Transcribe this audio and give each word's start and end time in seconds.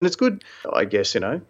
And 0.00 0.06
it's 0.06 0.16
good, 0.16 0.44
I 0.72 0.86
guess, 0.86 1.12
you 1.14 1.20
know, 1.20 1.42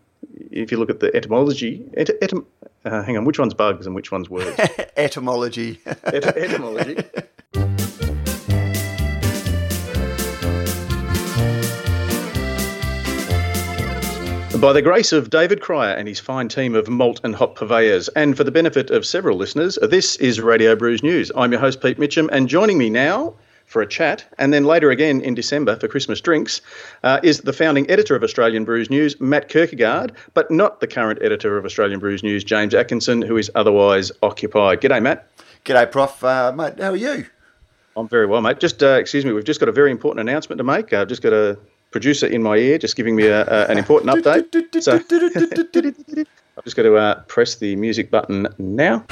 if 0.50 0.73
you 0.73 0.79
look 0.79 0.91
at 0.91 0.99
the 0.99 1.15
etymology, 1.15 1.89
et, 1.97 2.08
etym, 2.21 2.45
uh, 2.84 3.00
hang 3.04 3.17
on, 3.17 3.25
which 3.25 3.38
one's 3.38 3.54
bugs 3.54 3.87
and 3.87 3.95
which 3.95 4.11
one's 4.11 4.29
words? 4.29 4.58
etymology. 4.96 5.79
Et, 6.07 6.25
etymology. 6.25 6.97
By 14.61 14.73
the 14.73 14.82
grace 14.82 15.12
of 15.12 15.30
David 15.30 15.61
Cryer 15.61 15.95
and 15.95 16.09
his 16.09 16.19
fine 16.19 16.48
team 16.48 16.75
of 16.75 16.89
malt 16.89 17.21
and 17.23 17.37
hop 17.37 17.55
purveyors, 17.55 18.09
and 18.17 18.37
for 18.37 18.43
the 18.43 18.51
benefit 18.51 18.91
of 18.91 19.07
several 19.07 19.37
listeners, 19.37 19.79
this 19.80 20.17
is 20.17 20.41
Radio 20.41 20.75
Brews 20.75 21.05
News. 21.05 21.30
I'm 21.37 21.53
your 21.53 21.61
host, 21.61 21.80
Pete 21.80 21.98
Mitchum, 21.98 22.29
and 22.32 22.48
joining 22.48 22.79
me 22.79 22.91
now 22.91 23.35
for 23.71 23.80
a 23.80 23.87
chat, 23.87 24.25
and 24.37 24.52
then 24.52 24.64
later 24.64 24.91
again 24.91 25.21
in 25.21 25.32
December 25.32 25.77
for 25.77 25.86
Christmas 25.86 26.21
drinks, 26.21 26.61
uh, 27.05 27.21
is 27.23 27.43
the 27.43 27.53
founding 27.53 27.89
editor 27.89 28.16
of 28.16 28.25
Australian 28.25 28.64
Brews 28.64 28.91
News, 28.91 29.18
Matt 29.21 29.48
Kirkegaard, 29.48 30.11
but 30.35 30.50
not 30.50 30.81
the 30.81 30.89
current 30.89 31.22
editor 31.22 31.57
of 31.57 31.64
Australian 31.64 32.00
Brews 32.00 32.24
News, 32.24 32.42
James 32.42 32.74
Atkinson, 32.74 33.22
who 33.22 33.36
is 33.36 33.48
otherwise 33.54 34.10
occupied. 34.24 34.80
G'day, 34.80 35.00
Matt. 35.00 35.30
G'day, 35.64 35.88
Prof. 35.88 36.24
Uh, 36.24 36.52
mate, 36.52 36.80
how 36.80 36.90
are 36.90 36.96
you? 36.96 37.26
I'm 37.96 38.09
very 38.09 38.26
well, 38.26 38.40
mate. 38.40 38.59
Just, 38.59 38.82
uh, 38.82 38.98
excuse 38.98 39.24
me, 39.24 39.32
we've 39.32 39.45
just 39.45 39.60
got 39.60 39.68
a 39.68 39.73
very 39.73 39.92
important 39.92 40.28
announcement 40.28 40.59
to 40.59 40.64
make. 40.64 40.92
I've 40.92 41.09
just 41.09 41.23
got 41.23 41.32
a 41.32 41.56
producer 41.92 42.26
in 42.26 42.42
my 42.42 42.56
ear 42.56 42.76
just 42.76 42.96
giving 42.96 43.14
me 43.14 43.26
a, 43.26 43.42
a, 43.46 43.66
an 43.66 43.78
important 43.78 44.12
update. 44.12 44.50
So 44.82 44.95
I've 46.56 46.64
just 46.64 46.76
got 46.76 46.82
to 46.82 46.96
uh, 46.96 47.23
press 47.28 47.54
the 47.54 47.76
music 47.76 48.10
button 48.10 48.48
now. 48.59 49.04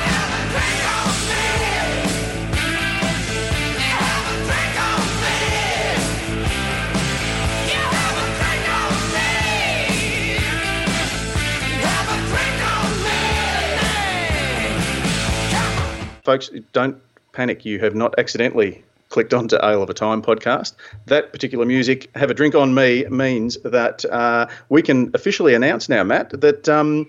Folks, 16.28 16.50
don't 16.74 17.00
panic. 17.32 17.64
You 17.64 17.78
have 17.78 17.94
not 17.94 18.14
accidentally 18.18 18.84
clicked 19.08 19.32
onto 19.32 19.56
Ale 19.64 19.82
of 19.82 19.88
a 19.88 19.94
Time 19.94 20.20
podcast. 20.20 20.74
That 21.06 21.32
particular 21.32 21.64
music, 21.64 22.14
Have 22.16 22.30
a 22.30 22.34
Drink 22.34 22.54
on 22.54 22.74
Me, 22.74 23.06
means 23.06 23.56
that 23.64 24.04
uh, 24.04 24.46
we 24.68 24.82
can 24.82 25.10
officially 25.14 25.54
announce 25.54 25.88
now, 25.88 26.04
Matt, 26.04 26.38
that 26.38 26.68
um, 26.68 27.06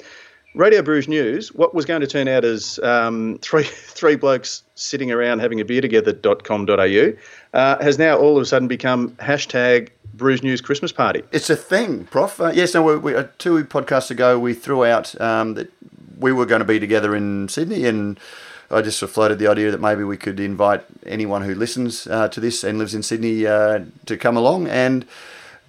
Radio 0.56 0.82
Brews 0.82 1.10
News, 1.10 1.54
what 1.54 1.76
was 1.76 1.84
going 1.84 2.00
to 2.00 2.08
turn 2.08 2.30
out 2.30 2.46
as 2.46 2.80
um, 2.80 3.38
three, 3.42 3.64
three 3.66 4.16
blokes 4.16 4.64
sitting 4.76 5.12
around 5.12 5.40
having 5.40 5.60
a 5.60 5.66
beer 5.66 5.82
together.com.au, 5.82 7.14
uh, 7.54 7.84
has 7.84 8.00
now 8.00 8.18
all 8.18 8.38
of 8.38 8.42
a 8.42 8.46
sudden 8.46 8.70
become 8.70 9.10
hashtag 9.18 9.90
Brews 10.14 10.44
News 10.44 10.62
Christmas 10.62 10.94
Party. 10.94 11.24
It's 11.34 11.50
a 11.50 11.58
thing, 11.58 12.06
Prof. 12.06 12.40
Uh, 12.40 12.52
yes, 12.56 12.74
no, 12.74 12.84
we, 12.84 12.96
we, 12.96 13.16
uh, 13.16 13.28
two 13.38 13.66
podcasts 13.66 14.12
ago 14.12 14.40
we 14.40 14.54
threw 14.54 14.86
out 14.86 15.20
um, 15.20 15.56
that 15.56 15.70
we 16.18 16.32
were 16.32 16.46
going 16.46 16.60
to 16.60 16.66
be 16.66 16.80
together 16.80 17.14
in 17.14 17.50
Sydney 17.50 17.86
and 17.86 18.18
I 18.72 18.82
just 18.82 19.00
sort 19.00 19.10
of 19.10 19.14
floated 19.14 19.40
the 19.40 19.48
idea 19.48 19.72
that 19.72 19.82
maybe 19.82 20.04
we 20.04 20.18
could 20.18 20.40
invite 20.40 20.84
anyone 21.06 21.42
who 21.42 21.56
listens 21.56 22.06
uh, 22.08 22.28
to 22.30 22.40
this 22.40 22.64
and 22.64 22.78
lives 22.78 22.94
in 22.94 23.04
Sydney 23.04 23.48
uh, 23.48 23.86
to 24.06 24.18
come 24.18 24.38
along. 24.38 24.68
And 24.68 25.06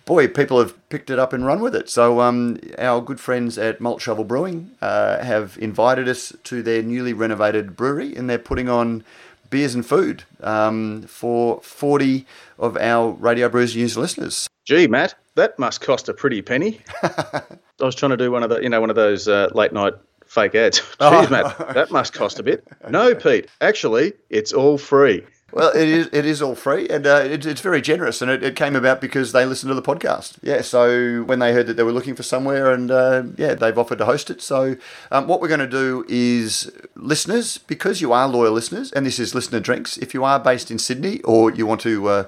boy, 0.05 0.29
people 0.29 0.59
have 0.59 0.75
picked 0.89 1.09
it 1.09 1.19
up 1.19 1.33
and 1.33 1.47
run 1.47 1.61
with 1.61 1.75
it. 1.75 1.89
So 1.89 2.21
um, 2.21 2.59
our 2.78 3.01
good 3.01 3.21
friends 3.21 3.56
at 3.56 3.81
Malt 3.81 4.03
Shovel 4.03 4.25
Brewing 4.25 4.73
uh, 4.83 5.23
have 5.23 5.56
invited 5.61 6.09
us 6.09 6.33
to 6.45 6.62
their 6.62 6.83
newly 6.83 7.12
renovated 7.12 7.77
brewery, 7.77 8.15
and 8.17 8.28
they're 8.28 8.39
putting 8.39 8.69
on 8.69 9.05
beers 9.48 9.75
and 9.75 9.84
food 9.84 10.25
um, 10.43 11.03
for 11.03 11.61
40 11.62 12.27
of 12.59 12.77
our 12.77 13.11
Radio 13.12 13.48
Brews 13.48 13.75
News 13.75 13.97
listeners. 13.97 14.48
Gee, 14.65 14.87
Matt, 14.87 15.15
that 15.37 15.59
must 15.59 15.81
cost 15.81 16.09
a 16.09 16.15
pretty 16.15 16.43
penny. 16.43 16.81
I 17.03 17.43
was 17.78 17.95
trying 17.95 18.11
to 18.11 18.17
do 18.17 18.31
one 18.31 18.43
of 18.43 18.51
the, 18.51 18.61
you 18.61 18.69
know, 18.69 18.81
one 18.81 18.91
of 18.91 18.97
those 18.97 19.27
uh, 19.27 19.48
late 19.53 19.73
night 19.73 19.95
fake 20.31 20.55
ads. 20.55 20.81
Jeez, 21.00 21.27
oh. 21.27 21.28
Matt, 21.28 21.75
that 21.75 21.91
must 21.91 22.12
cost 22.12 22.39
a 22.39 22.42
bit. 22.42 22.67
No, 22.89 23.14
Pete, 23.14 23.48
actually, 23.61 24.14
it's 24.31 24.53
all 24.53 24.78
free. 24.78 25.25
Well, 25.53 25.72
it 25.75 25.88
is. 25.88 26.09
It 26.12 26.25
is 26.27 26.41
all 26.41 26.54
free, 26.54 26.88
and 26.88 27.04
uh, 27.04 27.22
it, 27.25 27.44
it's 27.44 27.60
very 27.60 27.81
generous. 27.81 28.22
And 28.22 28.31
it, 28.31 28.44
it, 28.44 28.54
came 28.54 28.77
about 28.77 29.00
because 29.00 29.32
they 29.32 29.44
listened 29.44 29.71
to 29.71 29.75
the 29.75 29.82
podcast. 29.82 30.38
Yeah. 30.43 30.60
So 30.60 31.25
when 31.25 31.41
they 31.41 31.53
heard 31.53 31.66
that 31.66 31.75
they 31.75 31.82
were 31.82 31.91
looking 31.91 32.15
for 32.15 32.22
somewhere, 32.22 32.71
and 32.71 32.88
uh, 32.88 33.25
yeah, 33.37 33.54
they've 33.54 33.77
offered 33.77 33.99
to 33.99 34.04
host 34.04 34.31
it. 34.31 34.41
So 34.41 34.77
um, 35.10 35.27
what 35.27 35.41
we're 35.41 35.49
going 35.49 35.59
to 35.59 35.66
do 35.66 36.04
is, 36.09 36.71
listeners, 36.94 37.59
because 37.59 38.00
you 38.00 38.12
are 38.12 38.28
loyal 38.28 38.53
listeners, 38.53 38.93
and 38.93 39.04
this 39.04 39.19
is 39.19 39.34
listener 39.34 39.59
drinks. 39.59 39.97
If 39.97 40.15
you 40.15 40.22
are 40.22 40.38
based 40.38 40.71
in 40.71 40.78
Sydney, 40.78 41.21
or 41.22 41.50
you 41.50 41.66
want 41.66 41.81
to 41.81 42.09
uh, 42.09 42.25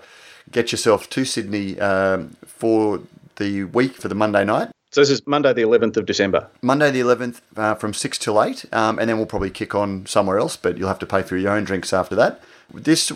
get 0.51 0.73
yourself 0.73 1.09
to 1.11 1.25
Sydney 1.25 1.79
um, 1.79 2.37
for 2.45 3.03
the 3.37 3.63
week 3.65 3.95
for 3.95 4.09
the 4.09 4.17
Monday 4.17 4.45
night, 4.45 4.73
so 4.93 5.01
this 5.01 5.09
is 5.09 5.27
Monday, 5.27 5.55
the 5.55 5.63
11th 5.63 5.97
of 5.97 6.05
December. 6.05 6.49
Monday, 6.61 6.91
the 6.91 7.01
11th, 7.01 7.41
uh, 7.57 7.75
from 7.75 7.95
6 7.95 8.19
till 8.19 8.43
8, 8.43 8.67
um, 8.75 8.99
and 8.99 9.09
then 9.09 9.17
we'll 9.17 9.25
probably 9.25 9.49
kick 9.49 9.75
on 9.75 10.05
somewhere 10.05 10.39
else, 10.39 10.59
but 10.59 10.77
you'll 10.77 10.89
have 10.89 10.99
to 10.99 11.07
pay 11.07 11.23
for 11.23 11.39
your 11.39 11.53
own 11.53 11.65
drinks 11.65 11.95
after 11.95 12.15
that. 12.15 12.43
This 12.75 13.11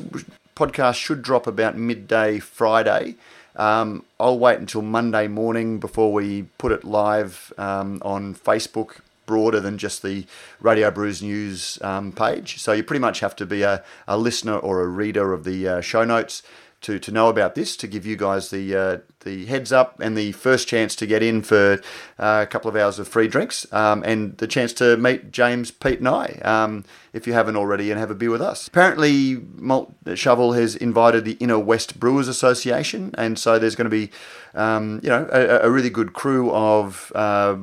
podcast 0.56 0.94
should 0.94 1.20
drop 1.20 1.46
about 1.46 1.76
midday 1.76 2.38
Friday. 2.38 3.16
Um, 3.56 4.04
I'll 4.18 4.38
wait 4.38 4.58
until 4.58 4.80
Monday 4.80 5.28
morning 5.28 5.78
before 5.78 6.14
we 6.14 6.44
put 6.56 6.72
it 6.72 6.82
live 6.82 7.52
um, 7.58 8.00
on 8.02 8.34
Facebook, 8.34 9.00
broader 9.26 9.60
than 9.60 9.76
just 9.76 10.02
the 10.02 10.24
Radio 10.60 10.90
Brews 10.90 11.22
News 11.22 11.78
um, 11.82 12.10
page. 12.10 12.58
So 12.58 12.72
you 12.72 12.84
pretty 12.84 13.00
much 13.00 13.20
have 13.20 13.36
to 13.36 13.44
be 13.44 13.62
a, 13.62 13.84
a 14.08 14.16
listener 14.16 14.56
or 14.56 14.80
a 14.80 14.86
reader 14.86 15.34
of 15.34 15.44
the 15.44 15.68
uh, 15.68 15.80
show 15.82 16.04
notes 16.04 16.42
to, 16.86 17.00
to 17.00 17.10
know 17.10 17.28
about 17.28 17.56
this, 17.56 17.76
to 17.76 17.88
give 17.88 18.06
you 18.06 18.14
guys 18.14 18.50
the 18.50 18.76
uh, 18.76 18.98
the 19.20 19.44
heads 19.46 19.72
up 19.72 19.98
and 19.98 20.16
the 20.16 20.30
first 20.32 20.68
chance 20.68 20.94
to 20.94 21.04
get 21.04 21.20
in 21.20 21.42
for 21.42 21.80
uh, 22.16 22.44
a 22.44 22.46
couple 22.46 22.68
of 22.68 22.76
hours 22.76 23.00
of 23.00 23.08
free 23.08 23.26
drinks 23.26 23.66
um, 23.72 24.04
and 24.04 24.38
the 24.38 24.46
chance 24.46 24.72
to 24.74 24.96
meet 24.96 25.32
James, 25.32 25.72
Pete, 25.72 25.98
and 25.98 26.08
I, 26.08 26.40
um, 26.44 26.84
if 27.12 27.26
you 27.26 27.32
haven't 27.32 27.56
already, 27.56 27.90
and 27.90 27.98
have 27.98 28.12
a 28.12 28.14
beer 28.14 28.30
with 28.30 28.40
us. 28.40 28.68
Apparently, 28.68 29.34
Malt 29.56 29.92
Shovel 30.14 30.52
has 30.52 30.76
invited 30.76 31.24
the 31.24 31.32
Inner 31.40 31.58
West 31.58 31.98
Brewers 31.98 32.28
Association, 32.28 33.12
and 33.18 33.36
so 33.36 33.58
there's 33.58 33.74
going 33.74 33.90
to 33.90 33.90
be, 33.90 34.12
um, 34.54 35.00
you 35.02 35.08
know, 35.08 35.28
a, 35.32 35.66
a, 35.66 35.70
really 35.70 35.90
good 35.90 36.12
crew 36.12 36.52
of. 36.52 37.10
Uh, 37.16 37.56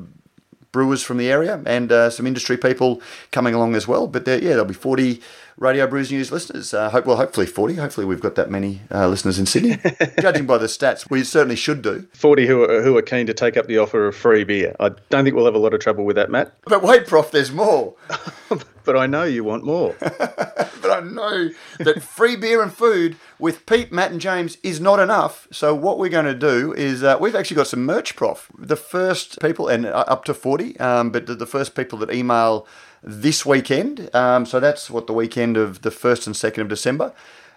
brewers 0.73 1.03
from 1.03 1.17
the 1.17 1.31
area 1.31 1.61
and 1.67 1.91
uh, 1.91 2.09
some 2.09 2.25
industry 2.25 2.57
people 2.57 3.00
coming 3.29 3.53
along 3.53 3.75
as 3.75 3.88
well. 3.88 4.07
But 4.07 4.28
yeah, 4.28 4.40
there'll 4.40 4.66
be 4.66 4.73
40 4.73 5.22
Radio 5.58 5.88
Brews 5.88 6.12
News 6.12 6.31
listeners. 6.31 6.74
Uh, 6.74 6.90
hope, 6.90 7.06
well, 7.06 7.18
hopefully 7.18 7.46
40. 7.46 7.75
Hopefully 7.75 8.06
we've 8.06 8.22
got 8.22 8.36
that 8.36 8.50
many 8.50 8.81
uh, 8.91 9.08
listeners 9.08 9.40
in 9.40 9.46
Sydney. 9.46 9.78
Judging 10.19 10.46
by 10.46 10.58
the 10.58 10.66
stats, 10.66 11.09
we 11.09 11.24
certainly 11.24 11.56
should 11.56 11.81
do. 11.81 12.08
40 12.14 12.47
who 12.47 12.64
are, 12.64 12.81
who 12.81 12.97
are 12.97 13.02
keen 13.02 13.28
to 13.28 13.34
take 13.34 13.58
up 13.58 13.68
the 13.68 13.78
offer 13.78 14.08
of 14.08 14.16
free 14.16 14.44
beer. 14.44 14.75
I 14.80 14.90
don't 15.09 15.24
think 15.24 15.36
we'll 15.36 15.46
have 15.46 15.56
a 15.56 15.59
lot 15.59 15.74
of 15.74 15.80
trouble 15.80 16.06
with 16.06 16.16
that, 16.16 16.30
Matt. 16.30 16.53
But 16.66 16.81
wait, 16.81 17.08
Prof, 17.08 17.31
there's 17.31 17.52
more. 17.52 17.96
but 18.84 18.98
I 18.98 19.08
know 19.08 19.24
you 19.24 19.44
want 19.44 19.64
more. 19.64 19.96
but 20.00 20.86
I 20.86 21.00
know 21.02 21.50
that 21.80 22.02
free 22.02 22.36
beer 22.36 22.62
and 22.62 22.74
food 22.74 23.16
with 23.40 23.66
Pete, 23.66 23.92
Matt, 23.92 24.12
and 24.12 24.22
James 24.22 24.58
is 24.64 24.80
not 24.80 25.00
enough. 25.00 25.48
So 25.52 25.74
what 25.74 26.00
we're 26.00 26.10
going 26.10 26.26
to 26.26 26.34
do 26.34 26.74
is 26.74 27.04
uh, 27.04 27.18
we've 27.20 27.36
actually 27.36 27.58
got 27.58 27.68
some 27.68 27.86
merch, 27.86 28.16
Prof. 28.16 28.52
The 28.58 28.76
first 28.76 29.40
people, 29.40 29.68
and 29.68 29.86
uh, 29.86 30.06
up 30.08 30.26
to 30.26 30.34
40, 30.34 30.80
um, 30.80 31.10
but 31.12 31.26
the 31.26 31.46
first 31.46 31.76
people 31.76 31.98
that 32.00 32.14
email 32.14 32.68
this 33.04 33.46
weekend. 33.46 34.10
Um, 34.16 34.46
so 34.46 34.60
that's 34.60 34.90
what 34.90 35.08
the 35.08 35.14
weekend 35.14 35.58
of 35.58 35.82
the 35.82 35.90
1st 35.90 36.28
and 36.28 36.36
2nd 36.36 36.62
of 36.62 36.68
December. 36.70 37.14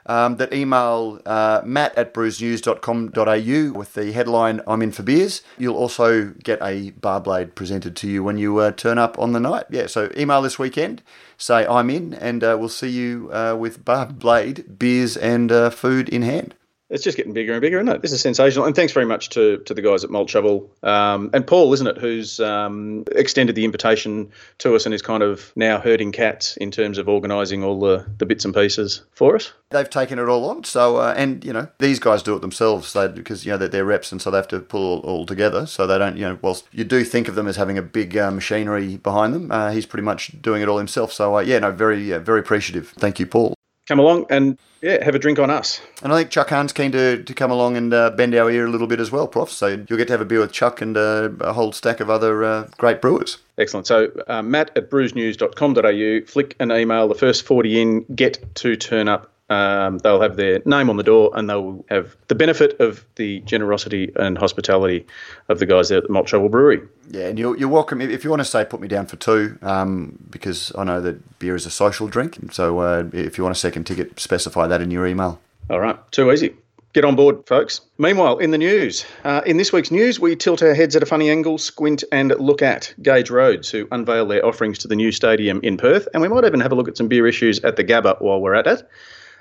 Um, 0.09 0.37
that 0.37 0.53
email 0.53 1.21
uh, 1.27 1.63
matt 1.65 1.97
at 1.99 2.15
brewsnews.com.au 2.15 3.79
with 3.79 3.95
the 3.95 4.13
headline 4.13 4.61
I'm 4.67 4.83
in 4.83 4.93
for 4.93 5.03
beers. 5.03 5.43
You'll 5.59 5.77
also 5.77 6.27
get 6.45 6.63
a 6.63 6.91
bar 6.91 7.21
blade 7.21 7.57
presented 7.57 7.97
to 7.97 8.09
you 8.09 8.23
when 8.23 8.39
you 8.39 8.59
uh, 8.59 8.71
turn 8.71 8.99
up 8.99 9.19
on 9.19 9.33
the 9.33 9.41
night. 9.41 9.65
Yeah, 9.69 9.87
so 9.87 10.11
email 10.17 10.43
this 10.43 10.59
weekend, 10.59 11.03
say 11.37 11.67
I'm 11.67 11.91
in, 11.91 12.15
and 12.15 12.45
uh, 12.45 12.57
we'll 12.59 12.69
see 12.69 12.89
you 12.89 13.31
uh, 13.33 13.57
with 13.59 13.85
bar 13.85 14.07
blade, 14.13 14.79
beers, 14.79 15.17
and 15.17 15.51
uh, 15.51 15.71
food 15.71 16.09
in 16.09 16.23
hand 16.23 16.55
it's 16.89 17.03
just 17.03 17.17
getting 17.17 17.33
bigger 17.33 17.53
and 17.53 17.61
bigger, 17.61 17.79
isn't 17.79 17.89
it? 17.89 18.03
This 18.03 18.13
is 18.13 18.21
sensational. 18.21 18.65
And 18.65 18.75
thanks 18.75 18.93
very 18.93 19.07
much 19.07 19.31
to, 19.31 19.59
to 19.59 19.75
the 19.75 19.83
guys 19.83 20.05
at 20.05 20.11
Malt 20.11 20.31
Shovel 20.31 20.71
um, 20.83 21.31
and 21.33 21.47
Paul, 21.47 21.73
isn't 21.73 21.87
it, 21.87 21.99
who's 21.99 22.39
um, 22.41 23.05
extended 23.13 23.57
the 23.57 23.65
invitation 23.65 24.31
to 24.59 24.75
us 24.77 24.87
and 24.87 24.95
is 24.95 25.03
kind 25.03 25.23
of 25.23 25.53
now 25.57 25.81
herding 25.81 26.13
cats 26.13 26.57
in 26.59 26.71
terms 26.71 26.99
of 26.99 27.09
organising 27.09 27.65
all 27.65 27.81
the, 27.81 28.07
the 28.19 28.27
bits 28.27 28.45
and 28.45 28.55
pieces 28.55 29.03
for 29.13 29.35
us. 29.35 29.53
They've 29.71 29.91
taken 29.91 30.21
it 30.21 30.29
all 30.29 30.49
on. 30.49 30.63
So, 30.63 30.99
uh, 30.99 31.15
and, 31.17 31.45
you 31.45 31.53
know, 31.53 31.69
these 31.79 31.99
guys 31.99 32.23
do 32.23 32.37
it 32.37 32.41
themselves 32.41 32.93
they, 32.93 33.09
because, 33.09 33.45
you 33.45 33.53
know, 33.53 33.59
they're, 33.59 33.69
they're 33.69 33.85
reps 33.85 34.13
and 34.13 34.23
so 34.23 34.31
they 34.31 34.37
have 34.37 34.49
to 34.49 34.61
pull 34.61 35.01
all, 35.01 35.01
all, 35.01 35.27
together. 35.27 35.67
So 35.67 35.89
they 35.89 35.99
don't, 35.99 36.17
you 36.17 36.23
know, 36.23 36.39
whilst 36.41 36.69
you 36.71 36.85
do 36.85 37.03
think 37.03 37.27
of 37.27 37.35
them 37.35 37.49
as 37.49 37.57
having 37.57 37.77
a 37.77 37.83
big 37.83 38.17
uh, 38.17 38.31
machinery 38.31 38.97
behind 38.99 39.35
them, 39.35 39.51
uh, 39.51 39.73
he's 39.73 39.87
pretty 39.87 40.05
much 40.05 40.41
doing 40.41 40.63
it 40.63 40.69
all 40.69 40.79
himself. 40.79 41.13
So, 41.13 41.39
uh, 41.39 41.41
yeah, 41.41 41.59
no, 41.59 41.73
very, 41.73 42.13
very 42.19 42.39
appreciative. 42.39 42.91
Thank 42.97 43.19
you, 43.19 43.27
Paul 43.27 43.56
come 43.87 43.99
along 43.99 44.27
and 44.31 44.59
yeah, 44.83 45.03
have 45.03 45.15
a 45.15 45.19
drink 45.19 45.39
on 45.39 45.51
us. 45.51 45.81
And 46.03 46.13
I 46.13 46.19
think 46.19 46.31
Chuck 46.31 46.49
Hahn's 46.49 46.73
keen 46.73 46.93
to, 46.93 47.23
to 47.23 47.35
come 47.35 47.51
along 47.51 47.77
and 47.77 47.93
uh, 47.93 48.11
bend 48.11 48.35
our 48.35 48.51
ear 48.51 48.67
a 48.67 48.71
little 48.71 48.87
bit 48.87 49.01
as 49.01 49.11
well, 49.11 49.27
Prof. 49.27 49.51
So 49.51 49.69
you'll 49.69 49.99
get 49.99 50.09
to 50.09 50.13
have 50.13 50.21
a 50.21 50.25
beer 50.25 50.41
with 50.41 50.53
Chuck 50.53 50.81
and 50.81 50.97
uh, 50.97 51.31
a 51.41 51.53
whole 51.53 51.73
stack 51.73 52.01
of 52.01 52.11
other 52.11 52.45
uh, 52.45 52.69
great 52.77 53.01
brewers. 53.01 53.39
Excellent. 53.59 53.87
So 53.87 54.11
uh, 54.29 54.43
Matt 54.43 54.77
at 54.77 54.91
brewsnews.com.au, 54.91 56.27
flick 56.27 56.57
an 56.61 56.71
email. 56.71 57.09
The 57.09 57.15
first 57.15 57.45
40 57.45 57.81
in 57.81 58.03
get 58.15 58.55
to 58.57 58.77
turn 58.77 59.09
up 59.09 59.31
Um, 59.49 59.99
they'll 59.99 60.21
have 60.21 60.37
their 60.37 60.61
name 60.65 60.91
on 60.91 60.97
the 60.97 61.05
door 61.05 61.31
and 61.35 61.49
they'll 61.49 61.85
have 61.89 62.17
the 62.27 62.35
benefit 62.35 62.81
of 62.81 63.05
the 63.15 63.41
generosity 63.41 64.11
and 64.17 64.37
hospitality 64.37 65.07
of 65.49 65.61
the 65.61 65.67
guys 65.67 65.89
there 65.89 65.99
at 65.99 66.05
the 66.05 66.13
Malt 66.13 66.29
Shovel 66.29 66.49
Brewery. 66.49 66.81
Yeah, 67.11 67.29
and 67.29 67.39
you're, 67.39 67.57
you're 67.57 67.69
welcome. 67.69 68.01
If 68.01 68.25
you 68.25 68.31
want 68.31 68.41
to 68.41 68.45
say, 68.45 68.65
put 68.65 68.81
me 68.81 68.89
down 68.89 69.07
for 69.07 69.17
two, 69.17 69.57
um, 69.63 70.19
because 70.31 70.73
I 70.77 70.83
know 70.83 71.01
that 71.01 71.39
beer 71.39 71.55
is 71.55 71.65
a 71.65 71.71
social 71.71 72.09
drink. 72.09 72.39
So 72.53 72.81
uh, 72.81 73.05
if 73.13 73.39
you 73.39 73.45
want 73.45 73.57
a 73.57 73.59
second 73.59 73.85
ticket, 73.85 74.19
specify 74.19 74.67
that 74.67 74.81
in 74.81 74.91
your 74.91 75.07
email. 75.07 75.41
All 75.71 75.81
right, 75.81 75.97
too 76.11 76.33
easy. 76.33 76.55
Get 76.93 77.05
on 77.05 77.15
board, 77.15 77.47
folks. 77.47 77.83
Meanwhile, 77.99 78.39
in 78.39 78.53
the 78.53 78.59
news, 78.59 79.05
uh, 79.25 79.43
in 79.45 79.59
this 79.59 79.71
week's 79.71 79.91
news, 79.91 80.19
we 80.19 80.35
tilt 80.35 80.63
our 80.63 80.73
heads 80.73 80.97
at 80.97 81.03
a 81.03 81.07
funny 81.07 81.29
angle, 81.29 81.59
squint, 81.59 82.03
and 82.11 82.35
look 82.41 82.63
at 82.63 82.95
Gage 83.03 83.29
Roads, 83.29 83.71
who 83.71 83.87
unveil 83.93 84.27
their 84.27 84.45
offerings 84.45 84.79
to 84.79 84.89
the 84.89 84.97
new 84.97 85.13
stadium 85.13 85.61
in 85.63 85.77
Perth. 85.77 86.09
And 86.15 86.23
we 86.23 86.29
might 86.29 86.47
even 86.47 86.59
have 86.61 86.73
a 86.73 86.75
look 86.75 86.89
at 86.89 86.97
some 86.97 87.07
beer 87.07 87.27
issues 87.27 87.63
at 87.65 87.77
the 87.77 87.85
Gabba 87.85 88.21
while 88.23 88.41
we're 88.41 88.55
at 88.55 88.67
it. 88.67 88.89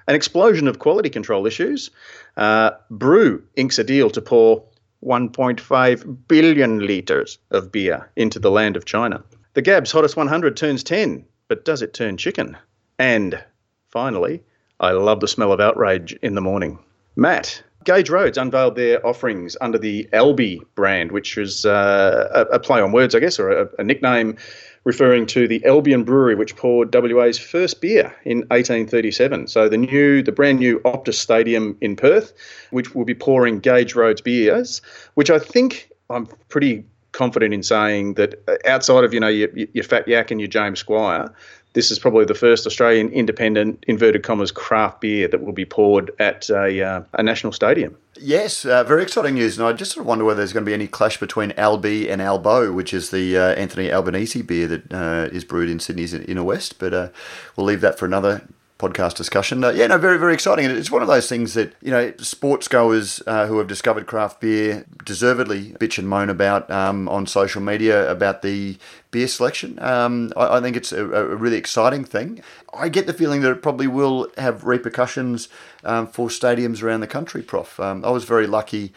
An 0.07 0.16
explosion 0.16 0.68
of 0.68 0.80
quality 0.80 1.10
control 1.10 1.48
issues. 1.48 1.90
Uh, 2.38 2.72
Brew 2.92 3.44
inks 3.56 3.80
a 3.80 3.84
deal 3.84 4.10
to 4.12 4.22
pour 4.22 4.63
1.5 5.04 6.18
billion 6.28 6.86
litres 6.86 7.38
of 7.52 7.72
beer 7.72 8.10
into 8.16 8.40
the 8.40 8.52
land 8.52 8.75
of 8.75 8.86
China. 8.86 9.24
The 9.54 9.62
Gab's 9.62 9.92
Hottest 9.92 10.18
100 10.18 10.57
turns 10.57 10.84
10, 10.84 11.25
but 11.48 11.66
does 11.66 11.81
it 11.81 11.94
turn 11.94 12.18
chicken? 12.18 12.57
And 13.00 13.44
finally, 13.90 14.44
I 14.80 14.92
love 14.92 15.19
the 15.19 15.28
smell 15.28 15.52
of 15.52 15.60
outrage 15.60 16.13
in 16.22 16.36
the 16.36 16.42
morning. 16.42 16.80
Matt, 17.16 17.63
Gage 17.86 18.10
Roads 18.10 18.38
unveiled 18.38 18.75
their 18.75 19.06
offerings 19.06 19.56
under 19.62 19.78
the 19.78 20.10
Alby 20.12 20.62
brand, 20.74 21.12
which 21.12 21.38
is 21.38 21.66
uh, 21.66 22.30
a, 22.52 22.56
a, 22.56 22.60
play 22.60 22.81
on 22.81 22.92
words, 22.92 23.16
I 23.16 23.19
guess, 23.19 23.40
or 23.40 23.52
a, 23.52 23.69
a, 23.80 23.84
nickname 23.84 24.38
referring 24.86 25.26
to 25.26 25.48
the 25.48 25.64
Albion 25.66 26.04
Brewery, 26.04 26.36
which 26.36 26.56
poured 26.56 26.94
WA's 26.94 27.38
first 27.38 27.82
beer 27.82 28.16
in 28.24 28.40
1837. 28.50 29.48
So 29.48 29.68
the 29.68 29.78
new, 29.78 30.24
the 30.24 30.32
brand 30.32 30.60
new 30.60 30.80
Optus 30.80 31.16
Stadium 31.16 31.76
in 31.82 31.96
Perth, 31.96 32.34
which 32.70 32.96
will 32.96 33.04
be 33.04 33.16
pouring 33.16 33.60
Gage 33.60 33.96
Roads 33.96 34.22
beers, 34.22 34.82
which 35.16 35.30
I 35.30 35.40
think 35.40 35.90
I'm 36.10 36.28
pretty 36.50 36.86
confident 37.12 37.54
in 37.54 37.64
saying 37.64 38.14
that 38.14 38.36
uh, 38.48 38.56
outside 38.68 39.04
of 39.04 39.14
you 39.14 39.20
know 39.20 39.28
your, 39.28 39.50
your 39.74 39.84
Fat 39.84 40.08
Yak 40.08 40.32
and 40.32 40.40
your 40.40 40.50
James 40.50 40.80
Squire, 40.80 41.34
this 41.75 41.92
is 41.92 42.00
probably 42.00 42.24
the 42.24 42.33
first 42.33 42.66
Australian 42.66 43.10
independent, 43.10 43.83
inverted 43.86 44.24
commas, 44.24 44.50
craft 44.51 45.01
beer 45.01 45.27
that 45.27 45.44
will 45.44 45.54
be 45.54 45.66
poured 45.66 46.10
at 46.19 46.50
a, 46.50 46.81
uh, 46.81 47.04
a 47.13 47.22
national 47.22 47.51
stadium. 47.51 47.95
Yes, 48.18 48.66
uh, 48.66 48.86
very 48.86 49.04
exciting 49.04 49.33
news. 49.33 49.60
And 49.60 49.68
I 49.68 49.74
just 49.74 49.92
sort 49.92 50.04
of 50.04 50.07
wonder 50.07 50.24
whether 50.24 50.38
there's 50.38 50.54
going 50.54 50.63
to 50.63 50.69
be 50.69 50.74
any 50.74 50.88
clash 50.88 51.19
between 51.19 51.51
Alby 51.57 52.10
and 52.10 52.22
Albo, 52.22 52.72
which 52.72 52.94
is 52.94 53.12
the 53.12 53.38
uh, 53.38 53.54
Anthony 53.56 53.92
Albanese 53.92 54.42
beer 54.42 54.68
that 54.68 54.94
uh, 54.94 55.30
is 55.33 55.44
brewed 55.44 55.69
in 55.69 55.81
Sydney's 55.81 56.13
Inner 56.13 56.45
West. 56.45 56.80
But 56.80 56.94
uh, 56.94 57.10
we'll 57.57 57.66
leave 57.66 57.81
that 57.81 58.00
for 58.00 58.06
another 58.06 58.48
podcast 58.77 59.16
discussion. 59.16 59.63
Uh, 59.63 59.69
yeah, 59.69 59.88
no, 59.88 59.98
very, 59.98 60.18
very 60.18 60.33
exciting. 60.33 60.66
It's 60.66 60.92
one 60.92 61.01
of 61.01 61.07
those 61.07 61.30
things 61.30 61.54
that, 61.54 61.74
you 61.81 61.92
know, 61.92 62.12
sports 62.18 62.68
goers 62.68 63.24
uh, 63.25 63.48
who 63.48 63.57
have 63.60 63.68
discovered 63.68 64.06
craft 64.06 64.42
beer 64.42 64.86
deservedly 65.06 65.72
bitch 65.80 65.98
and 65.98 66.10
moan 66.10 66.30
about 66.30 66.69
um, 66.69 67.07
on 67.07 67.25
social 67.25 67.62
media 67.62 68.10
about 68.12 68.42
the 68.42 68.77
beer 69.12 69.27
selection. 69.30 69.80
Um, 69.81 70.33
I, 70.36 70.57
I, 70.57 70.62
think 70.62 70.75
it's 70.75 70.92
a, 70.92 71.06
a, 71.06 71.36
really 71.36 71.56
exciting 71.56 72.04
thing. 72.04 72.44
I 72.77 72.89
get 72.89 73.07
the 73.07 73.13
feeling 73.13 73.42
that 73.42 73.51
it 73.51 73.62
probably 73.62 73.88
will 73.88 74.30
have 74.38 74.66
repercussions 74.66 75.48
um, 75.86 76.07
for 76.07 76.28
stadiums 76.28 76.83
around 76.83 77.00
the 77.00 77.07
country, 77.07 77.42
Prof. 77.42 77.80
Um, 77.80 78.04
I 78.04 78.10
was 78.10 78.25
very 78.25 78.45
lucky 78.45 78.92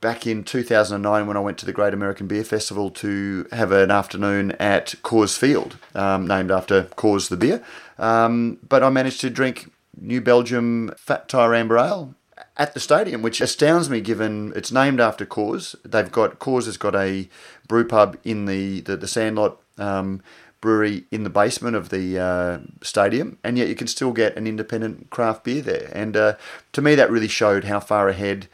back 0.00 0.26
in 0.26 0.44
2009 0.44 1.26
when 1.26 1.36
I 1.36 1.40
went 1.40 1.58
to 1.58 1.66
the 1.66 1.72
Great 1.72 1.94
American 1.94 2.26
Beer 2.26 2.44
Festival 2.44 2.90
to 2.90 3.46
have 3.52 3.72
an 3.72 3.90
afternoon 3.90 4.52
at 4.52 4.94
Coors 5.02 5.36
Field, 5.36 5.76
um, 5.94 6.26
named 6.26 6.50
after 6.50 6.84
Coors 6.96 7.28
the 7.28 7.36
beer. 7.36 7.62
Um, 7.98 8.58
but 8.66 8.82
I 8.82 8.90
managed 8.90 9.20
to 9.22 9.30
drink 9.30 9.70
New 10.00 10.20
Belgium 10.20 10.92
Fat 10.96 11.28
Tire 11.28 11.54
Amber 11.54 11.78
Ale 11.78 12.14
at 12.56 12.74
the 12.74 12.80
stadium, 12.80 13.22
which 13.22 13.40
astounds 13.40 13.88
me 13.88 14.00
given 14.00 14.52
it's 14.54 14.72
named 14.72 15.00
after 15.00 15.26
Coors. 15.26 15.74
They've 15.84 16.10
got 16.10 16.38
Coors 16.38 16.66
has 16.66 16.76
got 16.76 16.94
a 16.94 17.28
brew 17.66 17.86
pub 17.86 18.16
in 18.24 18.46
the 18.46 18.80
the, 18.80 18.96
the 18.96 19.08
Sandlot 19.08 19.60
um, 19.78 20.22
brewery 20.60 21.04
in 21.10 21.22
the 21.22 21.30
basement 21.30 21.76
of 21.76 21.88
the 21.88 22.18
uh, 22.18 22.58
stadium, 22.82 23.38
and 23.44 23.56
yet 23.58 23.68
you 23.68 23.74
can 23.74 23.86
still 23.86 24.12
get 24.12 24.36
an 24.36 24.46
independent 24.46 25.10
craft 25.10 25.44
beer 25.44 25.62
there. 25.62 25.90
And 25.92 26.16
uh, 26.16 26.34
to 26.72 26.82
me, 26.82 26.94
that 26.96 27.10
really 27.10 27.28
showed 27.28 27.64
how 27.64 27.80
far 27.80 28.08
ahead 28.08 28.48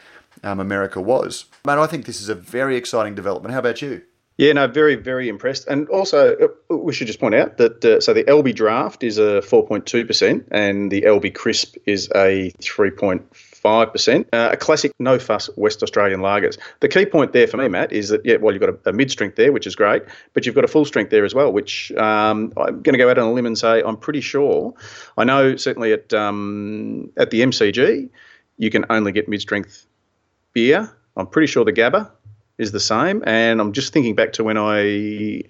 um, 0.44 0.60
America 0.60 1.00
was. 1.00 1.46
But 1.62 1.78
I 1.78 1.86
think 1.86 2.06
this 2.06 2.20
is 2.20 2.28
a 2.28 2.34
very 2.34 2.76
exciting 2.76 3.14
development. 3.14 3.52
How 3.52 3.60
about 3.60 3.82
you? 3.82 4.02
Yeah, 4.36 4.52
no, 4.52 4.66
very, 4.66 4.96
very 4.96 5.28
impressed. 5.28 5.68
And 5.68 5.88
also, 5.90 6.34
uh, 6.36 6.76
we 6.76 6.92
should 6.92 7.06
just 7.06 7.20
point 7.20 7.36
out 7.36 7.56
that 7.58 7.84
uh, 7.84 8.00
so 8.00 8.12
the 8.12 8.28
Alby 8.28 8.52
Draft 8.52 9.04
is 9.04 9.16
a 9.16 9.40
4.2%, 9.42 10.44
and 10.50 10.90
the 10.90 11.06
Alby 11.06 11.30
Crisp 11.30 11.76
is 11.86 12.10
a 12.16 12.52
3.5%. 12.60 14.26
Uh, 14.32 14.48
a 14.52 14.56
classic 14.56 14.92
no 14.98 15.20
fuss 15.20 15.48
West 15.56 15.84
Australian 15.84 16.18
lagers. 16.18 16.58
The 16.80 16.88
key 16.88 17.06
point 17.06 17.32
there 17.32 17.46
for 17.46 17.58
me, 17.58 17.68
Matt, 17.68 17.92
is 17.92 18.08
that, 18.08 18.26
yeah, 18.26 18.36
well, 18.36 18.52
you've 18.52 18.60
got 18.60 18.70
a, 18.70 18.90
a 18.90 18.92
mid 18.92 19.12
strength 19.12 19.36
there, 19.36 19.52
which 19.52 19.68
is 19.68 19.76
great, 19.76 20.02
but 20.32 20.46
you've 20.46 20.56
got 20.56 20.64
a 20.64 20.68
full 20.68 20.84
strength 20.84 21.10
there 21.10 21.24
as 21.24 21.32
well, 21.32 21.52
which 21.52 21.92
um, 21.92 22.52
I'm 22.56 22.82
going 22.82 22.94
to 22.94 22.98
go 22.98 23.08
out 23.08 23.18
on 23.18 23.28
a 23.28 23.32
limb 23.32 23.46
and 23.46 23.56
say 23.56 23.84
I'm 23.84 23.96
pretty 23.96 24.20
sure. 24.20 24.74
I 25.16 25.22
know 25.22 25.54
certainly 25.54 25.92
at, 25.92 26.12
um, 26.12 27.12
at 27.16 27.30
the 27.30 27.42
MCG, 27.42 28.10
you 28.58 28.70
can 28.70 28.84
only 28.90 29.12
get 29.12 29.28
mid 29.28 29.40
strength 29.40 29.86
beer. 30.54 30.90
I'm 31.16 31.26
pretty 31.26 31.46
sure 31.46 31.64
the 31.64 31.72
Gabba 31.72 32.10
is 32.58 32.72
the 32.72 32.80
same. 32.80 33.22
And 33.26 33.60
I'm 33.60 33.72
just 33.72 33.92
thinking 33.92 34.14
back 34.14 34.32
to 34.34 34.44
when 34.44 34.56
I 34.56 35.42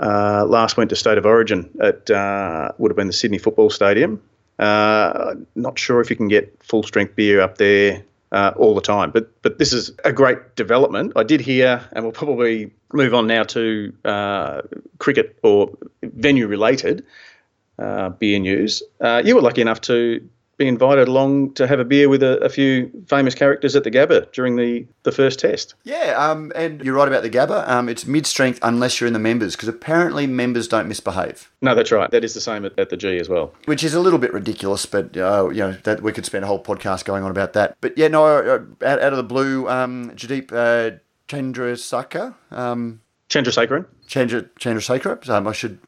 uh, 0.00 0.44
last 0.46 0.76
went 0.76 0.90
to 0.90 0.96
State 0.96 1.18
of 1.18 1.26
Origin 1.26 1.70
at 1.80 2.10
uh, 2.10 2.72
would 2.78 2.90
have 2.90 2.96
been 2.96 3.06
the 3.06 3.12
Sydney 3.12 3.38
Football 3.38 3.70
Stadium. 3.70 4.22
Uh, 4.58 5.34
not 5.54 5.78
sure 5.78 6.00
if 6.00 6.10
you 6.10 6.16
can 6.16 6.28
get 6.28 6.52
full 6.62 6.82
strength 6.82 7.14
beer 7.14 7.40
up 7.40 7.58
there 7.58 8.02
uh, 8.32 8.52
all 8.56 8.74
the 8.74 8.80
time, 8.80 9.10
but 9.12 9.30
but 9.42 9.58
this 9.58 9.72
is 9.72 9.92
a 10.04 10.12
great 10.12 10.56
development. 10.56 11.12
I 11.14 11.22
did 11.22 11.40
hear, 11.40 11.88
and 11.92 12.04
we'll 12.04 12.12
probably 12.12 12.72
move 12.92 13.14
on 13.14 13.28
now 13.28 13.44
to 13.44 13.92
uh, 14.04 14.62
cricket 14.98 15.38
or 15.44 15.70
venue 16.02 16.48
related 16.48 17.04
uh, 17.78 18.08
beer 18.10 18.40
news. 18.40 18.82
you 19.24 19.36
were 19.36 19.42
lucky 19.42 19.60
enough 19.60 19.80
to 19.82 20.28
be 20.58 20.66
invited 20.66 21.08
along 21.08 21.54
to 21.54 21.66
have 21.66 21.78
a 21.78 21.84
beer 21.84 22.08
with 22.08 22.22
a, 22.22 22.38
a, 22.40 22.48
few 22.48 22.90
famous 23.06 23.34
characters 23.34 23.76
at 23.76 23.84
the 23.84 23.90
Gabba 23.90 24.30
during 24.32 24.56
the, 24.56 24.86
the 25.04 25.12
first 25.12 25.38
test. 25.38 25.74
Yeah, 25.84 26.14
um, 26.18 26.52
and 26.54 26.82
you're 26.82 26.94
right 26.94 27.06
about 27.06 27.22
the 27.22 27.30
Gabba. 27.30 27.66
Um, 27.68 27.88
it's 27.88 28.06
mid 28.06 28.26
strength 28.26 28.58
unless 28.62 29.00
you're 29.00 29.06
in 29.06 29.12
the 29.12 29.20
members, 29.20 29.54
because 29.54 29.68
apparently 29.68 30.26
members 30.26 30.66
don't 30.66 30.88
misbehave. 30.88 31.50
No, 31.62 31.74
that's 31.74 31.92
right. 31.92 32.10
That 32.10 32.24
is 32.24 32.34
the 32.34 32.40
same 32.40 32.64
at, 32.64 32.76
at 32.78 32.90
the 32.90 32.96
G 32.96 33.18
as 33.18 33.28
well. 33.28 33.54
Which 33.66 33.84
is 33.84 33.94
a 33.94 34.00
little 34.00 34.18
bit 34.18 34.32
ridiculous, 34.32 34.84
but 34.84 35.16
uh, 35.16 35.48
you 35.50 35.60
know 35.60 35.72
that 35.84 36.02
we 36.02 36.12
could 36.12 36.26
spend 36.26 36.44
a 36.44 36.48
whole 36.48 36.62
podcast 36.62 37.04
going 37.04 37.22
on 37.22 37.30
about 37.30 37.52
that. 37.52 37.76
But 37.80 37.96
yeah, 37.96 38.08
no, 38.08 38.26
uh, 38.26 38.86
out, 38.86 39.00
out 39.00 39.12
of 39.12 39.16
the 39.16 39.22
blue, 39.22 39.68
um, 39.68 40.10
Jadeep 40.10 40.52
uh, 40.52 40.98
Chandrasaka. 41.28 42.34
Um, 42.50 43.00
Chandrasekaran. 43.28 43.86
Chandra, 44.06 44.42
Chandrasekaran. 44.58 45.28
Um, 45.28 45.46
I 45.46 45.52
should 45.52 45.78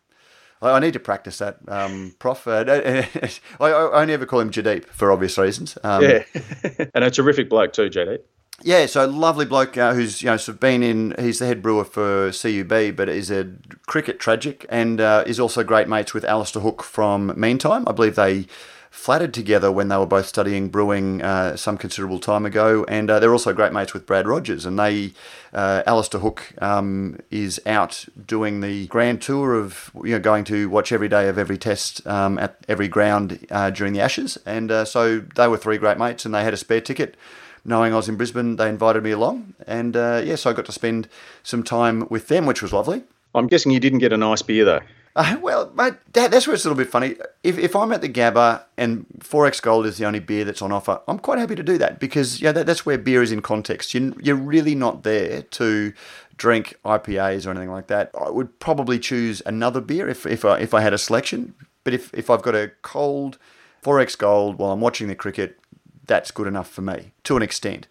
I, 0.63 0.79
need 0.79 0.93
to 0.93 1.01
practice 1.01 1.39
that, 1.39 1.59
um, 1.69 2.15
Prof. 2.19 2.47
Uh, 2.47 2.65
I, 3.61 3.67
I, 3.67 4.03
only 4.03 4.15
ever 4.15 4.27
call 4.27 4.41
him 4.41 4.51
Jadeep 4.51 4.87
for 4.87 5.11
obvious 5.11 5.39
reasons. 5.39 5.79
Um, 5.83 6.03
yeah, 6.03 6.25
and 6.95 7.05
a 7.05 7.11
terrific 7.11 7.49
bloke 7.49 7.73
too, 7.73 7.89
Jadeep. 7.89 8.21
Yeah, 8.63 8.85
so 8.87 9.07
lovely 9.07 9.47
bloke 9.47 9.79
uh, 9.79 9.95
who's 9.95 10.23
you 10.23 10.27
know 10.27 10.37
sort 10.37 10.57
of 10.57 10.61
been 10.61 10.83
in. 10.83 11.15
He's 11.19 11.39
the 11.39 11.47
head 11.47 11.63
brewer 11.63 11.85
for 11.85 12.31
CUB, 12.31 12.95
but 12.95 13.09
is 13.09 13.31
a 13.31 13.51
cricket 13.87 14.21
tragic 14.21 14.67
and 14.69 15.01
uh, 15.01 15.25
is 15.27 15.41
also 15.41 15.65
great 15.65 15.89
mates 15.89 16.13
with 16.13 16.25
Alastair 16.25 16.63
Hook 16.63 16.83
from 16.83 17.33
Meantime. 17.41 17.85
I 17.87 17.93
believe 17.93 18.17
they 18.17 18.47
flattered 18.91 19.33
together 19.33 19.71
when 19.71 19.89
they 19.89 19.97
were 19.97 20.05
both 20.05 20.27
studying 20.27 20.69
brewing 20.69 21.23
uh, 21.23 21.57
some 21.57 21.79
considerable 21.79 22.19
time 22.19 22.45
ago, 22.45 22.85
and 22.89 23.09
uh, 23.09 23.19
they're 23.21 23.33
also 23.33 23.53
great 23.53 23.73
mates 23.73 23.95
with 23.95 24.05
Brad 24.05 24.27
Rogers. 24.27 24.67
And 24.67 24.79
they, 24.79 25.13
uh, 25.55 25.83
Alastair 25.87 26.21
Hook, 26.21 26.53
um, 26.61 27.19
is 27.31 27.61
out 27.67 28.05
doing 28.27 28.61
the 28.61 28.89
grand 28.89 29.23
tour 29.23 29.55
of 29.55 29.91
you 30.05 30.13
know 30.13 30.19
going 30.19 30.45
to 30.45 30.69
watch 30.69 30.93
every 30.93 31.09
day 31.09 31.29
of 31.29 31.39
every 31.39 31.57
test 31.57 32.07
um, 32.07 32.39
at 32.39 32.57
every 32.69 32.89
ground 32.89 33.47
uh, 33.51 33.71
during 33.71 33.93
the 33.93 34.01
Ashes, 34.01 34.37
and 34.45 34.71
uh, 34.71 34.85
so 34.85 35.21
they 35.21 35.47
were 35.47 35.57
three 35.57 35.79
great 35.79 35.97
mates, 35.97 36.25
and 36.25 36.35
they 36.35 36.43
had 36.43 36.55
a 36.55 36.59
spare 36.59 36.81
ticket. 36.81 37.17
Knowing 37.63 37.93
I 37.93 37.97
was 37.97 38.09
in 38.09 38.17
Brisbane, 38.17 38.57
they 38.57 38.71
invited 38.71 39.03
me 39.03 39.11
along, 39.11 39.55
and 39.67 39.95
uh, 39.95 40.23
yeah, 40.25 40.35
so 40.35 40.51
I 40.51 40.55
got 40.55 40.65
to 40.65 40.73
spend 40.73 41.09
some 41.43 41.63
time 41.63 42.07
with 42.09 42.29
them, 42.29 42.47
which 42.47 42.63
was 42.63 42.73
lovely. 42.73 43.05
I'm 43.35 43.47
guessing 43.47 43.71
you 43.71 43.81
didn't 43.81 43.99
get 43.99 44.13
a 44.13 44.17
nice 44.17 44.43
beer 44.43 44.65
though. 44.65 44.81
Uh, 45.17 45.37
well, 45.41 45.73
mate, 45.75 45.95
that, 46.13 46.31
that's 46.31 46.47
where 46.47 46.55
it's 46.55 46.65
a 46.65 46.69
little 46.69 46.83
bit 46.83 46.91
funny. 46.91 47.17
If, 47.43 47.59
if 47.59 47.75
I'm 47.75 47.91
at 47.93 48.01
the 48.01 48.09
Gabba 48.09 48.65
and 48.77 49.07
4X 49.19 49.61
Gold 49.61 49.87
is 49.87 49.99
the 49.99 50.05
only 50.07 50.21
beer 50.21 50.45
that's 50.45 50.63
on 50.63 50.71
offer, 50.71 51.01
I'm 51.09 51.19
quite 51.19 51.39
happy 51.39 51.57
to 51.57 51.63
do 51.63 51.79
that 51.79 51.99
because 51.99 52.41
yeah, 52.41 52.53
that, 52.53 52.67
that's 52.67 52.87
where 52.87 52.97
beer 52.97 53.23
is 53.23 53.33
in 53.33 53.43
context. 53.43 53.93
You, 53.93 54.17
you're 54.23 54.37
really 54.37 54.75
not 54.75 55.03
there 55.03 55.43
to 55.43 55.93
drink 56.37 56.77
IPAs 56.85 57.47
or 57.47 57.51
anything 57.51 57.71
like 57.71 57.89
that. 57.89 58.11
I 58.19 58.31
would 58.31 58.59
probably 58.61 58.99
choose 58.99 59.43
another 59.45 59.81
beer 59.81 60.09
if, 60.09 60.27
if, 60.27 60.45
I, 60.45 60.59
if 60.59 60.73
I 60.73 60.81
had 60.81 60.95
a 60.95 60.99
selection. 60.99 61.55
But 61.83 61.93
if, 61.93 62.15
if 62.15 62.31
I've 62.31 62.43
got 62.43 62.55
a 62.55 62.71
cold 62.83 63.37
4X 63.83 64.17
Gold 64.17 64.59
while 64.59 64.71
I'm 64.71 64.81
watching 64.81 65.09
the 65.09 65.17
cricket, 65.17 65.59
that's 66.07 66.31
good 66.31 66.47
enough 66.47 66.69
for 66.69 66.83
me 66.83 67.13
to 67.25 67.37
an 67.37 67.43
extent 67.43 67.89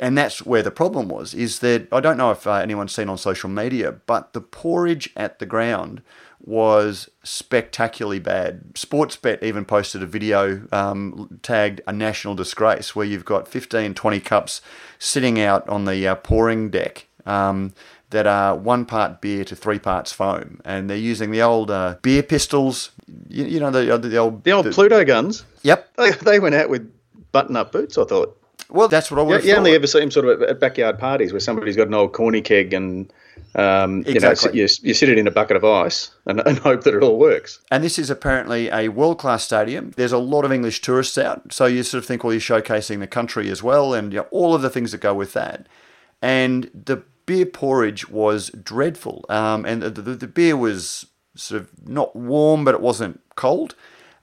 and 0.00 0.16
that's 0.16 0.44
where 0.44 0.62
the 0.62 0.70
problem 0.70 1.08
was. 1.08 1.34
Is 1.34 1.60
that 1.60 1.88
I 1.92 2.00
don't 2.00 2.16
know 2.16 2.30
if 2.30 2.46
uh, 2.46 2.54
anyone's 2.54 2.94
seen 2.94 3.08
on 3.08 3.18
social 3.18 3.50
media, 3.50 3.92
but 3.92 4.32
the 4.32 4.40
porridge 4.40 5.10
at 5.16 5.38
the 5.38 5.46
ground 5.46 6.02
was 6.40 7.08
spectacularly 7.22 8.20
bad. 8.20 8.74
Sportsbet 8.74 9.42
even 9.42 9.64
posted 9.64 10.02
a 10.02 10.06
video 10.06 10.66
um, 10.72 11.40
tagged 11.42 11.80
a 11.86 11.92
national 11.92 12.34
disgrace 12.34 12.94
where 12.94 13.06
you've 13.06 13.24
got 13.24 13.48
15, 13.48 13.94
20 13.94 14.20
cups 14.20 14.60
sitting 14.98 15.40
out 15.40 15.68
on 15.68 15.84
the 15.84 16.06
uh, 16.06 16.14
pouring 16.14 16.70
deck. 16.70 17.06
Um, 17.26 17.74
that 18.10 18.26
are 18.26 18.56
one 18.56 18.86
part 18.86 19.20
beer 19.20 19.44
to 19.44 19.54
three 19.54 19.78
parts 19.78 20.12
foam, 20.12 20.60
and 20.64 20.88
they're 20.88 20.96
using 20.96 21.30
the 21.30 21.42
old 21.42 21.70
uh, 21.70 21.96
beer 22.02 22.22
pistols. 22.22 22.92
You, 23.28 23.44
you 23.44 23.60
know 23.60 23.70
the, 23.70 23.80
the 23.98 24.16
old 24.16 24.44
the 24.44 24.52
old 24.52 24.64
the, 24.64 24.70
Pluto 24.70 25.04
guns. 25.04 25.44
Yep, 25.62 25.96
they, 25.96 26.10
they 26.12 26.40
went 26.40 26.54
out 26.54 26.70
with 26.70 26.90
button-up 27.32 27.72
boots. 27.72 27.98
I 27.98 28.04
thought. 28.04 28.34
Well, 28.70 28.88
that's 28.88 29.10
what 29.10 29.18
I 29.18 29.22
would. 29.22 29.44
You, 29.44 29.50
you 29.50 29.56
only 29.56 29.74
ever 29.74 29.86
see 29.86 30.00
them 30.00 30.10
sort 30.10 30.26
of 30.26 30.42
at 30.42 30.60
backyard 30.60 30.98
parties 30.98 31.32
where 31.32 31.40
somebody's 31.40 31.76
got 31.76 31.88
an 31.88 31.94
old 31.94 32.12
corny 32.12 32.42
keg 32.42 32.74
and 32.74 33.10
um, 33.54 34.04
exactly. 34.06 34.50
You, 34.52 34.64
know, 34.64 34.68
you, 34.68 34.88
you, 34.88 34.94
sit 34.94 35.08
it 35.08 35.18
in 35.18 35.26
a 35.26 35.30
bucket 35.30 35.56
of 35.56 35.64
ice 35.64 36.10
and, 36.26 36.40
and, 36.46 36.58
hope 36.58 36.84
that 36.84 36.94
it 36.94 37.02
all 37.02 37.18
works. 37.18 37.60
And 37.70 37.82
this 37.82 37.98
is 37.98 38.10
apparently 38.10 38.68
a 38.68 38.88
world 38.88 39.18
class 39.18 39.44
stadium. 39.44 39.92
There's 39.96 40.12
a 40.12 40.18
lot 40.18 40.44
of 40.44 40.52
English 40.52 40.82
tourists 40.82 41.16
out, 41.16 41.52
so 41.52 41.66
you 41.66 41.82
sort 41.82 42.02
of 42.02 42.06
think, 42.06 42.24
well, 42.24 42.32
you're 42.32 42.40
showcasing 42.40 43.00
the 43.00 43.06
country 43.06 43.50
as 43.50 43.62
well, 43.62 43.94
and 43.94 44.12
you 44.12 44.20
know, 44.20 44.26
all 44.30 44.54
of 44.54 44.62
the 44.62 44.70
things 44.70 44.92
that 44.92 45.00
go 45.00 45.14
with 45.14 45.32
that. 45.32 45.66
And 46.20 46.70
the 46.74 47.02
beer 47.26 47.46
porridge 47.46 48.08
was 48.08 48.50
dreadful, 48.50 49.24
um, 49.28 49.64
and 49.64 49.82
the, 49.82 49.90
the, 49.90 50.14
the, 50.14 50.28
beer 50.28 50.56
was 50.56 51.06
sort 51.34 51.62
of 51.62 51.88
not 51.88 52.14
warm, 52.16 52.64
but 52.64 52.74
it 52.74 52.80
wasn't 52.80 53.20
cold, 53.34 53.74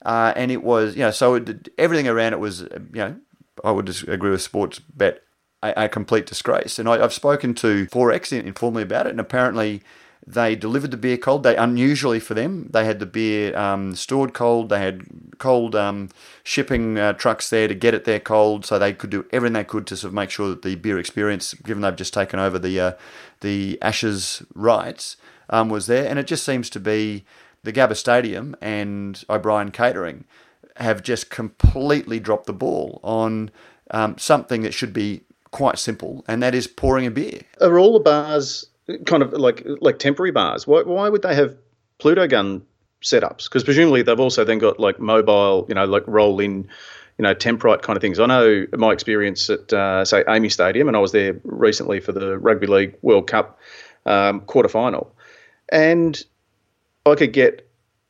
uh, 0.04 0.32
and 0.36 0.50
it 0.50 0.62
was 0.62 0.94
you 0.94 1.02
know 1.02 1.10
so 1.10 1.34
it, 1.34 1.68
everything 1.78 2.06
around 2.06 2.32
it 2.32 2.40
was 2.40 2.62
you 2.62 2.88
know 2.94 3.16
I 3.64 3.70
would 3.70 3.88
agree 4.08 4.30
with 4.30 4.50
Sportsbet 4.50 5.18
a, 5.62 5.84
a 5.84 5.88
complete 5.88 6.26
disgrace. 6.26 6.78
And 6.78 6.88
I, 6.88 6.98
have 6.98 7.12
spoken 7.12 7.54
to 7.54 7.86
4X 7.86 8.32
informally 8.32 8.82
about 8.82 9.06
it, 9.06 9.10
and 9.10 9.20
apparently 9.20 9.82
they 10.26 10.56
delivered 10.56 10.90
the 10.90 10.96
beer 10.96 11.16
cold. 11.16 11.42
They 11.42 11.56
unusually 11.56 12.18
for 12.20 12.34
them, 12.34 12.68
they 12.72 12.84
had 12.84 12.98
the 12.98 13.06
beer 13.06 13.56
um, 13.56 13.94
stored 13.94 14.34
cold. 14.34 14.68
They 14.68 14.80
had 14.80 15.04
cold 15.38 15.74
um, 15.74 16.08
shipping 16.42 16.98
uh, 16.98 17.12
trucks 17.12 17.48
there 17.50 17.68
to 17.68 17.74
get 17.74 17.94
it 17.94 18.04
there 18.04 18.20
cold, 18.20 18.64
so 18.64 18.78
they 18.78 18.92
could 18.92 19.10
do 19.10 19.26
everything 19.32 19.54
they 19.54 19.64
could 19.64 19.86
to 19.88 19.96
sort 19.96 20.10
of 20.10 20.14
make 20.14 20.30
sure 20.30 20.48
that 20.48 20.62
the 20.62 20.74
beer 20.74 20.98
experience, 20.98 21.54
given 21.54 21.82
they've 21.82 21.96
just 21.96 22.14
taken 22.14 22.38
over 22.40 22.58
the 22.58 22.80
uh, 22.80 22.92
the 23.40 23.78
Ashes 23.82 24.42
rights, 24.54 25.16
um, 25.48 25.68
was 25.68 25.86
there. 25.86 26.08
And 26.08 26.18
it 26.18 26.26
just 26.26 26.44
seems 26.44 26.70
to 26.70 26.80
be 26.80 27.24
the 27.62 27.72
Gabba 27.72 27.96
Stadium 27.96 28.56
and 28.60 29.24
O'Brien 29.28 29.70
Catering 29.70 30.24
have 30.76 31.02
just 31.02 31.30
completely 31.30 32.20
dropped 32.20 32.46
the 32.46 32.52
ball 32.52 33.00
on 33.02 33.50
um, 33.90 34.16
something 34.18 34.62
that 34.62 34.74
should 34.74 34.92
be 34.92 35.22
quite 35.50 35.78
simple, 35.78 36.24
and 36.28 36.42
that 36.42 36.54
is 36.54 36.66
pouring 36.66 37.06
a 37.06 37.10
beer. 37.10 37.40
Are 37.60 37.78
all 37.78 37.94
the 37.94 38.00
bars 38.00 38.66
kind 39.06 39.22
of 39.22 39.32
like 39.32 39.66
like 39.80 39.98
temporary 39.98 40.32
bars? 40.32 40.66
Why, 40.66 40.82
why 40.82 41.08
would 41.08 41.22
they 41.22 41.34
have 41.34 41.56
Pluto 41.98 42.26
gun 42.26 42.62
setups? 43.02 43.44
Because 43.44 43.64
presumably 43.64 44.02
they've 44.02 44.20
also 44.20 44.44
then 44.44 44.58
got 44.58 44.78
like 44.78 44.98
mobile, 45.00 45.66
you 45.68 45.74
know, 45.74 45.84
like 45.84 46.04
roll 46.06 46.40
in, 46.40 46.68
you 47.18 47.22
know, 47.22 47.34
Temprite 47.34 47.82
kind 47.82 47.96
of 47.96 48.00
things. 48.00 48.18
I 48.18 48.26
know 48.26 48.66
my 48.76 48.92
experience 48.92 49.48
at 49.48 49.72
uh, 49.72 50.04
say 50.04 50.24
AAMI 50.24 50.52
Stadium, 50.52 50.88
and 50.88 50.96
I 50.96 51.00
was 51.00 51.12
there 51.12 51.40
recently 51.44 52.00
for 52.00 52.12
the 52.12 52.38
Rugby 52.38 52.66
League 52.66 52.96
World 53.02 53.26
Cup 53.26 53.58
um, 54.04 54.40
quarter 54.40 54.68
final, 54.68 55.14
and 55.70 56.22
I 57.06 57.14
could 57.14 57.32
get 57.32 57.68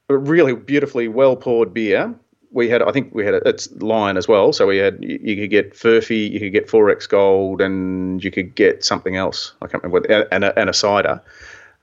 a 0.09 0.17
really 0.17 0.55
beautifully 0.55 1.09
well 1.09 1.37
poured 1.37 1.75
beer 1.75 2.15
we 2.57 2.71
had, 2.71 2.81
I 2.81 2.91
think 2.91 3.15
we 3.15 3.23
had 3.23 3.35
a, 3.35 3.49
it's 3.49 3.71
Lion 3.83 4.17
as 4.17 4.27
well. 4.27 4.51
So 4.51 4.67
we 4.67 4.79
had, 4.79 4.97
you, 5.05 5.21
you 5.23 5.37
could 5.37 5.51
get 5.51 5.75
Furphy, 5.75 6.31
you 6.31 6.41
could 6.41 6.53
get 6.53 6.69
4X 6.69 7.07
Gold, 7.07 7.61
and 7.61 8.25
you 8.25 8.31
could 8.31 8.55
get 8.55 8.83
something 8.83 9.15
else. 9.15 9.53
I 9.61 9.67
can't 9.67 9.83
remember, 9.83 10.09
what, 10.09 10.29
and 10.33 10.43
a, 10.43 10.59
and 10.59 10.71
a 10.71 10.73
cider, 10.73 11.23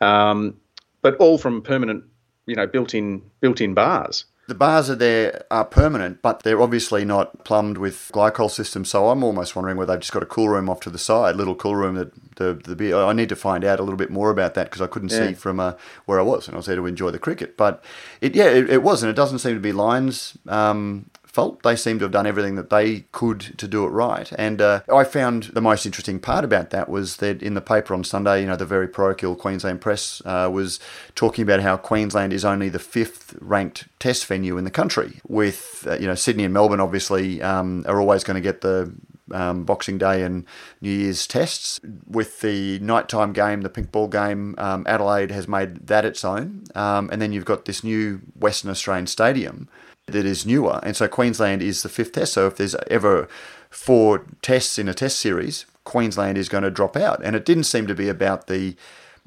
um, 0.02 0.58
but 1.04 1.16
all 1.18 1.38
from 1.38 1.62
permanent, 1.62 2.04
you 2.48 2.56
know, 2.56 2.66
built-in 2.66 3.22
built-in 3.40 3.76
bars. 3.76 4.26
The 4.54 4.60
bars 4.60 4.88
are 4.88 4.96
there 4.96 5.46
are 5.50 5.66
permanent, 5.66 6.22
but 6.22 6.44
they're 6.44 6.62
obviously 6.62 7.04
not 7.04 7.44
plumbed 7.44 7.80
with 7.80 8.12
glycol 8.14 8.52
systems. 8.52 8.88
So 8.88 9.10
I'm 9.10 9.24
almost 9.24 9.56
wondering 9.56 9.78
whether 9.78 9.92
they've 9.92 10.00
just 10.00 10.14
got 10.14 10.22
a 10.22 10.28
cool 10.28 10.48
room 10.48 10.70
off 10.70 10.80
to 10.82 10.92
the 10.92 11.00
side, 11.00 11.36
little 11.36 11.56
cool 11.56 11.76
room 11.76 11.96
that 11.96 12.12
the 12.36 12.54
the 12.54 12.76
beer. 12.76 12.96
I 12.98 13.14
need 13.14 13.30
to 13.30 13.36
find 13.36 13.66
out 13.66 13.80
a 13.80 13.82
little 13.82 13.98
bit 13.98 14.12
more 14.12 14.30
about 14.30 14.54
that 14.54 14.66
because 14.66 14.80
I 14.80 14.86
couldn't 14.86 15.10
yeah. 15.10 15.30
see 15.30 15.34
from 15.34 15.60
uh, 15.60 15.74
where 16.06 16.20
I 16.20 16.22
was, 16.22 16.48
and 16.48 16.54
I 16.54 16.58
was 16.58 16.68
there 16.68 16.76
to 16.76 16.86
enjoy 16.86 17.10
the 17.10 17.18
cricket. 17.18 17.58
But 17.58 17.84
it 18.22 18.36
yeah, 18.36 18.46
it, 18.46 18.70
it 18.70 18.84
was, 18.84 19.02
and 19.02 19.10
it 19.10 19.16
doesn't 19.16 19.40
seem 19.40 19.56
to 19.56 19.60
be 19.60 19.72
Lion's. 19.72 20.38
um, 20.48 21.10
fault. 21.34 21.64
They 21.64 21.76
seem 21.76 21.98
to 21.98 22.06
have 22.06 22.12
done 22.12 22.28
everything 22.28 22.56
that 22.56 22.70
they 22.70 23.02
could 23.12 23.58
to 23.58 23.68
do 23.68 23.86
it 23.86 23.90
right. 23.90 24.32
And 24.38 24.62
uh, 24.62 24.82
I 24.94 25.04
found 25.04 25.46
the 25.46 25.62
most 25.62 25.86
interesting 25.86 26.20
part 26.20 26.46
about 26.46 26.70
that 26.70 26.88
was 26.88 27.18
that 27.18 27.42
in 27.42 27.56
the 27.56 27.62
paper 27.62 27.96
on 27.96 28.04
Sunday, 28.04 28.42
you 28.42 28.48
know, 28.48 28.56
the 28.56 28.66
very 28.66 28.88
parochial 28.88 29.36
Queensland 29.36 29.82
Press 29.82 30.22
uh, 30.26 30.48
was 30.54 30.80
talking 31.16 31.42
about 31.42 31.62
how 31.62 31.76
Queensland 31.76 32.34
is 32.34 32.46
only 32.46 32.70
the 32.70 32.80
fifth 32.80 33.36
ranked 33.42 33.88
test 33.98 34.28
venue 34.28 34.58
in 34.58 34.64
the 34.64 34.72
country, 34.72 35.22
with, 35.28 35.88
uh, 35.90 35.96
you 35.96 36.06
know, 36.06 36.16
Sydney 36.16 36.44
and 36.44 36.54
Melbourne 36.54 36.80
obviously 36.80 37.42
um, 37.42 37.84
are 37.88 38.00
always 38.00 38.24
going 38.24 38.36
to 38.36 38.42
get 38.42 38.62
the 38.62 38.94
um, 39.32 39.64
Boxing 39.64 39.98
Day 39.98 40.22
and 40.22 40.46
New 40.82 40.92
Year's 40.92 41.26
tests. 41.26 41.80
With 42.06 42.42
the 42.42 42.78
nighttime 42.78 43.34
game, 43.34 43.62
the 43.62 43.70
pink 43.70 43.92
ball 43.92 44.08
game, 44.08 44.54
um, 44.60 44.86
Adelaide 44.88 45.32
has 45.32 45.48
made 45.48 45.88
that 45.88 46.06
its 46.06 46.24
own. 46.24 46.66
Um, 46.76 47.10
and 47.12 47.20
then 47.20 47.32
you've 47.32 47.46
got 47.46 47.66
this 47.66 47.84
new 47.84 48.22
Western 48.36 48.70
Australian 48.70 49.08
stadium 49.08 49.68
that 50.08 50.26
is 50.26 50.46
newer. 50.46 50.80
And 50.84 50.96
so 50.96 51.08
Queensland 51.08 51.62
is 51.62 51.84
the 51.84 51.90
fifth 51.90 52.14
test. 52.14 52.34
So 52.34 52.48
if 52.48 52.58
there's 52.58 52.76
ever 52.90 53.28
four 53.70 54.26
tests 54.42 54.78
in 54.78 54.88
a 54.88 54.94
test 54.94 55.20
series, 55.20 55.66
Queensland 55.84 56.38
is 56.38 56.50
going 56.50 56.64
to 56.64 56.72
drop 56.72 56.96
out. 56.96 57.24
And 57.24 57.36
it 57.36 57.46
didn't 57.46 57.66
seem 57.66 57.88
to 57.88 57.96
be 57.96 58.10
about 58.10 58.48
the 58.48 58.76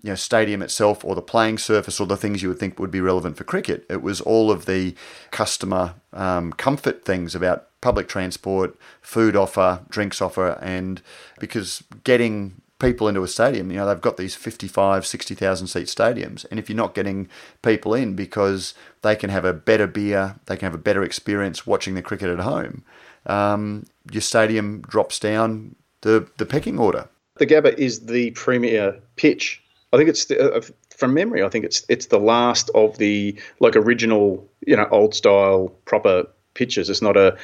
you 0.03 0.11
know, 0.11 0.15
stadium 0.15 0.63
itself 0.63 1.05
or 1.05 1.15
the 1.15 1.23
playing 1.23 1.59
surface 1.59 1.99
or 1.99 2.07
the 2.07 2.17
things 2.17 2.43
you 2.43 2.49
would 2.49 2.59
think 2.59 2.79
would 2.79 2.91
be 2.91 3.01
relevant 3.01 3.37
for 3.37 3.45
cricket. 3.45 3.87
It 3.89 4.03
was 4.03 4.21
all 4.21 4.51
of 4.51 4.67
the 4.67 4.95
customer 5.31 5.95
um, 6.13 6.53
comfort 6.53 7.05
things 7.05 7.35
about 7.35 7.69
public 7.81 8.09
transport, 8.09 8.77
food 9.01 9.35
offer, 9.35 9.81
drinks 9.89 10.21
offer, 10.21 10.59
and 10.61 11.01
because 11.39 11.83
getting 12.05 12.61
people 12.79 13.09
into 13.09 13.23
a 13.23 13.29
stadium. 13.29 13.71
You 13.71 13.79
know, 13.79 13.87
they've 13.87 14.01
got 14.01 14.17
these 14.17 14.35
55, 14.35 15.07
60,000 15.07 15.67
seat 15.67 15.87
stadiums. 15.87 16.45
And 16.51 16.59
if 16.59 16.69
you're 16.69 16.77
not 16.77 16.95
getting 16.95 17.29
people 17.63 17.95
in 17.95 18.15
because 18.15 18.75
they 19.03 19.17
can 19.17 19.31
have 19.31 19.45
a 19.45 19.53
better 19.53 19.87
beer, 19.87 20.37
they 20.47 20.57
can 20.57 20.67
have 20.67 20.75
a 20.75 20.83
better 20.83 21.03
experience 21.03 21.67
watching 21.67 21.95
the 21.95 22.03
cricket 22.03 22.29
at 22.29 22.41
home, 22.41 22.85
um, 23.27 23.85
your 24.11 24.23
stadium 24.23 24.83
drops 24.83 25.19
down 25.19 25.75
the, 26.03 26.29
the 26.37 26.47
pecking 26.47 26.79
order. 26.79 27.09
The 27.37 27.47
Gabba 27.47 27.75
is 27.75 28.07
the 28.07 28.31
premier 28.33 28.99
pitch. 29.17 29.63
I 29.93 29.97
think 29.97 30.09
it's 30.09 30.27
the, 30.27 30.55
uh, 30.55 30.61
from 30.97 31.15
memory. 31.15 31.43
I 31.43 31.49
think 31.49 31.65
it's 31.65 31.85
it's 31.89 32.07
the 32.07 32.19
last 32.19 32.71
of 32.75 32.99
the 32.99 33.39
like 33.61 33.77
original, 33.77 34.49
you 34.67 34.77
know, 34.77 34.89
old 34.91 35.15
style 35.15 35.69
proper 35.85 36.27
pitches. 36.55 36.89
It's 36.91 37.03
not 37.03 37.17
a 37.17 37.37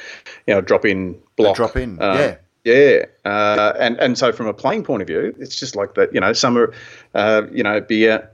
you 0.47 0.55
know 0.55 0.61
drop 0.61 0.85
in 0.85 1.19
block. 1.35 1.55
A 1.55 1.57
drop 1.57 1.77
in, 1.77 2.01
uh, 2.01 2.15
yeah. 2.17 2.35
Yeah, 2.63 3.05
uh, 3.25 3.73
and 3.77 3.99
and 3.99 4.17
so 4.17 4.31
from 4.31 4.47
a 4.47 4.53
playing 4.53 4.83
point 4.83 5.01
of 5.01 5.07
view, 5.07 5.35
it's 5.37 5.55
just 5.55 5.75
like 5.75 5.95
that. 5.95 6.13
You 6.13 6.21
know, 6.21 6.31
summer, 6.31 6.73
uh, 7.13 7.43
you 7.51 7.61
know, 7.61 7.81
be 7.81 8.05
beer, 8.05 8.29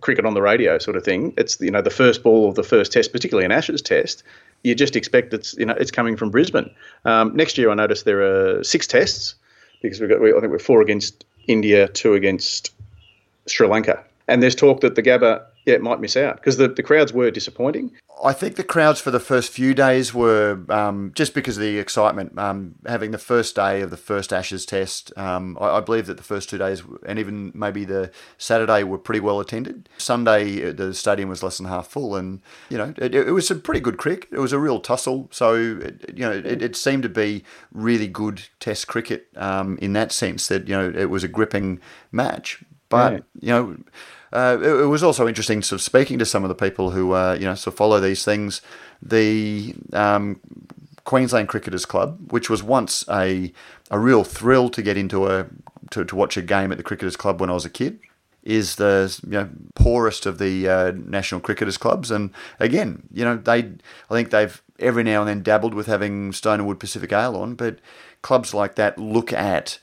cricket 0.00 0.24
on 0.24 0.34
the 0.34 0.42
radio 0.42 0.78
sort 0.78 0.96
of 0.96 1.04
thing. 1.04 1.34
It's 1.36 1.60
you 1.60 1.70
know 1.70 1.82
the 1.82 1.90
first 1.90 2.22
ball 2.22 2.48
of 2.48 2.54
the 2.54 2.62
first 2.62 2.92
test, 2.92 3.12
particularly 3.12 3.44
an 3.44 3.50
Ashes 3.52 3.82
test. 3.82 4.22
You 4.62 4.76
just 4.76 4.94
expect 4.94 5.34
it's 5.34 5.54
you 5.54 5.66
know 5.66 5.74
it's 5.74 5.90
coming 5.90 6.16
from 6.16 6.30
Brisbane. 6.30 6.70
Um, 7.04 7.34
next 7.34 7.58
year, 7.58 7.70
I 7.70 7.74
noticed 7.74 8.04
there 8.04 8.22
are 8.22 8.62
six 8.62 8.86
tests 8.86 9.34
because 9.82 10.00
we've 10.00 10.08
got 10.08 10.20
we, 10.20 10.30
I 10.32 10.38
think 10.38 10.52
we're 10.52 10.60
four 10.60 10.80
against 10.80 11.24
India, 11.48 11.88
two 11.88 12.14
against 12.14 12.72
Sri 13.48 13.66
Lanka, 13.66 14.04
and 14.28 14.42
there's 14.42 14.54
talk 14.54 14.80
that 14.82 14.94
the 14.94 15.02
Gabba 15.02 15.42
yeah, 15.66 15.74
it 15.74 15.82
might 15.82 16.00
miss 16.00 16.16
out 16.16 16.36
because 16.36 16.56
the, 16.56 16.68
the 16.68 16.82
crowds 16.82 17.12
were 17.12 17.30
disappointing. 17.30 17.90
I 18.24 18.32
think 18.32 18.54
the 18.54 18.62
crowds 18.62 19.00
for 19.00 19.10
the 19.10 19.18
first 19.18 19.50
few 19.50 19.74
days 19.74 20.14
were 20.14 20.60
um, 20.68 21.10
just 21.14 21.34
because 21.34 21.56
of 21.56 21.62
the 21.62 21.78
excitement. 21.78 22.38
Um, 22.38 22.76
having 22.86 23.10
the 23.10 23.18
first 23.18 23.56
day 23.56 23.80
of 23.80 23.90
the 23.90 23.96
first 23.96 24.32
Ashes 24.32 24.64
test, 24.64 25.12
um, 25.18 25.58
I, 25.60 25.78
I, 25.78 25.80
believe 25.80 26.06
that 26.06 26.18
the 26.18 26.22
first 26.22 26.48
two 26.48 26.58
days 26.58 26.84
and 27.04 27.18
even 27.18 27.50
maybe 27.52 27.84
the 27.84 28.12
Saturday 28.38 28.84
were 28.84 28.98
pretty 28.98 29.18
well 29.18 29.40
attended. 29.40 29.88
Sunday, 29.98 30.68
uh, 30.68 30.72
the 30.72 30.94
stadium 30.94 31.30
was 31.30 31.42
less 31.42 31.58
than 31.58 31.66
half 31.66 31.88
full, 31.88 32.14
and 32.14 32.40
you 32.68 32.78
know 32.78 32.94
it, 32.96 33.12
it 33.12 33.32
was 33.32 33.50
a 33.50 33.56
pretty 33.56 33.80
good 33.80 33.98
cricket. 33.98 34.28
It 34.30 34.38
was 34.38 34.52
a 34.52 34.58
real 34.58 34.78
tussle, 34.78 35.28
so 35.32 35.54
it, 35.54 36.14
you 36.14 36.22
know 36.22 36.32
it, 36.32 36.62
it, 36.62 36.76
seemed 36.76 37.02
to 37.02 37.08
be 37.08 37.42
really 37.72 38.06
good 38.06 38.42
Test 38.60 38.86
cricket 38.86 39.26
um, 39.36 39.78
in 39.82 39.94
that 39.94 40.12
sense. 40.12 40.46
That 40.46 40.68
you 40.68 40.76
know 40.76 40.92
it 40.96 41.10
was 41.10 41.24
a 41.24 41.28
gripping 41.28 41.80
match, 42.12 42.62
but 42.88 43.12
yeah. 43.12 43.18
you 43.40 43.48
know 43.48 43.76
uh, 44.32 44.58
it, 44.60 44.66
it, 44.66 44.86
was 44.86 45.02
also 45.02 45.28
interesting 45.28 45.62
sort 45.62 45.80
of 45.80 45.82
speaking 45.82 46.18
to 46.18 46.24
some 46.24 46.42
of 46.44 46.48
the 46.48 46.54
people 46.54 46.90
who 46.90 47.12
uh, 47.12 47.36
you 47.38 47.44
know 47.44 47.54
sort 47.54 47.74
of 47.74 47.76
follow 47.76 48.00
these 48.00 48.24
things. 48.24 48.62
The 49.00 49.74
um, 49.92 50.40
Queensland 51.04 51.48
Cricketers 51.48 51.84
Club, 51.84 52.32
which 52.32 52.48
was 52.48 52.62
once 52.62 53.04
a 53.08 53.52
a 53.90 53.98
real 53.98 54.24
thrill 54.24 54.68
to 54.70 54.82
get 54.82 54.96
into 54.96 55.26
a 55.26 55.46
to, 55.90 56.04
to 56.04 56.16
watch 56.16 56.36
a 56.36 56.42
game 56.42 56.72
at 56.72 56.78
the 56.78 56.84
Cricketers 56.84 57.16
Club 57.16 57.40
when 57.40 57.50
I 57.50 57.54
was 57.54 57.64
a 57.64 57.70
kid, 57.70 58.00
is 58.42 58.76
the 58.76 59.18
you 59.24 59.32
know, 59.32 59.50
poorest 59.74 60.26
of 60.26 60.38
the 60.38 60.68
uh, 60.68 60.92
national 60.96 61.40
cricketers 61.40 61.78
clubs. 61.78 62.10
And 62.10 62.30
again, 62.58 63.02
you 63.12 63.24
know, 63.24 63.36
they 63.36 63.58
I 63.58 64.14
think 64.14 64.30
they've 64.30 64.62
every 64.78 65.04
now 65.04 65.20
and 65.20 65.28
then 65.28 65.42
dabbled 65.42 65.74
with 65.74 65.86
having 65.86 66.32
Stone 66.32 66.60
and 66.60 66.66
Wood 66.66 66.80
Pacific 66.80 67.12
Ale 67.12 67.36
on, 67.36 67.54
but 67.54 67.78
clubs 68.22 68.54
like 68.54 68.74
that 68.76 68.98
look 68.98 69.32
at 69.32 69.78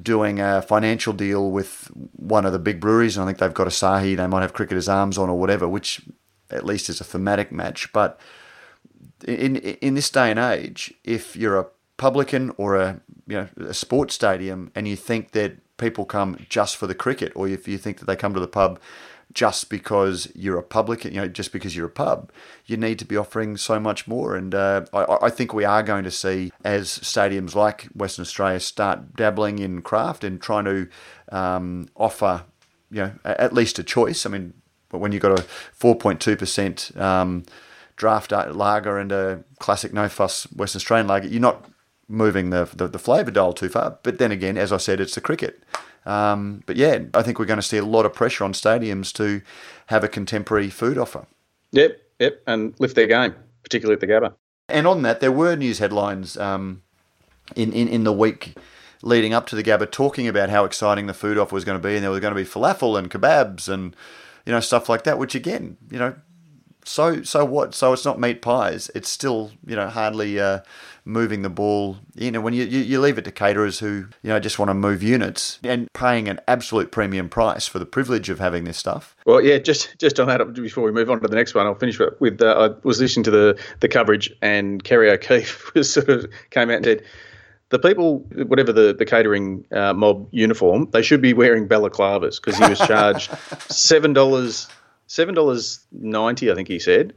doing 0.00 0.40
a 0.40 0.62
financial 0.62 1.12
deal 1.12 1.50
with 1.50 1.90
one 2.12 2.46
of 2.46 2.52
the 2.52 2.58
big 2.58 2.80
breweries. 2.80 3.16
And 3.16 3.24
I 3.24 3.26
think 3.26 3.38
they've 3.38 3.52
got 3.52 3.66
Asahi, 3.66 4.16
they 4.16 4.26
might 4.26 4.42
have 4.42 4.54
Cricketer's 4.54 4.88
Arms 4.88 5.18
on 5.18 5.28
or 5.28 5.38
whatever, 5.38 5.68
which 5.68 6.02
at 6.50 6.64
least 6.64 6.88
is 6.88 7.00
a 7.00 7.04
thematic 7.04 7.52
match. 7.52 7.92
But 7.92 8.18
in 9.26 9.56
in 9.56 9.94
this 9.94 10.10
day 10.10 10.30
and 10.30 10.38
age, 10.38 10.94
if 11.04 11.36
you're 11.36 11.58
a 11.58 11.66
publican 11.96 12.52
or 12.56 12.76
a 12.76 13.00
you 13.26 13.36
know 13.36 13.48
a 13.68 13.74
sports 13.74 14.14
stadium 14.14 14.70
and 14.74 14.88
you 14.88 14.96
think 14.96 15.32
that 15.32 15.58
people 15.76 16.04
come 16.04 16.38
just 16.48 16.76
for 16.76 16.86
the 16.86 16.94
cricket, 16.94 17.32
or 17.34 17.48
if 17.48 17.66
you 17.68 17.78
think 17.78 17.98
that 17.98 18.06
they 18.06 18.16
come 18.16 18.34
to 18.34 18.40
the 18.40 18.48
pub 18.48 18.80
just 19.34 19.70
because 19.70 20.28
you're 20.34 20.58
a 20.58 20.62
publican, 20.62 21.14
you 21.14 21.20
know, 21.20 21.28
just 21.28 21.52
because 21.52 21.74
you're 21.74 21.86
a 21.86 21.90
pub, 21.90 22.30
you 22.66 22.76
need 22.76 22.98
to 22.98 23.04
be 23.04 23.16
offering 23.16 23.56
so 23.56 23.80
much 23.80 24.06
more. 24.06 24.36
And 24.36 24.54
uh, 24.54 24.84
I, 24.92 25.26
I, 25.26 25.30
think 25.30 25.54
we 25.54 25.64
are 25.64 25.82
going 25.82 26.04
to 26.04 26.10
see 26.10 26.52
as 26.64 26.88
stadiums 26.98 27.54
like 27.54 27.84
Western 27.94 28.22
Australia 28.22 28.60
start 28.60 29.16
dabbling 29.16 29.58
in 29.58 29.82
craft 29.82 30.24
and 30.24 30.40
trying 30.40 30.64
to 30.64 30.88
um, 31.30 31.88
offer, 31.96 32.44
you 32.90 33.02
know, 33.02 33.12
at 33.24 33.52
least 33.52 33.78
a 33.78 33.82
choice. 33.82 34.26
I 34.26 34.30
mean, 34.30 34.54
when 34.90 35.12
you've 35.12 35.22
got 35.22 35.38
a 35.38 35.42
4.2% 35.78 37.00
um, 37.00 37.44
draft 37.96 38.32
lager 38.32 38.98
and 38.98 39.12
a 39.12 39.44
classic 39.58 39.92
no 39.92 40.08
fuss 40.08 40.44
Western 40.52 40.78
Australian 40.78 41.06
lager, 41.06 41.28
you're 41.28 41.40
not 41.40 41.66
moving 42.08 42.50
the, 42.50 42.68
the, 42.74 42.88
the 42.88 42.98
flavour 42.98 43.30
dial 43.30 43.54
too 43.54 43.68
far. 43.68 43.98
But 44.02 44.18
then 44.18 44.30
again, 44.30 44.58
as 44.58 44.72
I 44.72 44.76
said, 44.76 45.00
it's 45.00 45.14
the 45.14 45.20
cricket. 45.20 45.62
Um, 46.04 46.62
but 46.66 46.76
yeah, 46.76 47.00
I 47.14 47.22
think 47.22 47.38
we're 47.38 47.44
going 47.44 47.58
to 47.58 47.62
see 47.62 47.76
a 47.76 47.84
lot 47.84 48.06
of 48.06 48.12
pressure 48.12 48.44
on 48.44 48.52
stadiums 48.52 49.12
to 49.14 49.42
have 49.86 50.02
a 50.02 50.08
contemporary 50.08 50.70
food 50.70 50.98
offer. 50.98 51.26
Yep, 51.72 52.00
yep, 52.18 52.42
and 52.46 52.74
lift 52.78 52.96
their 52.96 53.06
game, 53.06 53.34
particularly 53.62 53.94
at 53.94 54.00
the 54.00 54.06
Gabba. 54.06 54.34
And 54.68 54.86
on 54.86 55.02
that, 55.02 55.20
there 55.20 55.32
were 55.32 55.54
news 55.56 55.78
headlines 55.78 56.36
um, 56.36 56.82
in, 57.54 57.72
in, 57.72 57.88
in 57.88 58.04
the 58.04 58.12
week 58.12 58.54
leading 59.02 59.34
up 59.34 59.46
to 59.48 59.56
the 59.56 59.62
Gabba 59.62 59.90
talking 59.90 60.28
about 60.28 60.48
how 60.48 60.64
exciting 60.64 61.06
the 61.06 61.14
food 61.14 61.36
offer 61.36 61.54
was 61.54 61.64
going 61.64 61.80
to 61.80 61.86
be, 61.86 61.94
and 61.94 62.04
there 62.04 62.10
was 62.10 62.20
going 62.20 62.34
to 62.34 62.40
be 62.40 62.48
falafel 62.48 62.98
and 62.98 63.10
kebabs 63.10 63.68
and 63.68 63.94
you 64.46 64.52
know 64.52 64.60
stuff 64.60 64.88
like 64.88 65.04
that. 65.04 65.18
Which 65.18 65.34
again, 65.34 65.76
you 65.90 65.98
know, 65.98 66.14
so 66.84 67.22
so 67.22 67.44
what? 67.44 67.74
So 67.74 67.92
it's 67.92 68.04
not 68.04 68.18
meat 68.20 68.42
pies. 68.42 68.90
It's 68.94 69.08
still 69.08 69.52
you 69.66 69.76
know 69.76 69.88
hardly 69.88 70.40
uh, 70.40 70.60
moving 71.04 71.42
the 71.42 71.50
ball. 71.50 71.96
You 72.14 72.30
know 72.30 72.40
when 72.40 72.54
you, 72.54 72.64
you, 72.64 72.80
you 72.80 73.00
leave 73.00 73.18
it 73.18 73.24
to 73.24 73.32
caterers 73.32 73.78
who 73.78 74.06
you 74.22 74.30
know 74.30 74.40
just 74.40 74.58
want 74.58 74.68
to 74.68 74.74
move 74.74 75.02
units 75.02 75.58
and 75.62 75.92
paying 75.92 76.28
an 76.28 76.40
absolute 76.48 76.90
premium 76.90 77.28
price 77.28 77.66
for 77.66 77.78
the 77.78 77.86
privilege 77.86 78.28
of 78.28 78.38
having 78.38 78.64
this 78.64 78.76
stuff. 78.76 79.16
Well, 79.26 79.40
yeah, 79.40 79.58
just 79.58 79.98
just 79.98 80.18
on 80.18 80.28
that 80.28 80.52
before 80.54 80.84
we 80.84 80.92
move 80.92 81.10
on 81.10 81.20
to 81.20 81.28
the 81.28 81.36
next 81.36 81.54
one, 81.54 81.66
I'll 81.66 81.74
finish 81.74 81.98
with. 82.20 82.40
Uh, 82.42 82.70
I 82.70 82.86
was 82.86 83.00
listening 83.00 83.24
to 83.24 83.30
the 83.30 83.60
the 83.80 83.88
coverage 83.88 84.32
and 84.42 84.82
Kerry 84.82 85.10
O'Keeffe 85.10 85.72
was 85.74 85.92
sort 85.92 86.08
of 86.08 86.30
came 86.50 86.70
out 86.70 86.76
and 86.76 86.84
said 86.84 87.02
the 87.72 87.78
people, 87.78 88.18
whatever 88.48 88.70
the, 88.70 88.92
the 88.92 89.06
catering 89.06 89.64
uh, 89.72 89.94
mob 89.94 90.28
uniform, 90.30 90.88
they 90.92 91.00
should 91.00 91.22
be 91.22 91.32
wearing 91.32 91.66
balaclavas 91.66 92.36
because 92.36 92.58
he 92.58 92.68
was 92.68 92.78
charged 92.78 93.30
seven 93.70 94.12
dollars 94.12 94.68
seven 95.12 95.34
dollars 95.34 95.84
ninety, 95.92 96.50
I 96.50 96.54
think 96.54 96.68
he 96.68 96.78
said, 96.78 97.12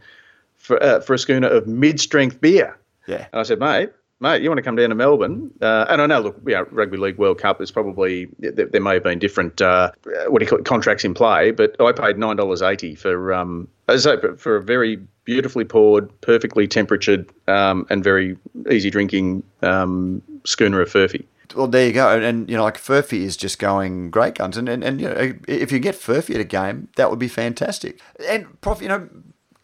for 0.58 0.82
uh, 0.84 1.00
for 1.00 1.14
a 1.14 1.20
schooner 1.20 1.48
of 1.48 1.66
mid 1.66 2.00
strength 2.00 2.42
beer. 2.42 2.78
Yeah. 3.08 3.28
And 3.32 3.40
I 3.40 3.44
said, 3.44 3.60
mate, 3.60 3.92
mate, 4.20 4.42
you 4.42 4.50
want 4.50 4.58
to 4.58 4.64
come 4.64 4.76
down 4.76 4.90
to 4.90 4.96
Melbourne? 4.96 5.52
Uh, 5.62 5.86
and 5.90 6.02
I 6.02 6.06
know, 6.08 6.20
look, 6.20 6.42
yeah, 6.46 6.64
Rugby 6.72 6.98
League 6.98 7.18
World 7.18 7.38
Cup 7.38 7.62
is 7.62 7.72
probably 7.72 8.28
there, 8.40 8.66
there 8.66 8.82
may 8.82 8.96
have 8.96 9.04
been 9.04 9.20
different 9.20 9.62
uh, 9.62 9.92
what 10.28 10.40
do 10.40 10.46
you 10.46 10.50
call 10.50 10.60
it, 10.60 10.66
contracts 10.66 11.06
in 11.06 11.14
play, 11.14 11.52
but 11.52 11.80
I 11.80 11.92
paid 11.92 12.18
nine 12.18 12.36
dollars 12.36 12.62
eighty 12.62 12.96
for 12.96 13.34
um 13.34 13.68
as 13.88 14.06
I 14.06 14.16
say, 14.16 14.36
for 14.38 14.58
a 14.58 14.62
very 14.62 14.98
beautifully 15.24 15.66
poured, 15.66 16.10
perfectly 16.22 16.68
temperatured, 16.68 17.30
um, 17.48 17.86
and 17.90 18.04
very 18.04 18.38
easy 18.70 18.90
drinking 18.90 19.44
um, 19.62 20.22
schooner 20.44 20.82
of 20.82 20.90
Furphy. 20.90 21.26
Well, 21.56 21.68
there 21.68 21.88
you 21.88 21.94
go. 21.94 22.20
And, 22.20 22.50
you 22.50 22.58
know, 22.58 22.64
like 22.64 22.78
Furphy 22.78 23.20
is 23.20 23.38
just 23.38 23.60
going 23.60 24.12
great 24.12 24.36
guns. 24.36 24.58
And, 24.58 24.68
and, 24.68 24.84
and 24.84 25.00
you 25.00 25.08
know, 25.08 25.34
if 25.48 25.72
you 25.72 25.80
get 25.80 25.96
Furphy 25.96 26.36
at 26.36 26.42
a 26.42 26.46
game, 26.46 26.90
that 26.98 27.10
would 27.10 27.20
be 27.20 27.28
fantastic. 27.28 28.00
And, 28.28 28.60
Prof, 28.62 28.82
you 28.82 28.90
know, 28.90 29.10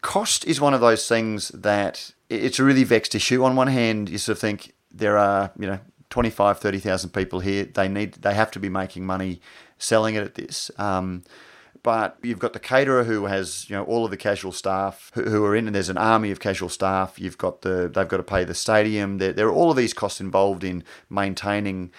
cost 0.00 0.46
is 0.46 0.60
one 0.60 0.74
of 0.74 0.80
those 0.80 1.06
things 1.06 1.48
that 1.48 2.12
it's 2.28 2.58
a 2.58 2.64
really 2.64 2.84
vexed 2.84 3.14
issue. 3.14 3.44
On 3.44 3.56
one 3.56 3.68
hand, 3.68 4.08
you 4.08 4.18
sort 4.18 4.36
of 4.36 4.40
think 4.40 4.72
there 4.90 5.18
are, 5.18 5.52
you 5.58 5.66
know, 5.66 5.78
25, 6.10 6.58
30,000 6.58 7.10
people 7.10 7.40
here. 7.40 7.64
They 7.64 7.88
need, 7.88 8.14
they 8.14 8.34
have 8.34 8.50
to 8.52 8.58
be 8.58 8.68
making 8.68 9.06
money 9.06 9.40
selling 9.78 10.14
it 10.14 10.22
at 10.22 10.34
this. 10.34 10.70
Um, 10.78 11.24
but 11.82 12.16
you've 12.22 12.38
got 12.38 12.52
the 12.52 12.60
caterer 12.60 13.04
who 13.04 13.26
has 13.26 13.68
you 13.68 13.76
know 13.76 13.84
all 13.84 14.04
of 14.04 14.10
the 14.10 14.16
casual 14.16 14.52
staff 14.52 15.10
who, 15.14 15.24
who, 15.24 15.44
are 15.44 15.56
in, 15.56 15.66
and 15.66 15.74
there's 15.74 15.88
an 15.88 15.98
army 15.98 16.30
of 16.30 16.40
casual 16.40 16.68
staff. 16.68 17.18
You've 17.18 17.38
got 17.38 17.62
the 17.62 17.90
they've 17.92 18.08
got 18.08 18.18
to 18.18 18.22
pay 18.22 18.44
the 18.44 18.54
stadium. 18.54 19.18
There, 19.18 19.32
there 19.32 19.48
are 19.48 19.52
all 19.52 19.70
of 19.70 19.76
these 19.76 19.94
costs 19.94 20.20
involved 20.20 20.64
in 20.64 20.84
maintaining 21.10 21.90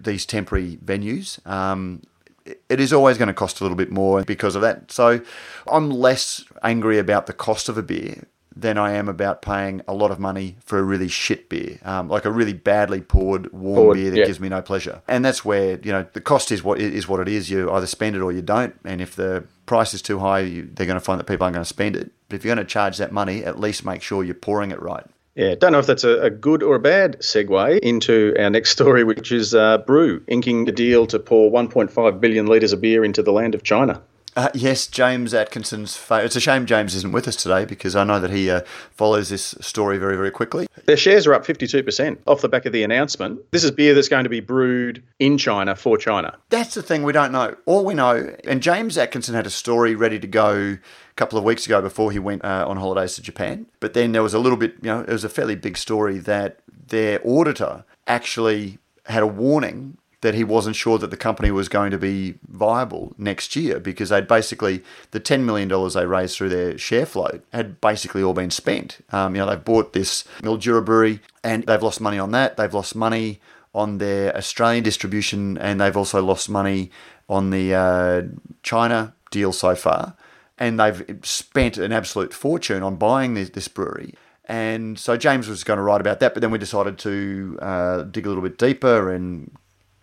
these 0.00 0.26
temporary 0.26 0.78
venues. 0.84 1.44
Um, 1.46 2.02
it 2.44 2.80
is 2.80 2.92
always 2.92 3.18
going 3.18 3.28
to 3.28 3.34
cost 3.34 3.60
a 3.60 3.64
little 3.64 3.76
bit 3.76 3.92
more 3.92 4.24
because 4.24 4.56
of 4.56 4.62
that. 4.62 4.90
So 4.90 5.20
I'm 5.68 5.90
less 5.90 6.44
angry 6.62 6.98
about 6.98 7.26
the 7.26 7.32
cost 7.32 7.68
of 7.68 7.78
a 7.78 7.82
beer 7.82 8.26
than 8.56 8.78
I 8.78 8.92
am 8.92 9.08
about 9.08 9.42
paying 9.42 9.82
a 9.88 9.94
lot 9.94 10.10
of 10.10 10.18
money 10.18 10.56
for 10.64 10.78
a 10.78 10.82
really 10.82 11.08
shit 11.08 11.48
beer, 11.48 11.78
um, 11.84 12.08
like 12.08 12.24
a 12.24 12.30
really 12.30 12.52
badly 12.52 13.00
poured 13.00 13.52
warm 13.52 13.76
poured, 13.76 13.96
beer 13.96 14.10
that 14.10 14.18
yeah. 14.18 14.26
gives 14.26 14.40
me 14.40 14.48
no 14.48 14.62
pleasure. 14.62 15.02
And 15.08 15.24
that's 15.24 15.44
where 15.44 15.78
you 15.82 15.92
know 15.92 16.06
the 16.12 16.20
cost 16.20 16.52
is 16.52 16.62
what 16.62 16.80
is 16.80 17.08
what 17.08 17.20
it 17.20 17.28
is. 17.28 17.50
You 17.50 17.70
either 17.70 17.86
spend 17.86 18.16
it 18.16 18.20
or 18.20 18.32
you 18.32 18.42
don't. 18.42 18.74
And 18.84 19.00
if 19.00 19.16
the 19.16 19.44
price 19.66 19.94
is 19.94 20.02
too 20.02 20.18
high, 20.18 20.40
you, 20.40 20.68
they're 20.72 20.86
going 20.86 20.98
to 20.98 21.04
find 21.04 21.18
that 21.20 21.24
people 21.24 21.44
aren't 21.44 21.54
going 21.54 21.64
to 21.64 21.68
spend 21.68 21.96
it. 21.96 22.10
But 22.28 22.36
if 22.36 22.44
you're 22.44 22.54
going 22.54 22.66
to 22.66 22.70
charge 22.70 22.98
that 22.98 23.12
money, 23.12 23.44
at 23.44 23.58
least 23.58 23.84
make 23.84 24.02
sure 24.02 24.24
you're 24.24 24.34
pouring 24.34 24.70
it 24.70 24.80
right. 24.80 25.04
Yeah, 25.34 25.54
don't 25.54 25.72
know 25.72 25.78
if 25.78 25.86
that's 25.86 26.04
a, 26.04 26.24
a, 26.24 26.30
good 26.30 26.62
or 26.62 26.74
a 26.74 26.78
bad 26.78 27.20
segue 27.20 27.78
into 27.78 28.34
our 28.38 28.50
next 28.50 28.70
story, 28.70 29.02
which 29.02 29.32
is 29.32 29.54
uh, 29.54 29.78
Brew 29.78 30.22
inking 30.28 30.68
a 30.68 30.72
deal 30.72 31.06
to 31.06 31.18
pour 31.18 31.50
1.5 31.50 32.20
billion 32.20 32.46
litres 32.46 32.74
of 32.74 32.82
beer 32.82 33.02
into 33.02 33.22
the 33.22 33.32
land 33.32 33.54
of 33.54 33.62
China. 33.62 34.02
Uh, 34.34 34.48
yes, 34.54 34.86
James 34.86 35.34
Atkinson's. 35.34 35.96
Fa- 35.96 36.24
it's 36.24 36.36
a 36.36 36.40
shame 36.40 36.64
James 36.64 36.94
isn't 36.94 37.12
with 37.12 37.28
us 37.28 37.36
today 37.36 37.64
because 37.64 37.94
I 37.94 38.04
know 38.04 38.18
that 38.18 38.30
he 38.30 38.50
uh, 38.50 38.62
follows 38.90 39.28
this 39.28 39.54
story 39.60 39.98
very, 39.98 40.16
very 40.16 40.30
quickly. 40.30 40.66
Their 40.86 40.96
shares 40.96 41.26
are 41.26 41.34
up 41.34 41.44
52% 41.44 42.18
off 42.26 42.40
the 42.40 42.48
back 42.48 42.64
of 42.64 42.72
the 42.72 42.82
announcement. 42.82 43.40
This 43.50 43.62
is 43.62 43.70
beer 43.70 43.94
that's 43.94 44.08
going 44.08 44.24
to 44.24 44.30
be 44.30 44.40
brewed 44.40 45.02
in 45.18 45.36
China 45.36 45.76
for 45.76 45.98
China. 45.98 46.36
That's 46.48 46.74
the 46.74 46.82
thing 46.82 47.02
we 47.02 47.12
don't 47.12 47.30
know. 47.30 47.56
All 47.66 47.84
we 47.84 47.94
know, 47.94 48.34
and 48.44 48.62
James 48.62 48.96
Atkinson 48.96 49.34
had 49.34 49.46
a 49.46 49.50
story 49.50 49.94
ready 49.94 50.18
to 50.18 50.26
go 50.26 50.76
a 51.12 51.14
couple 51.16 51.38
of 51.38 51.44
weeks 51.44 51.66
ago 51.66 51.82
before 51.82 52.10
he 52.10 52.18
went 52.18 52.44
uh, 52.44 52.64
on 52.66 52.78
holidays 52.78 53.14
to 53.16 53.22
Japan. 53.22 53.66
But 53.80 53.92
then 53.92 54.12
there 54.12 54.22
was 54.22 54.34
a 54.34 54.38
little 54.38 54.58
bit, 54.58 54.76
you 54.82 54.88
know, 54.88 55.00
it 55.00 55.10
was 55.10 55.24
a 55.24 55.28
fairly 55.28 55.56
big 55.56 55.76
story 55.76 56.18
that 56.20 56.60
their 56.88 57.20
auditor 57.24 57.84
actually 58.06 58.78
had 59.06 59.22
a 59.22 59.26
warning 59.26 59.98
that 60.22 60.34
he 60.34 60.44
wasn't 60.44 60.74
sure 60.74 60.98
that 60.98 61.10
the 61.10 61.16
company 61.16 61.50
was 61.50 61.68
going 61.68 61.90
to 61.90 61.98
be 61.98 62.34
viable 62.48 63.12
next 63.18 63.54
year 63.54 63.78
because 63.78 64.08
they'd 64.08 64.26
basically 64.26 64.82
the 65.10 65.20
ten 65.20 65.44
million 65.44 65.68
dollars 65.68 65.94
they 65.94 66.06
raised 66.06 66.36
through 66.36 66.48
their 66.48 66.78
share 66.78 67.04
float 67.06 67.44
had 67.52 67.80
basically 67.80 68.22
all 68.22 68.32
been 68.32 68.50
spent. 68.50 69.04
Um, 69.10 69.34
you 69.34 69.40
know, 69.40 69.50
they've 69.50 69.64
bought 69.64 69.92
this 69.92 70.24
Mildura 70.40 70.84
brewery 70.84 71.20
and 71.44 71.64
they've 71.64 71.82
lost 71.82 72.00
money 72.00 72.18
on 72.18 72.30
that. 72.30 72.56
They've 72.56 72.72
lost 72.72 72.94
money 72.94 73.40
on 73.74 73.98
their 73.98 74.36
Australian 74.36 74.84
distribution 74.84 75.58
and 75.58 75.80
they've 75.80 75.96
also 75.96 76.22
lost 76.22 76.48
money 76.48 76.90
on 77.28 77.50
the 77.50 77.74
uh, 77.74 78.22
China 78.62 79.14
deal 79.30 79.52
so 79.52 79.74
far. 79.74 80.14
And 80.58 80.78
they've 80.78 81.18
spent 81.22 81.78
an 81.78 81.90
absolute 81.90 82.32
fortune 82.32 82.84
on 82.84 82.96
buying 82.96 83.34
this, 83.34 83.50
this 83.50 83.66
brewery. 83.66 84.14
And 84.44 84.98
so 84.98 85.16
James 85.16 85.48
was 85.48 85.64
going 85.64 85.78
to 85.78 85.82
write 85.82 86.00
about 86.00 86.20
that, 86.20 86.34
but 86.34 86.40
then 86.40 86.50
we 86.50 86.58
decided 86.58 86.98
to 86.98 87.58
uh, 87.62 88.02
dig 88.02 88.26
a 88.26 88.28
little 88.28 88.42
bit 88.42 88.58
deeper 88.58 89.10
and 89.10 89.50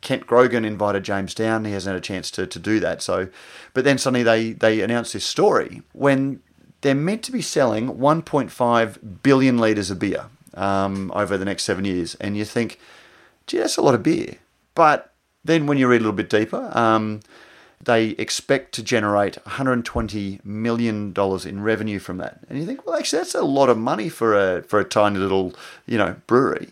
Kent 0.02 0.26
Grogan 0.28 0.66
invited 0.66 1.04
James 1.04 1.34
down. 1.34 1.66
He 1.66 1.72
hasn't 1.72 1.94
had 1.94 1.98
a 1.98 2.06
chance 2.06 2.32
to, 2.32 2.48
to 2.48 2.60
do 2.60 2.80
that. 2.80 3.02
So, 3.02 3.28
but 3.74 3.84
then 3.84 3.98
suddenly 3.98 4.24
they 4.24 4.54
they 4.54 4.82
announced 4.82 5.14
this 5.14 5.26
story 5.26 5.82
when 5.94 6.42
they're 6.82 6.96
meant 6.96 7.24
to 7.24 7.32
be 7.32 7.42
selling 7.42 7.98
1.5 7.98 9.22
billion 9.22 9.58
liters 9.58 9.92
of 9.92 10.00
beer 10.00 10.28
um, 10.54 11.12
over 11.14 11.38
the 11.38 11.46
next 11.46 11.64
seven 11.64 11.86
years, 11.86 12.16
and 12.16 12.38
you 12.38 12.46
think, 12.46 12.80
gee, 13.48 13.58
that's 13.58 13.78
a 13.78 13.82
lot 13.82 13.96
of 13.96 14.04
beer. 14.04 14.36
But 14.76 15.14
then 15.44 15.68
when 15.68 15.78
you 15.78 15.88
read 15.88 15.98
a 15.98 16.04
little 16.06 16.14
bit 16.14 16.30
deeper, 16.30 16.72
um, 16.74 17.20
they 17.84 18.10
expect 18.12 18.74
to 18.76 18.84
generate 18.84 19.36
120 19.46 20.40
million 20.44 21.12
dollars 21.14 21.46
in 21.46 21.62
revenue 21.62 22.00
from 22.00 22.18
that, 22.18 22.40
and 22.50 22.58
you 22.60 22.66
think, 22.66 22.86
well, 22.86 22.96
actually, 22.98 23.20
that's 23.20 23.36
a 23.36 23.42
lot 23.42 23.70
of 23.70 23.78
money 23.78 24.10
for 24.10 24.36
a 24.36 24.64
for 24.64 24.80
a 24.80 24.86
tiny 24.86 25.18
little 25.18 25.54
you 25.86 25.98
know 25.98 26.16
brewery. 26.28 26.70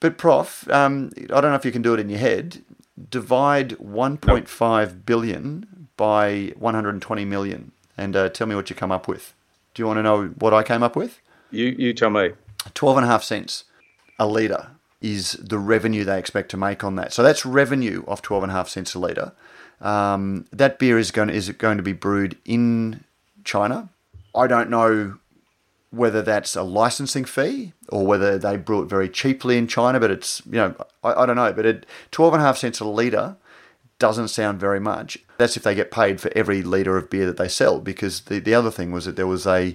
But, 0.00 0.18
Prof, 0.18 0.68
um, 0.70 1.10
I 1.16 1.40
don't 1.40 1.50
know 1.50 1.54
if 1.54 1.64
you 1.64 1.72
can 1.72 1.82
do 1.82 1.94
it 1.94 2.00
in 2.00 2.08
your 2.08 2.18
head. 2.18 2.62
Divide 3.10 3.70
1.5 3.70 4.86
nope. 4.86 5.06
billion 5.06 5.88
by 5.96 6.52
120 6.58 7.24
million 7.24 7.72
and 7.96 8.16
uh, 8.16 8.28
tell 8.28 8.46
me 8.46 8.54
what 8.54 8.70
you 8.70 8.76
come 8.76 8.92
up 8.92 9.08
with. 9.08 9.34
Do 9.74 9.82
you 9.82 9.86
want 9.86 9.98
to 9.98 10.02
know 10.02 10.26
what 10.38 10.54
I 10.54 10.62
came 10.62 10.82
up 10.82 10.96
with? 10.96 11.20
You, 11.50 11.66
you 11.78 11.92
tell 11.92 12.10
me. 12.10 12.30
12 12.74 12.98
and 12.98 13.06
a 13.06 13.08
half 13.08 13.22
cents 13.22 13.64
a 14.18 14.26
litre 14.26 14.70
is 15.00 15.32
the 15.32 15.58
revenue 15.58 16.04
they 16.04 16.18
expect 16.18 16.50
to 16.50 16.56
make 16.56 16.82
on 16.82 16.96
that. 16.96 17.12
So 17.12 17.22
that's 17.22 17.44
revenue 17.46 18.02
of 18.06 18.22
12 18.22 18.44
and 18.44 18.52
a 18.52 18.54
half 18.54 18.68
cents 18.68 18.94
a 18.94 18.98
litre. 18.98 19.32
Um, 19.80 20.46
that 20.52 20.78
beer 20.78 20.98
is 20.98 21.10
going, 21.10 21.30
is 21.30 21.50
going 21.50 21.76
to 21.76 21.82
be 21.82 21.92
brewed 21.92 22.36
in 22.44 23.04
China. 23.44 23.90
I 24.34 24.46
don't 24.46 24.70
know 24.70 25.18
whether 25.96 26.22
that's 26.22 26.54
a 26.54 26.62
licensing 26.62 27.24
fee 27.24 27.72
or 27.88 28.06
whether 28.06 28.38
they 28.38 28.56
brew 28.56 28.82
it 28.82 28.86
very 28.86 29.08
cheaply 29.08 29.56
in 29.56 29.66
China, 29.66 29.98
but 29.98 30.10
it's, 30.10 30.42
you 30.46 30.52
know, 30.52 30.74
I, 31.02 31.22
I 31.22 31.26
don't 31.26 31.36
know, 31.36 31.52
but 31.52 31.66
at 31.66 31.86
12 32.10 32.34
and 32.34 32.42
a 32.42 32.46
half 32.46 32.58
cents 32.58 32.80
a 32.80 32.84
litre 32.84 33.36
doesn't 33.98 34.28
sound 34.28 34.60
very 34.60 34.80
much. 34.80 35.18
That's 35.38 35.56
if 35.56 35.62
they 35.62 35.74
get 35.74 35.90
paid 35.90 36.20
for 36.20 36.30
every 36.36 36.62
litre 36.62 36.96
of 36.96 37.10
beer 37.10 37.26
that 37.26 37.36
they 37.36 37.48
sell, 37.48 37.80
because 37.80 38.20
the, 38.22 38.38
the 38.38 38.54
other 38.54 38.70
thing 38.70 38.92
was 38.92 39.06
that 39.06 39.16
there 39.16 39.26
was 39.26 39.46
a, 39.46 39.74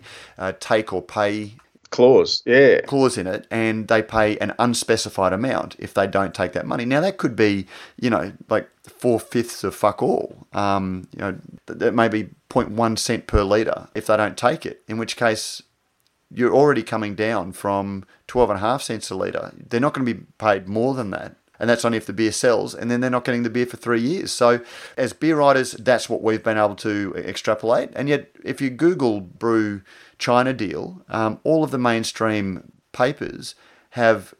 take 0.60 0.94
or 0.94 1.02
pay 1.02 1.56
clause, 1.90 2.42
yeah, 2.46 2.82
clause 2.82 3.18
in 3.18 3.28
it, 3.28 3.46
and 3.52 3.88
they 3.88 4.02
pay 4.02 4.38
an 4.38 4.54
unspecified 4.58 5.34
amount 5.34 5.76
if 5.78 5.94
they 5.94 6.08
don't 6.08 6.34
take 6.34 6.54
that 6.54 6.66
money. 6.66 6.86
Now 6.86 7.02
that 7.02 7.18
could 7.18 7.36
be, 7.36 7.68
you 8.00 8.10
know, 8.10 8.32
like 8.50 8.70
four 8.84 9.20
fifths 9.20 9.64
of 9.64 9.76
fuck 9.76 10.02
all. 10.02 10.48
Um, 10.54 11.08
you 11.14 11.20
know, 11.20 11.38
that 11.68 11.94
may 11.94 12.08
be 12.08 12.30
0.1 12.50 12.98
cent 12.98 13.28
per 13.28 13.44
litre 13.44 13.90
if 13.94 14.06
they 14.08 14.18
don't 14.18 14.38
take 14.38 14.66
it. 14.66 14.84
In 14.88 14.98
which 14.98 15.18
case, 15.18 15.62
you're 16.34 16.54
already 16.54 16.84
coming 16.84 17.16
down 17.16 17.52
from 17.52 18.06
12 18.28 18.52
and 18.52 18.58
a 18.58 18.62
half 18.62 18.82
cents 18.82 19.10
a 19.10 19.16
litre. 19.16 19.54
They're 19.70 19.80
not 19.80 19.94
going 19.94 20.06
to 20.06 20.14
be 20.14 20.26
paid 20.38 20.68
more 20.68 20.94
than 20.94 21.12
that. 21.12 21.36
And 21.60 21.70
that's 21.70 21.86
only 21.86 22.00
if 22.00 22.08
the 22.08 22.14
beer 22.14 22.32
sells, 22.32 22.74
and 22.74 22.90
then 22.90 23.02
they're 23.02 23.12
not 23.12 23.24
getting 23.24 23.44
the 23.44 23.50
beer 23.50 23.68
for 23.68 23.78
three 23.78 24.02
years. 24.02 24.32
So, 24.32 24.62
as 24.98 25.14
beer 25.14 25.36
writers, 25.38 25.74
that's 25.74 26.10
what 26.10 26.24
we've 26.24 26.44
been 26.44 26.58
able 26.58 26.76
to 26.78 27.14
extrapolate. 27.16 27.92
And 27.96 28.10
yet, 28.10 28.32
if 28.44 28.62
you 28.62 28.72
Google 28.72 29.22
brew 29.22 29.84
China 30.18 30.54
deal, 30.54 31.04
um, 31.08 31.40
all 31.44 31.64
of 31.64 31.70
the 31.70 31.78
mainstream 31.78 32.72
papers 32.94 33.54
have 33.92 34.34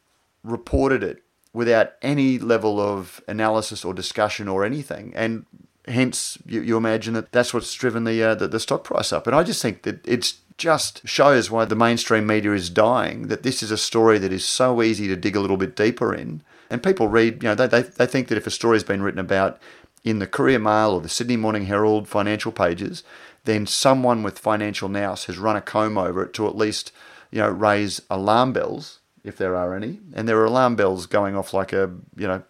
reported 0.44 1.04
it 1.04 1.22
without 1.54 1.94
any 2.02 2.40
level 2.40 2.80
of 2.80 3.22
analysis 3.28 3.86
or 3.86 3.94
discussion 3.94 4.48
or 4.48 4.66
anything. 4.66 5.14
And 5.16 5.46
hence, 5.88 6.38
you, 6.46 6.62
you 6.62 6.78
imagine 6.78 7.14
that 7.16 7.32
that's 7.32 7.54
what's 7.54 7.74
driven 7.74 8.04
the, 8.04 8.22
uh, 8.24 8.36
the, 8.36 8.48
the 8.48 8.60
stock 8.60 8.84
price 8.84 9.12
up. 9.12 9.28
And 9.28 9.36
I 9.36 9.44
just 9.44 9.62
think 9.62 9.84
that 9.84 10.06
it's 10.08 10.40
just 10.58 11.08
shows 11.08 11.50
why 11.50 11.66
the 11.66 11.76
mainstream 11.76 12.28
media 12.28 12.54
is 12.54 12.70
dying. 12.70 13.28
That 13.28 13.44
this 13.44 13.64
is 13.64 13.72
a 13.72 13.78
story 13.78 14.20
that 14.20 14.32
is 14.32 14.46
so 14.46 14.82
easy 14.82 15.08
to 15.08 15.16
dig 15.16 15.36
a 15.36 15.40
little 15.40 15.58
bit 15.58 15.76
deeper 15.76 16.14
in, 16.14 16.44
and 16.70 16.84
people 16.84 17.08
read. 17.08 17.42
You 17.42 17.50
know, 17.50 17.56
they 17.56 17.68
they, 17.68 17.82
they 17.82 18.06
think 18.06 18.28
that 18.28 18.38
if 18.38 18.48
a 18.48 18.52
story 18.52 18.76
has 18.76 18.84
been 18.84 19.02
written 19.02 19.20
about 19.20 19.60
in 20.04 20.20
the 20.20 20.28
Courier 20.28 20.60
Mail 20.60 20.92
or 20.92 21.02
the 21.02 21.10
Sydney 21.10 21.38
Morning 21.38 21.66
Herald 21.66 22.08
financial 22.08 22.52
pages, 22.52 23.04
then 23.46 23.66
someone 23.66 24.24
with 24.24 24.40
financial 24.40 24.88
nous 24.88 25.26
has 25.26 25.38
run 25.38 25.56
a 25.56 25.62
comb 25.62 25.98
over 25.98 26.24
it 26.24 26.34
to 26.34 26.48
at 26.48 26.56
least 26.56 26.92
you 27.32 27.40
know 27.40 27.50
raise 27.50 28.02
alarm 28.10 28.54
bells 28.54 29.00
if 29.24 29.38
there 29.38 29.56
are 29.56 29.76
any, 29.76 30.00
and 30.14 30.28
there 30.28 30.38
are 30.40 30.46
alarm 30.46 30.76
bells 30.76 31.08
going 31.08 31.36
off 31.36 31.54
like 31.54 31.74
a 31.74 31.92
you 32.16 32.28
know 32.28 32.44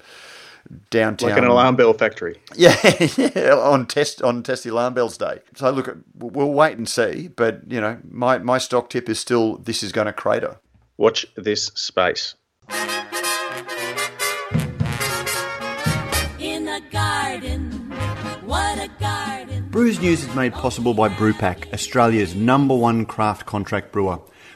downtown, 0.90 1.30
like 1.30 1.38
an 1.38 1.46
alarm 1.46 1.76
bell 1.76 1.94
factory. 1.94 2.40
Yeah, 2.56 2.76
yeah, 3.18 3.56
on 3.56 3.88
test 3.88 4.22
on 4.22 4.44
test 4.44 4.64
the 4.64 4.72
alarm 4.72 4.94
bells 4.94 5.18
day. 5.18 5.40
So 5.56 5.72
look, 5.72 5.98
we'll 6.16 6.52
wait 6.52 6.78
and 6.78 6.88
see. 6.88 7.30
But 7.30 7.62
you 7.72 7.82
know, 7.82 7.98
my 8.10 8.38
my 8.40 8.58
stock 8.58 8.90
tip 8.90 9.10
is 9.10 9.20
still 9.20 9.58
this 9.58 9.84
is 9.84 9.92
going 9.92 10.08
to 10.08 10.14
crater. 10.14 10.60
Watch 10.98 11.26
this 11.36 11.68
space. 11.76 12.36
In 16.40 16.68
a 16.68 16.82
garden, 16.92 17.72
what 18.46 18.78
a 18.78 18.90
garden. 19.00 19.68
Brews 19.70 20.02
News 20.02 20.24
is 20.24 20.36
made 20.36 20.54
possible 20.54 20.94
by 20.94 21.08
Brewpack, 21.10 21.74
Australia's 21.74 22.36
number 22.36 22.76
one 22.76 23.06
craft 23.06 23.46
contract 23.46 23.92
brewer. 23.92 24.20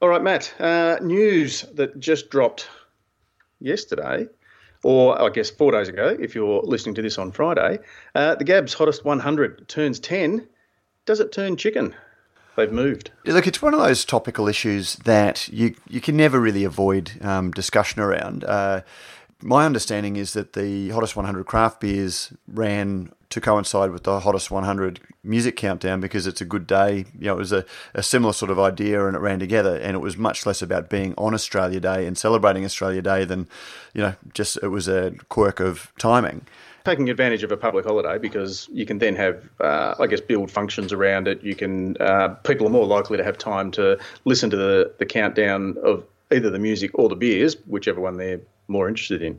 All 0.00 0.08
right, 0.08 0.22
Matt. 0.22 0.54
Uh, 0.60 0.98
news 1.02 1.62
that 1.74 1.98
just 1.98 2.30
dropped 2.30 2.68
yesterday, 3.60 4.28
or 4.84 5.20
I 5.20 5.28
guess 5.28 5.50
four 5.50 5.72
days 5.72 5.88
ago, 5.88 6.16
if 6.20 6.36
you're 6.36 6.62
listening 6.62 6.94
to 6.96 7.02
this 7.02 7.18
on 7.18 7.32
Friday. 7.32 7.80
Uh, 8.14 8.36
the 8.36 8.44
Gabs 8.44 8.74
Hottest 8.74 9.04
100 9.04 9.66
turns 9.66 9.98
10. 9.98 10.46
Does 11.04 11.18
it 11.18 11.32
turn 11.32 11.56
chicken? 11.56 11.96
They've 12.56 12.70
moved. 12.70 13.10
Look, 13.24 13.48
it's 13.48 13.60
one 13.60 13.74
of 13.74 13.80
those 13.80 14.04
topical 14.04 14.46
issues 14.46 14.94
that 14.96 15.48
you 15.48 15.74
you 15.88 16.00
can 16.00 16.16
never 16.16 16.38
really 16.40 16.64
avoid 16.64 17.12
um, 17.20 17.50
discussion 17.50 18.00
around. 18.00 18.44
Uh, 18.44 18.82
my 19.42 19.64
understanding 19.64 20.16
is 20.16 20.32
that 20.32 20.52
the 20.52 20.90
hottest 20.90 21.16
100 21.16 21.44
craft 21.44 21.80
beers 21.80 22.32
ran 22.46 23.12
to 23.30 23.40
coincide 23.40 23.90
with 23.90 24.04
the 24.04 24.20
hottest 24.20 24.50
100 24.50 25.00
music 25.22 25.56
countdown 25.56 26.00
because 26.00 26.26
it's 26.26 26.40
a 26.40 26.44
good 26.44 26.66
day. 26.66 27.04
You 27.18 27.26
know, 27.26 27.34
it 27.34 27.38
was 27.38 27.52
a, 27.52 27.64
a 27.94 28.02
similar 28.02 28.32
sort 28.32 28.50
of 28.50 28.58
idea 28.58 29.06
and 29.06 29.14
it 29.14 29.20
ran 29.20 29.38
together. 29.38 29.76
And 29.76 29.94
it 29.94 30.00
was 30.00 30.16
much 30.16 30.46
less 30.46 30.62
about 30.62 30.88
being 30.88 31.14
on 31.18 31.34
Australia 31.34 31.80
Day 31.80 32.06
and 32.06 32.16
celebrating 32.16 32.64
Australia 32.64 33.02
Day 33.02 33.24
than, 33.24 33.48
you 33.92 34.00
know, 34.00 34.14
just 34.32 34.58
it 34.62 34.68
was 34.68 34.88
a 34.88 35.12
quirk 35.28 35.60
of 35.60 35.92
timing. 35.98 36.46
Taking 36.84 37.10
advantage 37.10 37.42
of 37.42 37.52
a 37.52 37.56
public 37.56 37.84
holiday 37.84 38.16
because 38.16 38.66
you 38.72 38.86
can 38.86 38.98
then 38.98 39.14
have, 39.16 39.46
uh, 39.60 39.94
I 40.00 40.06
guess, 40.06 40.22
build 40.22 40.50
functions 40.50 40.90
around 40.90 41.28
it. 41.28 41.42
You 41.42 41.54
can, 41.54 41.96
uh, 41.98 42.28
people 42.44 42.66
are 42.66 42.70
more 42.70 42.86
likely 42.86 43.18
to 43.18 43.24
have 43.24 43.36
time 43.36 43.70
to 43.72 43.98
listen 44.24 44.48
to 44.50 44.56
the, 44.56 44.94
the 44.98 45.04
countdown 45.04 45.76
of 45.82 46.04
either 46.32 46.48
the 46.48 46.58
music 46.58 46.92
or 46.94 47.10
the 47.10 47.16
beers, 47.16 47.56
whichever 47.66 48.00
one 48.00 48.16
they're 48.16 48.40
more 48.68 48.88
interested 48.88 49.22
in. 49.22 49.38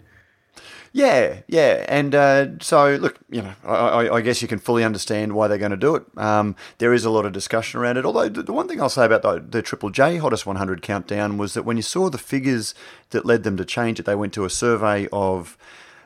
Yeah, 0.92 1.42
yeah, 1.48 1.86
and 1.88 2.16
uh, 2.16 2.48
so 2.62 2.96
look, 2.96 3.20
you 3.30 3.44
know, 3.44 3.54
I, 3.64 4.10
I, 4.10 4.22
guess 4.22 4.42
you 4.42 4.48
can 4.48 4.58
fully 4.58 4.84
understand 4.84 5.34
why 5.34 5.48
they're 5.48 5.60
going 5.60 5.70
to 5.72 5.78
do 5.78 5.96
it. 5.96 6.04
Um, 6.18 6.56
there 6.80 6.94
is 6.94 7.06
a 7.06 7.12
lot 7.12 7.28
of 7.28 7.32
discussion 7.32 7.80
around 7.80 7.98
it. 7.98 8.06
Although 8.06 8.30
the, 8.30 8.52
one 8.52 8.68
thing 8.68 8.82
I'll 8.82 8.90
say 8.90 9.06
about 9.06 9.22
the, 9.22 9.40
the 9.40 9.62
Triple 9.62 9.92
J 9.92 10.18
Hottest 10.18 10.48
100 10.48 10.82
countdown 10.82 11.38
was 11.38 11.54
that 11.54 11.64
when 11.64 11.78
you 11.78 11.84
saw 11.84 12.10
the 12.10 12.18
figures 12.18 12.74
that 13.12 13.26
led 13.26 13.44
them 13.44 13.56
to 13.58 13.66
change 13.66 14.00
it, 14.00 14.06
they 14.08 14.16
went 14.16 14.34
to 14.34 14.46
a 14.46 14.50
survey 14.50 15.08
of 15.14 15.58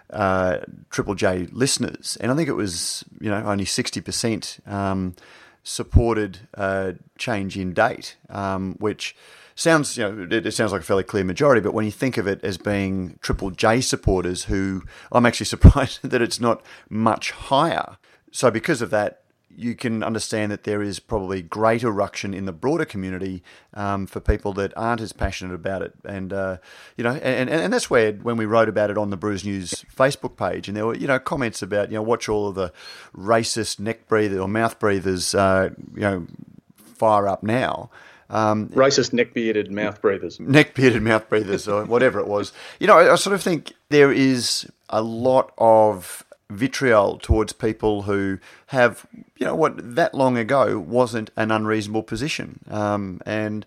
uh, 0.09 0.59
Triple 0.89 1.15
J 1.15 1.47
listeners, 1.51 2.17
and 2.19 2.31
I 2.31 2.35
think 2.35 2.49
it 2.49 2.53
was 2.53 3.05
you 3.21 3.29
know 3.29 3.43
only 3.45 3.65
60 3.65 4.01
percent 4.01 4.59
um, 4.65 5.15
supported 5.63 6.39
uh, 6.55 6.93
change 7.17 7.57
in 7.57 7.73
date, 7.73 8.17
um, 8.29 8.75
which 8.79 9.15
sounds 9.55 9.97
you 9.97 10.03
know 10.03 10.27
it, 10.29 10.51
sounds 10.53 10.71
like 10.71 10.81
a 10.81 10.85
fairly 10.85 11.03
clear 11.03 11.23
majority, 11.23 11.61
but 11.61 11.73
when 11.73 11.85
you 11.85 11.91
think 11.91 12.17
of 12.17 12.27
it 12.27 12.43
as 12.43 12.57
being 12.57 13.17
Triple 13.21 13.51
J 13.51 13.81
supporters, 13.81 14.45
who 14.45 14.83
I'm 15.11 15.25
actually 15.25 15.45
surprised 15.47 16.01
that 16.03 16.21
it's 16.21 16.39
not 16.39 16.63
much 16.89 17.31
higher. 17.31 17.97
So 18.31 18.49
because 18.49 18.81
of 18.81 18.89
that, 18.89 19.23
you 19.55 19.75
can 19.75 20.03
understand 20.03 20.51
that 20.51 20.63
there 20.63 20.81
is 20.81 20.99
probably 20.99 21.41
greater 21.41 21.91
ruction 21.91 22.33
in 22.33 22.45
the 22.45 22.51
broader 22.51 22.85
community 22.85 23.43
um, 23.73 24.07
for 24.07 24.19
people 24.19 24.53
that 24.53 24.73
aren't 24.75 25.01
as 25.01 25.13
passionate 25.13 25.53
about 25.53 25.81
it, 25.81 25.93
and 26.05 26.33
uh, 26.33 26.57
you 26.97 27.03
know, 27.03 27.11
and, 27.11 27.49
and, 27.49 27.61
and 27.61 27.73
that's 27.73 27.89
where 27.89 28.13
when 28.13 28.37
we 28.37 28.45
wrote 28.45 28.69
about 28.69 28.89
it 28.89 28.97
on 28.97 29.09
the 29.09 29.17
Brews 29.17 29.45
News 29.45 29.85
Facebook 29.95 30.37
page, 30.37 30.67
and 30.67 30.75
there 30.75 30.85
were 30.85 30.95
you 30.95 31.07
know 31.07 31.19
comments 31.19 31.61
about 31.61 31.89
you 31.89 31.95
know 31.95 32.01
watch 32.01 32.27
all 32.27 32.47
of 32.47 32.55
the 32.55 32.71
racist 33.15 33.79
neck 33.79 34.07
breathers 34.07 34.39
or 34.39 34.47
mouth 34.47 34.79
breathers, 34.79 35.35
uh, 35.35 35.69
you 35.93 36.01
know, 36.01 36.27
fire 36.75 37.27
up 37.27 37.43
now. 37.43 37.89
Um, 38.33 38.69
Racist 38.69 39.13
neck 39.13 39.33
bearded 39.33 39.71
mouth 39.71 40.01
breathers. 40.01 40.39
Neck 40.39 40.73
bearded 40.73 41.03
mouth 41.03 41.29
breathers, 41.29 41.67
or 41.67 41.85
whatever 41.85 42.19
it 42.19 42.27
was. 42.27 42.51
You 42.79 42.87
know, 42.87 42.97
I, 42.97 43.13
I 43.13 43.15
sort 43.15 43.35
of 43.35 43.43
think 43.43 43.73
there 43.89 44.11
is 44.11 44.69
a 44.89 45.01
lot 45.03 45.53
of 45.59 46.25
vitriol 46.49 47.19
towards 47.19 47.53
people 47.53 48.03
who 48.03 48.39
have, 48.67 49.05
you 49.37 49.45
know, 49.45 49.55
what 49.55 49.95
that 49.95 50.15
long 50.15 50.37
ago 50.37 50.79
wasn't 50.79 51.29
an 51.37 51.51
unreasonable 51.51 52.03
position. 52.03 52.59
Um, 52.69 53.21
and, 53.25 53.65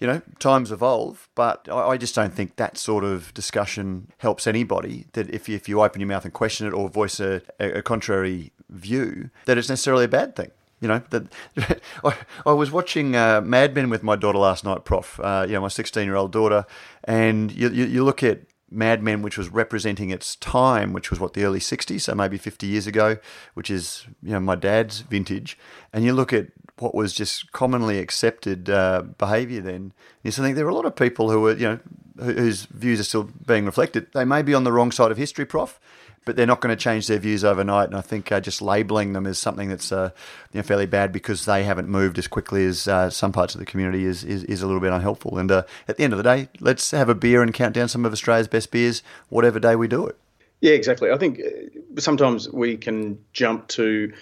you 0.00 0.06
know, 0.06 0.22
times 0.38 0.72
evolve, 0.72 1.28
but 1.34 1.68
I, 1.70 1.88
I, 1.88 1.96
just 1.96 2.14
don't 2.14 2.34
think 2.34 2.56
that 2.56 2.76
sort 2.78 3.04
of 3.04 3.32
discussion 3.34 4.10
helps 4.18 4.46
anybody. 4.46 5.06
That 5.12 5.30
if 5.30 5.48
you, 5.48 5.56
if 5.56 5.68
you 5.68 5.82
open 5.82 6.00
your 6.00 6.08
mouth 6.08 6.24
and 6.24 6.32
question 6.32 6.66
it 6.66 6.72
or 6.72 6.88
voice 6.88 7.20
a, 7.20 7.42
a 7.58 7.82
contrary 7.82 8.52
view, 8.68 9.30
that 9.46 9.58
it's 9.58 9.68
necessarily 9.68 10.04
a 10.04 10.08
bad 10.08 10.36
thing. 10.36 10.50
You 10.80 10.88
know, 10.88 11.02
that 11.10 11.32
I, 12.04 12.16
I 12.44 12.52
was 12.52 12.70
watching 12.70 13.16
uh, 13.16 13.40
Mad 13.40 13.74
Men 13.74 13.88
with 13.88 14.02
my 14.02 14.16
daughter 14.16 14.38
last 14.38 14.64
night, 14.64 14.84
Prof. 14.84 15.18
Uh, 15.20 15.44
you 15.46 15.54
know, 15.54 15.62
my 15.62 15.68
16 15.68 16.04
year 16.04 16.16
old 16.16 16.32
daughter, 16.32 16.66
and 17.04 17.50
you, 17.50 17.70
you, 17.70 17.86
you 17.86 18.04
look 18.04 18.22
at 18.22 18.42
Mad 18.70 19.02
Men, 19.02 19.22
which 19.22 19.38
was 19.38 19.48
representing 19.48 20.10
its 20.10 20.36
time, 20.36 20.92
which 20.92 21.10
was 21.10 21.20
what 21.20 21.34
the 21.34 21.44
early 21.44 21.60
60s, 21.60 22.02
so 22.02 22.14
maybe 22.14 22.36
50 22.36 22.66
years 22.66 22.86
ago, 22.86 23.16
which 23.54 23.70
is 23.70 24.06
you 24.22 24.32
know 24.32 24.40
my 24.40 24.54
dad's 24.54 25.00
vintage, 25.00 25.58
and 25.92 26.04
you 26.04 26.12
look 26.12 26.32
at 26.32 26.48
what 26.78 26.94
was 26.94 27.14
just 27.14 27.52
commonly 27.52 27.98
accepted 27.98 28.68
uh, 28.68 29.02
behaviour 29.18 29.62
then. 29.62 29.92
You 30.22 30.30
think 30.30 30.56
there 30.56 30.66
are 30.66 30.70
a 30.70 30.74
lot 30.74 30.84
of 30.84 30.94
people 30.96 31.30
who 31.30 31.46
are 31.46 31.54
you 31.54 31.68
know 31.68 31.78
whose 32.18 32.64
views 32.66 33.00
are 33.00 33.04
still 33.04 33.30
being 33.46 33.66
reflected. 33.66 34.08
They 34.12 34.24
may 34.24 34.42
be 34.42 34.54
on 34.54 34.64
the 34.64 34.72
wrong 34.72 34.90
side 34.90 35.10
of 35.10 35.16
history, 35.16 35.46
Prof 35.46 35.80
but 36.26 36.36
they're 36.36 36.44
not 36.44 36.60
going 36.60 36.76
to 36.76 36.82
change 36.82 37.06
their 37.06 37.18
views 37.18 37.44
overnight. 37.44 37.88
And 37.88 37.96
I 37.96 38.02
think 38.02 38.30
uh, 38.30 38.40
just 38.40 38.60
labelling 38.60 39.14
them 39.14 39.26
as 39.26 39.38
something 39.38 39.68
that's 39.68 39.90
uh, 39.90 40.10
you 40.52 40.58
know, 40.58 40.62
fairly 40.62 40.84
bad 40.84 41.12
because 41.12 41.46
they 41.46 41.62
haven't 41.62 41.88
moved 41.88 42.18
as 42.18 42.26
quickly 42.26 42.66
as 42.66 42.86
uh, 42.86 43.08
some 43.08 43.32
parts 43.32 43.54
of 43.54 43.60
the 43.60 43.64
community 43.64 44.04
is, 44.04 44.24
is, 44.24 44.44
is 44.44 44.60
a 44.60 44.66
little 44.66 44.80
bit 44.80 44.92
unhelpful. 44.92 45.38
And 45.38 45.50
uh, 45.50 45.62
at 45.88 45.96
the 45.96 46.04
end 46.04 46.12
of 46.12 46.18
the 46.18 46.24
day, 46.24 46.48
let's 46.60 46.90
have 46.90 47.08
a 47.08 47.14
beer 47.14 47.42
and 47.42 47.54
count 47.54 47.74
down 47.74 47.88
some 47.88 48.04
of 48.04 48.12
Australia's 48.12 48.48
best 48.48 48.70
beers, 48.70 49.02
whatever 49.28 49.58
day 49.60 49.76
we 49.76 49.88
do 49.88 50.06
it. 50.06 50.18
Yeah, 50.60 50.72
exactly. 50.72 51.10
I 51.12 51.16
think 51.16 51.40
uh, 51.40 52.00
sometimes 52.00 52.50
we 52.50 52.76
can 52.76 53.18
jump 53.32 53.68
to 53.68 54.12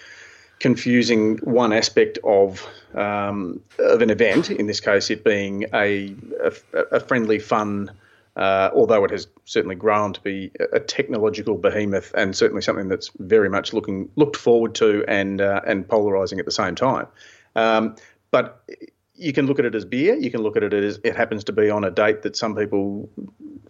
confusing 0.59 1.39
one 1.39 1.73
aspect 1.73 2.19
of 2.23 2.67
um, 2.95 3.61
of 3.79 4.03
an 4.03 4.11
event. 4.11 4.51
In 4.51 4.67
this 4.67 4.81
case, 4.81 5.11
it 5.11 5.25
being 5.25 5.65
a 5.73 6.15
a, 6.43 6.53
a 6.93 7.01
friendly, 7.01 7.39
fun. 7.39 7.91
Uh, 8.37 8.71
although 8.75 9.05
it 9.05 9.13
has 9.13 9.29
certainly 9.45 9.77
grown 9.77 10.13
to 10.13 10.21
be 10.21 10.51
a 10.73 10.81
technological 10.81 11.57
behemoth 11.57 12.13
and 12.17 12.35
certainly 12.35 12.61
something 12.61 12.89
that's 12.89 13.11
very 13.21 13.49
much 13.49 13.73
looking 13.73 14.09
looked 14.17 14.37
forward 14.37 14.75
to 14.75 15.05
and 15.07 15.41
uh, 15.41 15.61
and 15.67 15.89
polarizing 15.89 16.41
at 16.41 16.45
the 16.45 16.51
same 16.51 16.75
time. 16.75 17.07
Um, 17.55 17.95
but 18.33 18.69
you 19.15 19.33
can 19.33 19.47
look 19.47 19.61
at 19.61 19.65
it 19.65 19.75
as 19.75 19.85
beer. 19.85 20.17
You 20.17 20.31
can 20.31 20.43
look 20.43 20.57
at 20.57 20.65
it 20.65 20.73
as 20.73 20.99
it 21.05 21.17
happens 21.17 21.45
to 21.45 21.53
be 21.53 21.71
on 21.71 21.85
a 21.85 21.91
date 21.91 22.23
that 22.23 22.37
some 22.37 22.57
people 22.57 23.09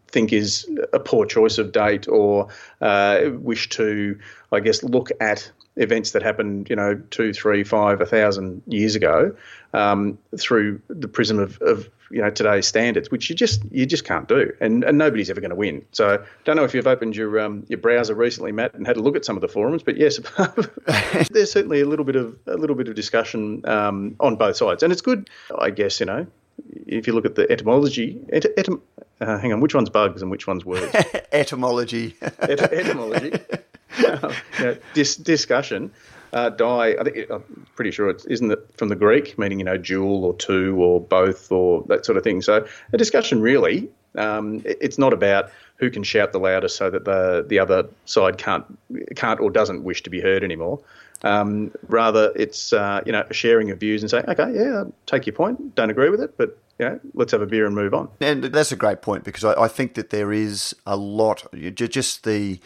think 0.08 0.32
is 0.32 0.66
a 0.92 1.00
poor 1.00 1.26
choice 1.26 1.58
of 1.58 1.72
date 1.72 2.08
or 2.08 2.48
uh, 2.80 3.20
wish 3.32 3.68
to, 3.70 4.18
I 4.52 4.60
guess, 4.60 4.82
look 4.82 5.10
at 5.20 5.50
events 5.76 6.12
that 6.12 6.22
happened, 6.22 6.70
you 6.70 6.76
know, 6.76 6.94
two, 7.10 7.32
three, 7.32 7.64
five, 7.64 8.00
a 8.00 8.06
thousand 8.06 8.62
years 8.66 8.94
ago, 8.94 9.36
um, 9.74 10.18
through 10.38 10.80
the 10.88 11.08
prism 11.08 11.38
of, 11.38 11.60
of, 11.60 11.90
you 12.14 12.22
know 12.22 12.30
today's 12.30 12.64
standards, 12.64 13.10
which 13.10 13.28
you 13.28 13.34
just 13.34 13.60
you 13.72 13.86
just 13.86 14.04
can't 14.04 14.28
do, 14.28 14.52
and, 14.60 14.84
and 14.84 14.96
nobody's 14.96 15.28
ever 15.30 15.40
going 15.40 15.50
to 15.50 15.56
win. 15.56 15.84
So 15.90 16.24
don't 16.44 16.54
know 16.54 16.62
if 16.62 16.72
you've 16.72 16.86
opened 16.86 17.16
your 17.16 17.40
um, 17.40 17.66
your 17.68 17.78
browser 17.78 18.14
recently, 18.14 18.52
Matt, 18.52 18.72
and 18.74 18.86
had 18.86 18.96
a 18.96 19.02
look 19.02 19.16
at 19.16 19.24
some 19.24 19.36
of 19.36 19.40
the 19.40 19.48
forums, 19.48 19.82
but 19.82 19.96
yes, 19.96 20.18
there's 21.30 21.50
certainly 21.50 21.80
a 21.80 21.86
little 21.86 22.04
bit 22.04 22.14
of 22.14 22.38
a 22.46 22.54
little 22.54 22.76
bit 22.76 22.86
of 22.86 22.94
discussion 22.94 23.68
um, 23.68 24.14
on 24.20 24.36
both 24.36 24.56
sides, 24.56 24.84
and 24.84 24.92
it's 24.92 25.02
good, 25.02 25.28
I 25.58 25.70
guess. 25.70 25.98
You 25.98 26.06
know, 26.06 26.26
if 26.86 27.08
you 27.08 27.14
look 27.14 27.24
at 27.24 27.34
the 27.34 27.50
etymology, 27.50 28.20
et, 28.32 28.44
etym, 28.56 28.80
uh, 29.20 29.38
hang 29.38 29.52
on, 29.52 29.60
which 29.60 29.74
one's 29.74 29.90
bugs 29.90 30.22
and 30.22 30.30
which 30.30 30.46
one's 30.46 30.64
words? 30.64 30.94
etymology. 31.32 32.14
Et, 32.42 32.60
etymology. 32.60 33.32
uh, 34.04 34.74
dis, 34.94 35.16
discussion. 35.16 35.90
Uh, 36.32 36.50
die, 36.50 36.96
I 36.98 37.04
think 37.04 37.30
I'm 37.30 37.63
pretty 37.74 37.90
sure 37.90 38.08
it's 38.08 38.24
isn't 38.26 38.50
it 38.50 38.66
from 38.76 38.88
the 38.88 38.96
Greek, 38.96 39.38
meaning 39.38 39.58
you 39.58 39.64
know 39.64 39.76
dual 39.76 40.24
or 40.24 40.34
two 40.34 40.76
or 40.82 41.00
both 41.00 41.50
or 41.50 41.84
that 41.88 42.04
sort 42.04 42.16
of 42.16 42.24
thing. 42.24 42.42
So 42.42 42.66
a 42.92 42.96
discussion 42.96 43.40
really, 43.40 43.88
um, 44.16 44.62
it's 44.64 44.98
not 44.98 45.12
about 45.12 45.50
who 45.76 45.90
can 45.90 46.02
shout 46.02 46.32
the 46.32 46.38
loudest 46.38 46.76
so 46.76 46.90
that 46.90 47.04
the 47.04 47.44
the 47.48 47.58
other 47.58 47.86
side 48.04 48.38
can't 48.38 48.64
can't 49.16 49.40
or 49.40 49.50
doesn't 49.50 49.84
wish 49.84 50.02
to 50.04 50.10
be 50.10 50.20
heard 50.20 50.44
anymore. 50.44 50.80
Um, 51.22 51.72
rather, 51.88 52.32
it's 52.36 52.72
uh, 52.72 53.02
you 53.06 53.12
know 53.12 53.24
a 53.28 53.34
sharing 53.34 53.70
of 53.70 53.80
views 53.80 54.02
and 54.02 54.10
saying, 54.10 54.24
okay, 54.28 54.52
yeah, 54.54 54.84
take 55.06 55.26
your 55.26 55.34
point, 55.34 55.74
don't 55.74 55.90
agree 55.90 56.10
with 56.10 56.20
it, 56.20 56.36
but 56.36 56.58
you 56.78 56.86
know, 56.86 57.00
let's 57.14 57.32
have 57.32 57.42
a 57.42 57.46
beer 57.46 57.66
and 57.66 57.74
move 57.74 57.94
on. 57.94 58.08
And 58.20 58.44
that's 58.44 58.72
a 58.72 58.76
great 58.76 59.00
point 59.00 59.24
because 59.24 59.44
I, 59.44 59.62
I 59.62 59.68
think 59.68 59.94
that 59.94 60.10
there 60.10 60.32
is 60.32 60.74
a 60.86 60.96
lot, 60.96 61.46
just 61.74 62.24
the 62.24 62.60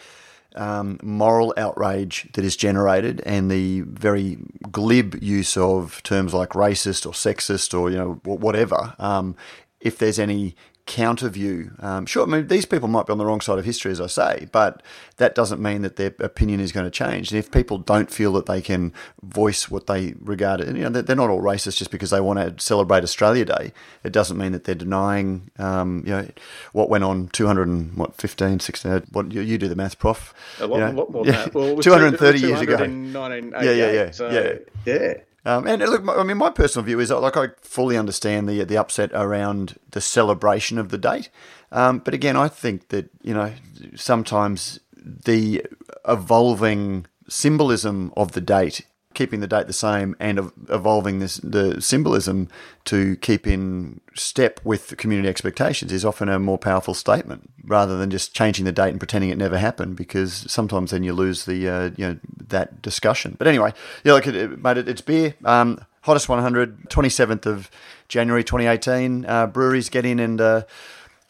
um, 0.55 0.99
moral 1.03 1.53
outrage 1.57 2.27
that 2.33 2.43
is 2.43 2.55
generated 2.55 3.21
and 3.25 3.49
the 3.49 3.81
very 3.81 4.37
glib 4.71 5.21
use 5.21 5.55
of 5.57 6.01
terms 6.03 6.33
like 6.33 6.49
racist 6.49 7.05
or 7.05 7.11
sexist 7.13 7.77
or 7.77 7.89
you 7.89 7.97
know 7.97 8.19
whatever. 8.23 8.95
Um, 8.99 9.35
if 9.79 9.97
there's 9.97 10.19
any 10.19 10.55
counter 10.89 11.29
view. 11.29 11.71
Um, 11.79 12.07
sure, 12.07 12.23
I 12.23 12.25
mean, 12.25 12.47
these 12.47 12.65
people 12.65 12.87
might 12.87 13.05
be 13.05 13.11
on 13.11 13.19
the 13.19 13.25
wrong 13.25 13.41
side 13.41 13.59
of 13.59 13.63
history, 13.63 13.91
as 13.91 14.01
I 14.01 14.07
say, 14.07 14.47
but 14.51 14.81
that 15.17 15.35
doesn't 15.35 15.61
mean 15.61 15.83
that 15.83 15.97
their 15.97 16.13
opinion 16.19 16.59
is 16.59 16.71
going 16.71 16.85
to 16.85 16.91
change. 16.91 17.31
And 17.31 17.37
if 17.37 17.51
people 17.51 17.77
don't 17.77 18.09
feel 18.09 18.33
that 18.33 18.47
they 18.47 18.59
can 18.59 18.91
voice 19.21 19.69
what 19.69 19.85
they 19.85 20.15
regard, 20.19 20.61
you 20.61 20.89
know, 20.89 20.89
they're 20.89 21.15
not 21.15 21.29
all 21.29 21.41
racist 21.41 21.77
just 21.77 21.91
because 21.91 22.09
they 22.09 22.19
want 22.19 22.39
to 22.39 22.61
celebrate 22.61 23.03
Australia 23.03 23.45
Day. 23.45 23.71
It 24.03 24.11
doesn't 24.11 24.35
mean 24.35 24.51
that 24.51 24.63
they're 24.63 24.73
denying, 24.73 25.51
um, 25.59 26.03
you 26.07 26.11
know, 26.11 26.27
what 26.73 26.89
went 26.89 27.03
on 27.03 27.27
200 27.27 27.67
and, 27.67 27.95
what, 27.95 28.15
15, 28.15 28.59
16, 28.59 29.03
what, 29.11 29.31
you, 29.31 29.41
you 29.41 29.59
do 29.59 29.67
the 29.67 29.75
math, 29.75 29.99
Prof. 29.99 30.33
A 30.59 30.65
lot, 30.65 30.75
you 30.75 30.85
know? 30.85 30.91
lot 30.91 31.11
more 31.11 31.23
than 31.23 31.33
yeah. 31.35 31.43
that. 31.43 31.53
Well, 31.53 31.77
230 31.81 32.39
years 32.39 32.61
ago. 32.61 32.83
In 32.83 33.13
1988, 33.13 33.63
yeah, 33.63 33.85
yeah, 33.85 33.91
yeah. 33.91 34.11
So, 34.11 34.29
yeah. 34.31 34.53
yeah. 34.91 35.13
Um, 35.45 35.67
and 35.67 35.81
look, 35.81 36.07
I 36.07 36.23
mean, 36.23 36.37
my 36.37 36.49
personal 36.49 36.85
view 36.85 36.99
is 36.99 37.11
like 37.11 37.37
I 37.37 37.49
fully 37.61 37.97
understand 37.97 38.49
the 38.49 38.63
the 38.63 38.77
upset 38.77 39.11
around 39.13 39.79
the 39.91 40.01
celebration 40.01 40.77
of 40.77 40.89
the 40.89 40.97
date, 40.97 41.29
um, 41.71 41.99
but 41.99 42.13
again, 42.13 42.35
I 42.35 42.47
think 42.47 42.89
that 42.89 43.09
you 43.21 43.33
know 43.33 43.53
sometimes 43.95 44.79
the 44.95 45.65
evolving 46.07 47.05
symbolism 47.27 48.11
of 48.17 48.33
the 48.33 48.41
date 48.41 48.85
keeping 49.15 49.39
the 49.39 49.47
date 49.47 49.65
the 49.65 49.73
same 49.73 50.15
and 50.19 50.51
evolving 50.69 51.19
this 51.19 51.37
the 51.37 51.81
symbolism 51.81 52.47
to 52.85 53.15
keep 53.17 53.47
in 53.47 53.99
step 54.15 54.59
with 54.63 54.95
community 54.97 55.27
expectations 55.27 55.91
is 55.91 56.05
often 56.05 56.29
a 56.29 56.37
more 56.37 56.59
powerful 56.59 56.93
statement 56.93 57.49
rather 57.65 57.97
than 57.97 58.11
just 58.11 58.35
changing 58.35 58.65
the 58.65 58.71
date 58.71 58.89
and 58.89 58.99
pretending 58.99 59.31
it 59.31 59.37
never 59.37 59.57
happened 59.57 59.95
because 59.95 60.45
sometimes 60.51 60.91
then 60.91 61.03
you 61.03 61.11
lose 61.11 61.45
the 61.45 61.67
uh, 61.67 61.89
you 61.97 62.07
know 62.07 62.19
that 62.47 62.81
discussion. 62.81 63.35
But 63.37 63.47
anyway, 63.47 63.73
yeah, 64.03 64.13
look, 64.13 64.27
it, 64.27 64.61
mate, 64.61 64.77
it's 64.77 65.01
beer. 65.01 65.35
Um, 65.43 65.83
hottest 66.01 66.29
100, 66.29 66.89
27th 66.89 67.45
of 67.45 67.71
January 68.07 68.43
2018. 68.43 69.25
Uh, 69.25 69.47
breweries 69.47 69.89
get 69.89 70.05
in 70.05 70.19
and. 70.19 70.39
Uh, 70.39 70.63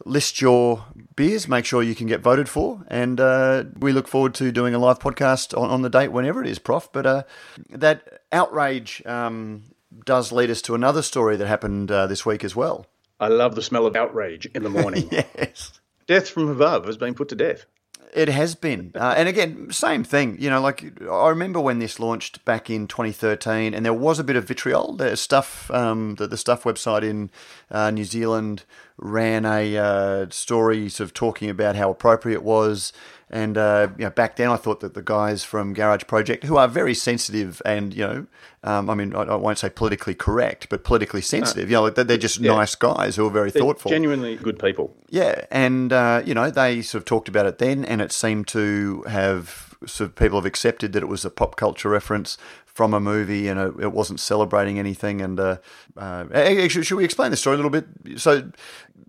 list 0.06 0.40
your 0.42 0.86
beers, 1.20 1.50
make 1.50 1.66
sure 1.66 1.84
you 1.84 1.96
can 1.96 2.08
get 2.08 2.22
voted 2.22 2.48
for, 2.48 2.82
and 2.88 3.20
uh, 3.20 3.66
we 3.78 3.92
look 3.92 4.08
forward 4.08 4.34
to 4.34 4.54
doing 4.54 4.74
a 4.74 4.80
live 4.80 5.00
podcast 5.00 5.56
on, 5.56 5.70
on 5.70 5.82
the 5.82 5.90
date 5.90 6.14
whenever 6.14 6.42
it 6.42 6.48
is, 6.48 6.60
Prof. 6.60 6.88
But 6.94 7.06
uh, 7.06 7.24
that 7.72 8.22
outrage 8.32 9.04
um, 9.06 9.64
does 10.06 10.32
lead 10.32 10.50
us 10.50 10.62
to 10.62 10.76
another 10.76 11.02
story 11.02 11.36
that 11.36 11.46
happened 11.46 11.92
uh, 11.92 12.08
this 12.08 12.26
week 12.26 12.46
as 12.46 12.56
well. 12.56 12.86
I 13.20 13.28
love 13.28 13.56
the 13.56 13.62
smell 13.62 13.86
of 13.86 13.98
outrage 13.98 14.46
in 14.56 14.64
the 14.64 14.70
morning. 14.70 15.10
yes. 15.12 15.82
Death 16.08 16.30
from 16.30 16.48
above 16.48 16.86
has 16.86 16.96
been 16.96 17.16
put 17.16 17.28
to 17.30 17.36
death. 17.36 17.66
It 18.14 18.30
has 18.30 18.56
been. 18.56 18.92
Uh, 19.00 19.14
and 19.16 19.30
again, 19.30 19.72
same 19.72 20.04
thing. 20.04 20.36
You 20.42 20.50
know, 20.50 20.60
like 20.60 21.02
I 21.10 21.30
remember 21.30 21.60
when 21.62 21.80
this 21.80 22.00
launched 22.00 22.44
back 22.44 22.70
in 22.70 22.86
2013, 22.86 23.74
and 23.74 23.86
there 23.86 23.94
was 23.94 24.20
a 24.20 24.24
bit 24.26 24.36
of 24.36 24.46
vitriol. 24.46 24.94
There's 24.94 25.22
stuff, 25.22 25.72
um, 25.72 26.16
the, 26.16 26.28
the 26.28 26.36
Stuff 26.36 26.64
website 26.64 27.04
in 27.04 27.30
uh, 27.72 27.92
New 27.92 28.04
Zealand 28.04 28.64
ran 28.98 29.46
a 29.46 29.78
uh, 29.78 30.26
story 30.30 30.90
sort 30.90 31.06
of 31.06 31.14
talking 31.14 31.50
about 31.50 31.76
how 31.78 31.90
appropriate 31.90 32.36
it 32.36 32.44
was. 32.44 32.92
And 33.30 33.58
uh, 33.58 33.90
you 33.98 34.06
know, 34.06 34.10
back 34.10 34.36
then, 34.36 34.50
I 34.50 34.58
thought 34.58 34.80
that 34.82 34.96
the 34.96 35.02
guys 35.02 35.44
from 35.44 35.74
Garage 35.74 36.06
Project, 36.08 36.44
who 36.44 36.58
are 36.58 36.68
very 36.68 36.96
sensitive 36.96 37.62
and 37.64 37.94
you 37.94 38.06
know, 38.06 38.28
um, 38.64 38.90
I 38.90 38.96
mean, 38.96 39.16
I, 39.16 39.22
I, 39.22 39.36
won't 39.36 39.58
say 39.58 39.70
politically 39.70 40.16
correct, 40.16 40.68
but 40.70 40.84
politically 40.84 41.22
sensitive. 41.22 41.70
No. 41.70 41.86
You 41.86 41.92
know, 41.92 42.04
they're 42.04 42.18
just 42.18 42.40
yeah. 42.40 42.54
nice 42.54 42.76
guys 42.76 43.16
who 43.16 43.26
are 43.26 43.32
very 43.32 43.52
they're 43.52 43.62
thoughtful, 43.62 43.90
genuinely 43.90 44.36
good 44.36 44.60
people. 44.60 44.96
Yeah, 45.10 45.46
and 45.50 45.94
uh, 45.94 46.22
you 46.26 46.34
know, 46.34 46.50
they 46.50 46.82
sort 46.82 47.02
of 47.02 47.06
talked 47.06 47.30
about 47.30 47.46
it 47.46 47.58
then, 47.58 47.86
and 47.86 48.02
it 48.02 48.12
seemed 48.12 48.48
to 48.50 49.04
have 49.04 49.76
sort 49.86 50.10
of 50.10 50.16
people 50.16 50.38
have 50.38 50.46
accepted 50.46 50.92
that 50.94 51.04
it 51.04 51.08
was 51.08 51.24
a 51.24 51.30
pop 51.30 51.56
culture 51.56 51.90
reference 51.90 52.38
from 52.66 52.94
a 52.94 53.00
movie 53.00 53.48
and 53.48 53.60
it 53.82 53.92
wasn't 53.92 54.20
celebrating 54.20 54.80
anything. 54.80 55.22
And 55.22 55.40
uh, 55.40 55.58
uh, 55.98 56.26
actually, 56.34 56.84
should 56.84 56.96
we 56.98 57.04
explain 57.04 57.32
the 57.32 57.38
story 57.38 57.56
a 57.56 57.58
little 57.58 57.70
bit? 57.70 58.20
So 58.20 58.52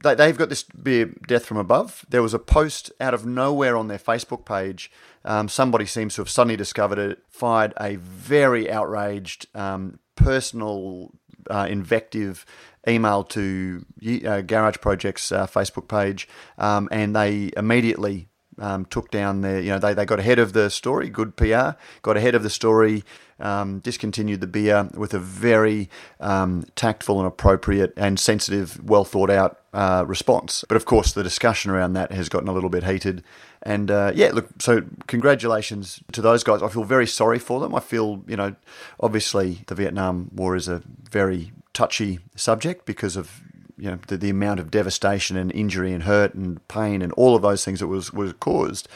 they, 0.02 0.14
they've 0.14 0.36
got 0.36 0.48
this 0.48 0.62
beer, 0.62 1.14
Death 1.28 1.44
from 1.44 1.56
Above. 1.56 2.04
There 2.08 2.22
was 2.22 2.34
a 2.34 2.38
post 2.38 2.90
out 3.00 3.14
of 3.14 3.26
nowhere 3.26 3.76
on 3.76 3.88
their 3.88 3.98
Facebook 3.98 4.44
page. 4.44 4.90
Um, 5.24 5.48
somebody 5.48 5.86
seems 5.86 6.14
to 6.14 6.22
have 6.22 6.30
suddenly 6.30 6.56
discovered 6.56 6.98
it, 6.98 7.18
fired 7.28 7.74
a 7.78 7.96
very 7.96 8.70
outraged, 8.70 9.46
um, 9.54 9.98
personal, 10.16 11.12
uh, 11.50 11.66
invective 11.68 12.46
email 12.88 13.24
to 13.24 13.84
uh, 14.24 14.40
Garage 14.42 14.76
Project's 14.80 15.30
uh, 15.32 15.46
Facebook 15.46 15.88
page, 15.88 16.28
um, 16.58 16.88
and 16.90 17.14
they 17.14 17.50
immediately 17.56 18.28
um, 18.58 18.84
took 18.84 19.10
down 19.10 19.40
their, 19.40 19.60
you 19.60 19.70
know, 19.70 19.78
they, 19.78 19.94
they 19.94 20.04
got 20.04 20.20
ahead 20.20 20.38
of 20.38 20.52
the 20.52 20.70
story, 20.70 21.08
good 21.08 21.36
PR, 21.36 21.70
got 22.02 22.16
ahead 22.16 22.34
of 22.34 22.42
the 22.42 22.50
story, 22.50 23.04
um, 23.40 23.80
discontinued 23.80 24.40
the 24.40 24.46
beer 24.46 24.88
with 24.94 25.14
a 25.14 25.18
very 25.18 25.88
um, 26.20 26.64
tactful 26.76 27.18
and 27.18 27.26
appropriate 27.26 27.92
and 27.96 28.20
sensitive, 28.20 28.82
well 28.84 29.04
thought 29.04 29.30
out 29.30 29.60
uh, 29.72 30.04
response. 30.06 30.64
But 30.68 30.76
of 30.76 30.84
course, 30.84 31.12
the 31.12 31.22
discussion 31.22 31.70
around 31.70 31.94
that 31.94 32.12
has 32.12 32.28
gotten 32.28 32.48
a 32.48 32.52
little 32.52 32.70
bit 32.70 32.84
heated. 32.84 33.24
And 33.62 33.90
uh, 33.90 34.12
yeah, 34.14 34.30
look, 34.32 34.48
so 34.58 34.82
congratulations 35.06 36.00
to 36.12 36.22
those 36.22 36.42
guys. 36.42 36.62
I 36.62 36.68
feel 36.68 36.84
very 36.84 37.06
sorry 37.06 37.38
for 37.38 37.60
them. 37.60 37.74
I 37.74 37.80
feel, 37.80 38.24
you 38.26 38.36
know, 38.36 38.54
obviously 38.98 39.60
the 39.66 39.74
Vietnam 39.74 40.30
War 40.34 40.56
is 40.56 40.66
a 40.66 40.82
very 41.10 41.52
touchy 41.74 42.20
subject 42.36 42.86
because 42.86 43.16
of 43.16 43.42
you 43.76 43.90
know 43.90 43.98
the, 44.08 44.16
the 44.16 44.30
amount 44.30 44.60
of 44.60 44.70
devastation 44.70 45.36
and 45.36 45.52
injury 45.52 45.92
and 45.92 46.04
hurt 46.04 46.34
and 46.34 46.66
pain 46.68 47.02
and 47.02 47.12
all 47.12 47.34
of 47.34 47.42
those 47.42 47.64
things 47.64 47.80
that 47.80 47.86
was 47.86 48.12
was 48.12 48.32
caused. 48.34 48.88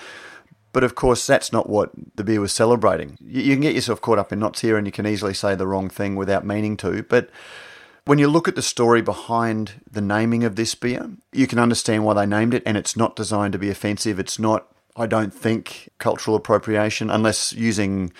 But 0.72 0.82
of 0.82 0.94
course, 0.94 1.26
that's 1.26 1.52
not 1.52 1.68
what 1.68 1.90
the 2.16 2.24
beer 2.24 2.40
was 2.40 2.52
celebrating. 2.52 3.16
You, 3.20 3.42
you, 3.42 3.54
can 3.54 3.62
get 3.62 3.76
yourself 3.76 4.00
caught 4.00 4.18
up 4.18 4.32
in 4.32 4.40
knots 4.40 4.60
here, 4.60 4.76
and 4.76 4.86
you 4.86 4.92
can 4.92 5.06
easily 5.06 5.32
say 5.32 5.54
the 5.54 5.68
wrong 5.68 5.88
thing 5.88 6.16
without 6.16 6.44
meaning 6.44 6.76
to. 6.78 7.04
But 7.04 7.30
when 8.06 8.18
you 8.18 8.28
look 8.28 8.48
at 8.48 8.54
the 8.54 8.62
story 8.62 9.00
behind 9.00 9.80
the 9.90 10.00
naming 10.00 10.44
of 10.44 10.56
this 10.56 10.74
beer, 10.74 11.10
you 11.32 11.46
can 11.46 11.58
understand 11.58 12.04
why 12.04 12.14
they 12.14 12.26
named 12.26 12.54
it, 12.54 12.62
and 12.66 12.76
it's 12.76 12.96
not 12.96 13.16
designed 13.16 13.52
to 13.52 13.58
be 13.58 13.70
offensive. 13.70 14.18
It's 14.18 14.38
not 14.38 14.66
I 14.96 15.06
don't 15.06 15.34
think 15.34 15.90
cultural 15.98 16.36
appropriation, 16.36 17.10
unless 17.10 17.52
using 17.52 18.12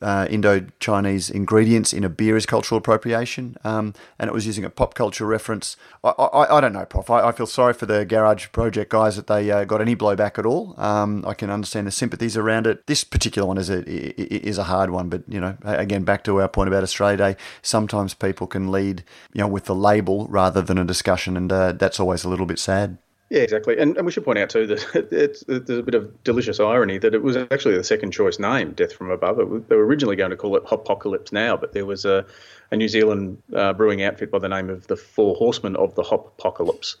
uh, 0.00 0.26
Indo-Chinese 0.30 1.28
ingredients 1.30 1.92
in 1.92 2.04
a 2.04 2.08
beer 2.08 2.36
is 2.36 2.46
cultural 2.46 2.78
appropriation, 2.78 3.56
um, 3.64 3.94
and 4.18 4.28
it 4.28 4.32
was 4.32 4.46
using 4.46 4.64
a 4.64 4.70
pop 4.70 4.94
culture 4.94 5.26
reference. 5.26 5.76
I, 6.02 6.10
I, 6.10 6.58
I 6.58 6.60
don't 6.60 6.72
know, 6.72 6.84
Prof. 6.84 7.10
I, 7.10 7.28
I, 7.28 7.32
feel 7.32 7.46
sorry 7.46 7.74
for 7.74 7.86
the 7.86 8.04
Garage 8.04 8.48
Project 8.52 8.90
guys 8.90 9.16
that 9.16 9.26
they 9.26 9.50
uh, 9.50 9.64
got 9.64 9.80
any 9.80 9.96
blowback 9.96 10.38
at 10.38 10.46
all. 10.46 10.74
Um, 10.80 11.24
I 11.26 11.34
can 11.34 11.50
understand 11.50 11.86
the 11.86 11.90
sympathies 11.90 12.36
around 12.36 12.66
it. 12.66 12.86
This 12.86 13.04
particular 13.04 13.46
one 13.46 13.58
is 13.58 13.68
a 13.68 13.82
is 13.88 14.58
a 14.58 14.64
hard 14.64 14.90
one, 14.90 15.08
but 15.08 15.24
you 15.28 15.40
know, 15.40 15.56
again, 15.64 16.04
back 16.04 16.24
to 16.24 16.40
our 16.40 16.48
point 16.48 16.68
about 16.68 16.82
Australia 16.82 17.16
Day. 17.16 17.36
Sometimes 17.62 18.14
people 18.14 18.46
can 18.46 18.70
lead, 18.70 19.04
you 19.32 19.40
know, 19.40 19.48
with 19.48 19.64
the 19.64 19.74
label 19.74 20.26
rather 20.28 20.62
than 20.62 20.78
a 20.78 20.84
discussion, 20.84 21.36
and 21.36 21.52
uh, 21.52 21.72
that's 21.72 22.00
always 22.00 22.24
a 22.24 22.28
little 22.28 22.46
bit 22.46 22.58
sad. 22.58 22.98
Yeah, 23.32 23.40
exactly. 23.40 23.78
And, 23.78 23.96
and 23.96 24.04
we 24.04 24.12
should 24.12 24.26
point 24.26 24.38
out 24.38 24.50
too 24.50 24.66
that 24.66 25.08
it's, 25.10 25.42
there's 25.48 25.78
a 25.78 25.82
bit 25.82 25.94
of 25.94 26.22
delicious 26.22 26.60
irony 26.60 26.98
that 26.98 27.14
it 27.14 27.22
was 27.22 27.34
actually 27.34 27.78
the 27.78 27.82
second 27.82 28.10
choice 28.10 28.38
name, 28.38 28.72
Death 28.72 28.92
from 28.92 29.10
Above. 29.10 29.40
It, 29.40 29.70
they 29.70 29.76
were 29.76 29.86
originally 29.86 30.16
going 30.16 30.32
to 30.32 30.36
call 30.36 30.54
it 30.54 30.64
Hopocalypse 30.66 31.32
Now, 31.32 31.56
but 31.56 31.72
there 31.72 31.86
was 31.86 32.04
a, 32.04 32.26
a 32.70 32.76
New 32.76 32.88
Zealand 32.88 33.42
uh, 33.56 33.72
brewing 33.72 34.02
outfit 34.02 34.30
by 34.30 34.38
the 34.38 34.50
name 34.50 34.68
of 34.68 34.86
the 34.86 34.98
Four 34.98 35.34
Horsemen 35.34 35.76
of 35.76 35.94
the 35.94 36.02
Hop 36.02 36.34
Apocalypse. 36.38 36.96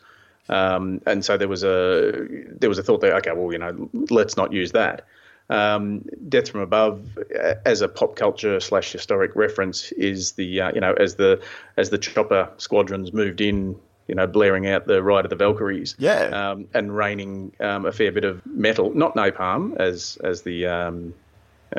Um, 0.48 1.02
and 1.06 1.22
so 1.22 1.36
there 1.36 1.48
was 1.48 1.64
a 1.64 2.26
there 2.58 2.70
was 2.70 2.78
a 2.78 2.82
thought 2.82 3.02
that 3.02 3.12
okay, 3.16 3.32
well, 3.32 3.52
you 3.52 3.58
know, 3.58 3.90
let's 4.08 4.38
not 4.38 4.54
use 4.54 4.72
that. 4.72 5.04
Um, 5.50 6.02
Death 6.30 6.48
from 6.48 6.62
Above, 6.62 7.18
as 7.66 7.82
a 7.82 7.88
pop 7.88 8.16
culture 8.16 8.58
slash 8.58 8.90
historic 8.90 9.36
reference, 9.36 9.92
is 9.92 10.32
the 10.32 10.62
uh, 10.62 10.72
you 10.74 10.80
know 10.80 10.94
as 10.94 11.16
the 11.16 11.42
as 11.76 11.90
the 11.90 11.98
chopper 11.98 12.48
squadrons 12.56 13.12
moved 13.12 13.42
in 13.42 13.76
you 14.08 14.14
know, 14.14 14.26
blaring 14.26 14.66
out 14.66 14.86
the 14.86 15.02
Ride 15.02 15.24
of 15.24 15.30
the 15.30 15.36
Valkyries, 15.36 15.94
yeah, 15.98 16.24
um, 16.50 16.68
and 16.74 16.96
raining 16.96 17.52
um, 17.60 17.86
a 17.86 17.92
fair 17.92 18.12
bit 18.12 18.24
of 18.24 18.44
metal, 18.46 18.92
not 18.94 19.14
napalm 19.14 19.76
as 19.78 20.18
as 20.24 20.42
the 20.42 20.66
um, 20.66 21.14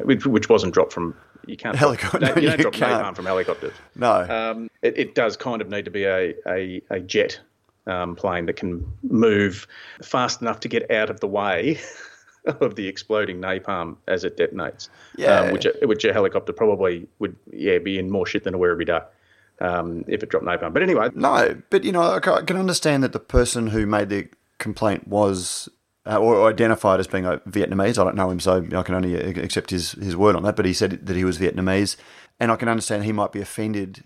which, 0.03 0.25
which 0.25 0.49
wasn't 0.49 0.73
dropped 0.73 0.93
from 0.93 1.15
you 1.45 1.57
can't 1.57 1.75
helicopter. 1.75 2.19
No, 2.19 2.27
you 2.29 2.33
don't 2.47 2.57
you 2.57 2.57
drop 2.57 2.73
can't. 2.73 3.03
napalm 3.03 3.15
from 3.15 3.25
helicopters. 3.25 3.73
No, 3.95 4.21
um, 4.29 4.69
it, 4.81 4.97
it, 4.97 5.15
does 5.15 5.38
kind 5.38 5.62
of 5.62 5.69
need 5.69 5.86
to 5.86 5.91
be 5.91 6.05
a 6.05 6.33
a, 6.47 6.81
a 6.89 6.99
jet 6.99 7.39
um, 7.88 8.15
plane 8.15 8.45
that 8.45 8.55
can 8.55 8.86
move 9.03 9.67
fast 10.01 10.41
enough 10.41 10.59
to 10.62 10.67
get 10.67 10.89
out 10.91 11.09
of 11.09 11.19
the 11.19 11.27
way. 11.27 11.79
of 12.59 12.75
the 12.75 12.89
exploding 12.89 13.39
napalm 13.39 13.95
as 14.09 14.25
it 14.25 14.36
detonates, 14.36 14.89
yeah. 15.15 15.39
Um, 15.39 15.53
which 15.53 15.65
a, 15.65 15.73
which 15.88 16.03
a 16.03 16.12
helicopter 16.12 16.51
probably 16.51 17.07
would 17.19 17.38
yeah 17.53 17.77
be 17.77 17.97
in 17.97 18.09
more 18.09 18.25
shit 18.25 18.43
than 18.43 18.53
a 18.53 18.57
Werribee 18.57 18.86
Duck 18.86 19.12
um, 19.59 20.03
if 20.07 20.23
it 20.23 20.29
dropped 20.29 20.45
napalm. 20.45 20.73
But 20.73 20.83
anyway, 20.83 21.09
no. 21.13 21.61
But 21.69 21.83
you 21.83 21.91
know, 21.91 22.01
I 22.01 22.19
can 22.19 22.57
understand 22.57 23.03
that 23.03 23.13
the 23.13 23.19
person 23.19 23.67
who 23.67 23.85
made 23.85 24.09
the 24.09 24.27
complaint 24.57 25.07
was 25.07 25.69
uh, 26.05 26.17
or 26.17 26.49
identified 26.49 26.99
as 26.99 27.07
being 27.07 27.25
a 27.25 27.37
Vietnamese. 27.39 27.97
I 27.97 28.03
don't 28.03 28.15
know 28.15 28.29
him, 28.29 28.39
so 28.39 28.65
I 28.75 28.83
can 28.83 28.95
only 28.95 29.15
accept 29.15 29.69
his 29.69 29.93
his 29.93 30.15
word 30.15 30.35
on 30.35 30.43
that. 30.43 30.55
But 30.55 30.65
he 30.65 30.73
said 30.73 31.05
that 31.05 31.15
he 31.15 31.23
was 31.23 31.37
Vietnamese, 31.37 31.95
and 32.39 32.51
I 32.51 32.55
can 32.55 32.67
understand 32.69 33.03
he 33.03 33.11
might 33.11 33.31
be 33.31 33.41
offended 33.41 34.03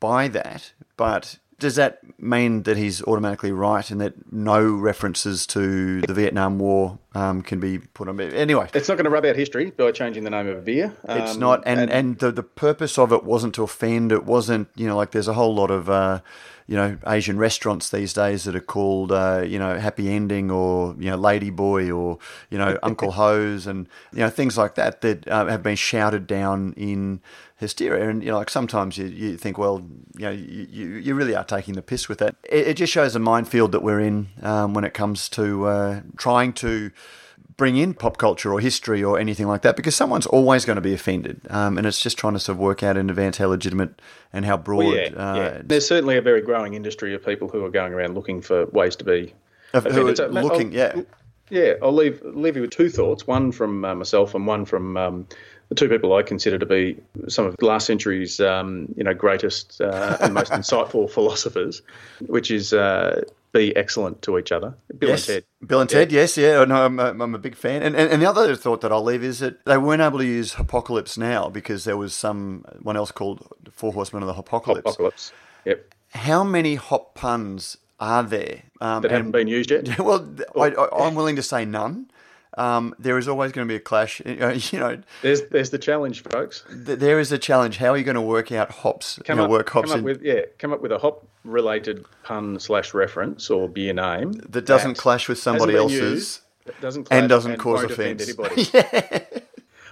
by 0.00 0.28
that. 0.28 0.72
But 0.96 1.38
does 1.60 1.76
that 1.76 2.00
mean 2.20 2.64
that 2.64 2.76
he's 2.76 3.02
automatically 3.04 3.52
right 3.52 3.88
and 3.90 4.00
that 4.00 4.32
no 4.32 4.68
references 4.68 5.46
to 5.48 6.00
the 6.00 6.14
Vietnam 6.14 6.58
War 6.58 6.98
um, 7.14 7.42
can 7.42 7.60
be 7.60 7.78
put 7.78 8.08
on? 8.08 8.18
Anyway, 8.20 8.68
it's 8.74 8.88
not 8.88 8.96
going 8.96 9.04
to 9.04 9.10
rub 9.10 9.24
out 9.24 9.36
history 9.36 9.70
by 9.70 9.92
changing 9.92 10.24
the 10.24 10.30
name 10.30 10.48
of 10.48 10.58
a 10.58 10.62
beer. 10.62 10.96
Um, 11.06 11.20
it's 11.20 11.36
not, 11.36 11.62
and 11.64 11.78
and, 11.78 11.90
and 11.90 12.18
the 12.18 12.32
the 12.32 12.42
purpose 12.42 12.98
of 12.98 13.12
it 13.12 13.22
wasn't 13.22 13.54
to 13.54 13.62
offend. 13.62 14.10
It 14.10 14.24
wasn't, 14.24 14.68
you 14.74 14.88
know, 14.88 14.96
like 14.96 15.12
there's 15.12 15.28
a 15.28 15.34
whole 15.34 15.54
lot 15.54 15.70
of. 15.70 15.88
Uh, 15.88 16.20
you 16.66 16.76
know, 16.76 16.96
Asian 17.04 17.36
restaurants 17.36 17.90
these 17.90 18.12
days 18.12 18.44
that 18.44 18.54
are 18.54 18.60
called, 18.60 19.10
uh, 19.10 19.42
you 19.44 19.58
know, 19.58 19.76
Happy 19.80 20.08
Ending 20.08 20.52
or, 20.52 20.94
you 21.00 21.10
know, 21.10 21.16
Lady 21.16 21.50
Boy 21.50 21.90
or, 21.90 22.18
you 22.48 22.58
know, 22.58 22.78
Uncle 22.84 23.10
Hose 23.10 23.66
and, 23.66 23.88
you 24.12 24.20
know, 24.20 24.30
things 24.30 24.56
like 24.56 24.76
that 24.76 25.00
that 25.00 25.26
uh, 25.26 25.46
have 25.46 25.64
been 25.64 25.74
shouted 25.74 26.28
down 26.28 26.72
in 26.76 27.22
hysteria. 27.60 28.08
And, 28.08 28.24
you 28.24 28.30
know, 28.30 28.38
like 28.38 28.50
sometimes 28.50 28.98
you, 28.98 29.06
you 29.06 29.36
think, 29.36 29.58
well, 29.58 29.86
you 30.16 30.24
know, 30.24 30.30
you, 30.30 30.86
you 30.96 31.14
really 31.14 31.36
are 31.36 31.44
taking 31.44 31.74
the 31.74 31.82
piss 31.82 32.08
with 32.08 32.18
that. 32.18 32.34
It, 32.48 32.68
it 32.68 32.74
just 32.74 32.92
shows 32.92 33.12
the 33.12 33.20
minefield 33.20 33.70
that 33.72 33.82
we're 33.82 34.00
in 34.00 34.28
um, 34.42 34.74
when 34.74 34.82
it 34.84 34.94
comes 34.94 35.28
to 35.30 35.66
uh, 35.66 36.00
trying 36.16 36.54
to 36.54 36.90
bring 37.56 37.76
in 37.76 37.92
pop 37.92 38.16
culture 38.16 38.52
or 38.54 38.58
history 38.58 39.04
or 39.04 39.18
anything 39.18 39.46
like 39.46 39.60
that 39.60 39.76
because 39.76 39.94
someone's 39.94 40.24
always 40.24 40.64
going 40.64 40.76
to 40.76 40.82
be 40.82 40.94
offended. 40.94 41.42
Um, 41.50 41.76
and 41.76 41.86
it's 41.86 42.00
just 42.00 42.16
trying 42.16 42.32
to 42.32 42.40
sort 42.40 42.56
of 42.56 42.60
work 42.60 42.82
out 42.82 42.96
in 42.96 43.10
advance 43.10 43.36
how 43.36 43.48
legitimate 43.48 44.00
and 44.32 44.46
how 44.46 44.56
broad. 44.56 44.78
Well, 44.78 44.94
yeah, 44.94 45.08
uh, 45.14 45.34
yeah. 45.36 45.62
There's 45.62 45.86
certainly 45.86 46.16
a 46.16 46.22
very 46.22 46.40
growing 46.40 46.72
industry 46.72 47.14
of 47.14 47.24
people 47.24 47.48
who 47.48 47.62
are 47.64 47.70
going 47.70 47.92
around 47.92 48.14
looking 48.14 48.40
for 48.40 48.64
ways 48.66 48.96
to 48.96 49.04
be 49.04 49.34
who 49.72 50.08
are 50.08 50.28
looking, 50.28 50.68
I'll, 50.68 50.72
yeah. 50.72 51.02
Yeah, 51.50 51.74
I'll 51.82 51.92
leave 51.92 52.22
leave 52.22 52.56
you 52.56 52.62
with 52.62 52.70
two 52.70 52.88
thoughts. 52.88 53.26
One 53.26 53.52
from 53.52 53.84
uh, 53.84 53.94
myself, 53.96 54.34
and 54.34 54.46
one 54.46 54.64
from 54.64 54.96
um, 54.96 55.28
the 55.70 55.76
two 55.76 55.88
people 55.88 56.12
I 56.14 56.22
consider 56.22 56.58
to 56.58 56.66
be 56.66 56.96
some 57.28 57.46
of 57.46 57.54
last 57.62 57.86
century's, 57.86 58.40
um, 58.40 58.92
you 58.96 59.04
know, 59.04 59.14
greatest 59.14 59.80
uh, 59.80 60.18
and 60.20 60.34
most 60.34 60.52
insightful 60.52 61.08
philosophers, 61.08 61.80
which 62.26 62.50
is 62.50 62.72
uh, 62.72 63.22
be 63.52 63.74
excellent 63.76 64.20
to 64.22 64.36
each 64.36 64.50
other. 64.50 64.74
Bill 64.98 65.10
yes. 65.10 65.28
and 65.28 65.36
Ted. 65.36 65.44
Bill 65.66 65.80
and 65.80 65.88
Ted, 65.88 66.10
yes, 66.10 66.36
yeah. 66.36 66.64
No, 66.64 66.84
I'm, 66.84 66.98
I'm 66.98 67.34
a 67.34 67.38
big 67.38 67.54
fan. 67.54 67.82
And, 67.82 67.94
and, 67.94 68.10
and 68.10 68.20
the 68.20 68.28
other 68.28 68.54
thought 68.56 68.80
that 68.80 68.90
I'll 68.90 69.04
leave 69.04 69.22
is 69.22 69.38
that 69.38 69.64
they 69.64 69.78
weren't 69.78 70.02
able 70.02 70.18
to 70.18 70.26
use 70.26 70.56
Apocalypse 70.58 71.16
now 71.16 71.48
because 71.48 71.84
there 71.84 71.96
was 71.96 72.14
someone 72.14 72.96
else 72.96 73.12
called 73.12 73.46
Four 73.70 73.92
Horsemen 73.92 74.24
of 74.24 74.26
the 74.26 74.34
Apocalypse. 74.34 74.90
Apocalypse. 74.90 75.32
Yep. 75.64 75.94
How 76.14 76.42
many 76.42 76.74
hop 76.74 77.14
puns 77.14 77.76
are 78.00 78.24
there 78.24 78.62
um, 78.80 79.02
that 79.02 79.12
haven't 79.12 79.26
and, 79.26 79.32
been 79.32 79.46
used 79.46 79.70
yet? 79.70 79.98
Well, 80.00 80.28
I, 80.58 81.06
am 81.06 81.14
willing 81.14 81.36
to 81.36 81.44
say 81.44 81.64
none. 81.64 82.10
Um, 82.58 82.94
there 82.98 83.16
is 83.16 83.28
always 83.28 83.52
going 83.52 83.66
to 83.66 83.70
be 83.72 83.76
a 83.76 83.80
clash. 83.80 84.20
You 84.26 84.78
know, 84.78 85.00
there's 85.22 85.42
there's 85.48 85.70
the 85.70 85.78
challenge, 85.78 86.22
folks. 86.22 86.64
there 86.68 87.20
is 87.20 87.32
a 87.32 87.38
challenge. 87.38 87.78
How 87.78 87.90
are 87.90 87.96
you 87.96 88.04
going 88.04 88.16
to 88.16 88.20
work 88.20 88.52
out 88.52 88.70
hops? 88.70 89.18
Come 89.24 89.38
you 89.38 89.42
know, 89.42 89.44
up, 89.44 89.50
work 89.50 89.70
hops 89.70 89.90
come 89.90 89.92
up 89.92 89.98
in, 89.98 90.04
with 90.04 90.22
yeah, 90.22 90.42
come 90.58 90.72
up 90.72 90.80
with 90.80 90.92
a 90.92 90.98
hop 90.98 91.26
related 91.44 92.04
pun 92.24 92.58
slash 92.58 92.92
reference 92.92 93.50
or 93.50 93.68
beer 93.68 93.92
name 93.92 94.32
that 94.48 94.66
doesn't 94.66 94.96
that 94.96 95.00
clash 95.00 95.28
with 95.28 95.38
somebody 95.38 95.76
else's, 95.76 96.00
used, 96.00 96.40
doesn't 96.80 97.08
and 97.10 97.28
doesn't 97.28 97.52
and 97.52 97.60
cause 97.60 97.84
offense. 97.84 98.22
anybody. 98.22 98.66
yeah. 98.74 99.20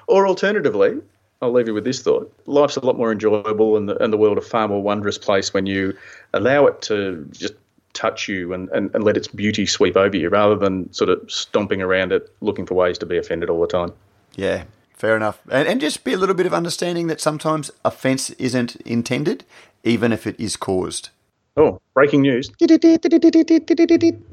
Or 0.07 0.27
alternatively, 0.27 1.01
I'll 1.41 1.53
leave 1.53 1.69
you 1.69 1.75
with 1.75 1.85
this 1.85 2.03
thought: 2.03 2.33
life's 2.47 2.77
a 2.77 2.85
lot 2.85 2.97
more 2.97 3.13
enjoyable, 3.13 3.77
and 3.77 3.89
the 3.89 4.03
and 4.03 4.13
the 4.13 4.17
world 4.17 4.39
a 4.39 4.43
far 4.43 4.69
more 4.69 4.83
wondrous 4.83 5.19
place 5.19 5.55
when 5.55 5.67
you 5.67 5.97
allow 6.33 6.67
it 6.67 6.83
to 6.83 7.27
just 7.31 7.55
touch 7.99 8.29
you 8.29 8.53
and, 8.53 8.69
and, 8.71 8.95
and 8.95 9.03
let 9.03 9.17
its 9.17 9.27
beauty 9.27 9.67
sweep 9.67 9.97
over 9.97 10.17
you 10.17 10.29
rather 10.29 10.55
than 10.55 10.91
sort 10.93 11.11
of 11.11 11.21
stomping 11.31 11.83
around 11.83 12.13
it 12.13 12.33
looking 12.41 12.65
for 12.65 12.75
ways 12.75 12.97
to 12.99 13.07
be 13.07 13.19
offended 13.19 13.51
all 13.51 13.61
the 13.61 13.67
time. 13.67 13.93
Yeah, 14.37 14.65
fair 14.95 15.17
enough. 15.17 15.41
And, 15.51 15.67
and 15.67 15.81
just 15.81 16.05
be 16.05 16.13
a 16.13 16.17
little 16.17 16.37
bit 16.37 16.47
of 16.47 16.55
understanding 16.55 17.09
that 17.09 17.21
sometimes 17.21 17.73
offence 17.85 18.31
isn't 18.31 18.77
intended, 18.83 19.45
even 19.83 20.13
if 20.13 20.27
it 20.27 20.39
is 20.39 20.57
caused. 20.57 21.11
Oh, 21.59 21.81
breaking 21.93 22.23
news. 22.23 22.53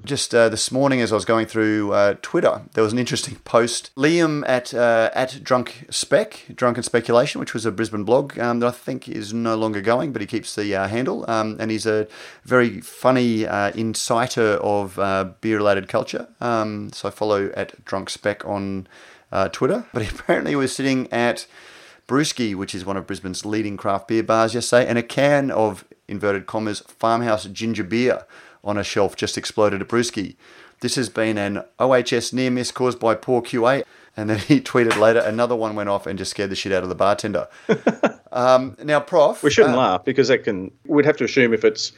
Just 0.05 0.35
uh, 0.35 0.47
this 0.47 0.71
morning, 0.71 1.01
as 1.01 1.11
I 1.11 1.15
was 1.15 1.25
going 1.25 1.47
through 1.47 1.91
uh, 1.91 2.13
Twitter, 2.21 2.61
there 2.73 2.83
was 2.83 2.93
an 2.93 2.99
interesting 2.99 3.37
post. 3.37 3.89
Liam 3.95 4.47
at 4.47 4.75
uh, 4.75 5.09
at 5.15 5.43
Drunk 5.43 5.87
Spec, 5.89 6.45
Drunken 6.53 6.83
Speculation, 6.83 7.39
which 7.39 7.55
was 7.55 7.65
a 7.65 7.71
Brisbane 7.71 8.03
blog 8.03 8.37
um, 8.37 8.59
that 8.59 8.67
I 8.67 8.71
think 8.71 9.09
is 9.09 9.33
no 9.33 9.55
longer 9.55 9.81
going, 9.81 10.13
but 10.13 10.21
he 10.21 10.27
keeps 10.27 10.53
the 10.53 10.75
uh, 10.75 10.87
handle. 10.87 11.27
Um, 11.27 11.57
and 11.59 11.71
he's 11.71 11.87
a 11.87 12.07
very 12.43 12.79
funny 12.79 13.47
uh, 13.47 13.71
inciter 13.71 14.59
of 14.61 14.99
uh, 14.99 15.31
beer 15.41 15.57
related 15.57 15.87
culture. 15.87 16.27
Um, 16.39 16.91
so 16.93 17.07
I 17.07 17.11
follow 17.11 17.51
at 17.57 17.83
Drunk 17.85 18.11
Spec 18.11 18.45
on 18.45 18.87
Twitter. 19.51 19.85
But 19.93 20.03
he 20.03 20.09
apparently 20.09 20.55
was 20.55 20.75
sitting 20.75 21.11
at 21.11 21.47
Brewski, 22.07 22.55
which 22.55 22.75
is 22.75 22.85
one 22.85 22.97
of 22.97 23.07
Brisbane's 23.07 23.45
leading 23.45 23.77
craft 23.77 24.07
beer 24.07 24.23
bars 24.23 24.53
yesterday, 24.53 24.87
and 24.87 24.97
a 24.97 25.03
can 25.03 25.49
of 25.49 25.85
inverted 26.07 26.45
commas 26.45 26.81
farmhouse 26.81 27.45
ginger 27.45 27.83
beer 27.83 28.25
on 28.63 28.77
a 28.77 28.83
shelf 28.83 29.15
just 29.15 29.37
exploded 29.37 29.81
at 29.81 29.87
Brewski. 29.87 30.35
This 30.81 30.95
has 30.95 31.09
been 31.09 31.37
an 31.37 31.63
OHS 31.79 32.33
near 32.33 32.51
miss 32.51 32.71
caused 32.71 32.99
by 32.99 33.15
poor 33.15 33.41
QA. 33.41 33.83
And 34.17 34.29
then 34.29 34.39
he 34.47 34.61
tweeted 34.61 34.99
later, 34.99 35.19
another 35.19 35.55
one 35.55 35.75
went 35.75 35.89
off 35.89 36.05
and 36.05 36.17
just 36.17 36.31
scared 36.31 36.49
the 36.49 36.55
shit 36.55 36.71
out 36.71 36.83
of 36.83 36.89
the 36.89 36.95
bartender. 36.95 37.47
um, 38.31 38.75
now, 38.83 38.99
Prof. 38.99 39.41
We 39.43 39.51
shouldn't 39.51 39.75
uh, 39.75 39.79
laugh 39.79 40.05
because 40.05 40.27
that 40.27 40.43
can, 40.43 40.71
we'd 40.85 41.05
have 41.05 41.17
to 41.17 41.23
assume 41.23 41.53
if 41.53 41.63
it's 41.63 41.91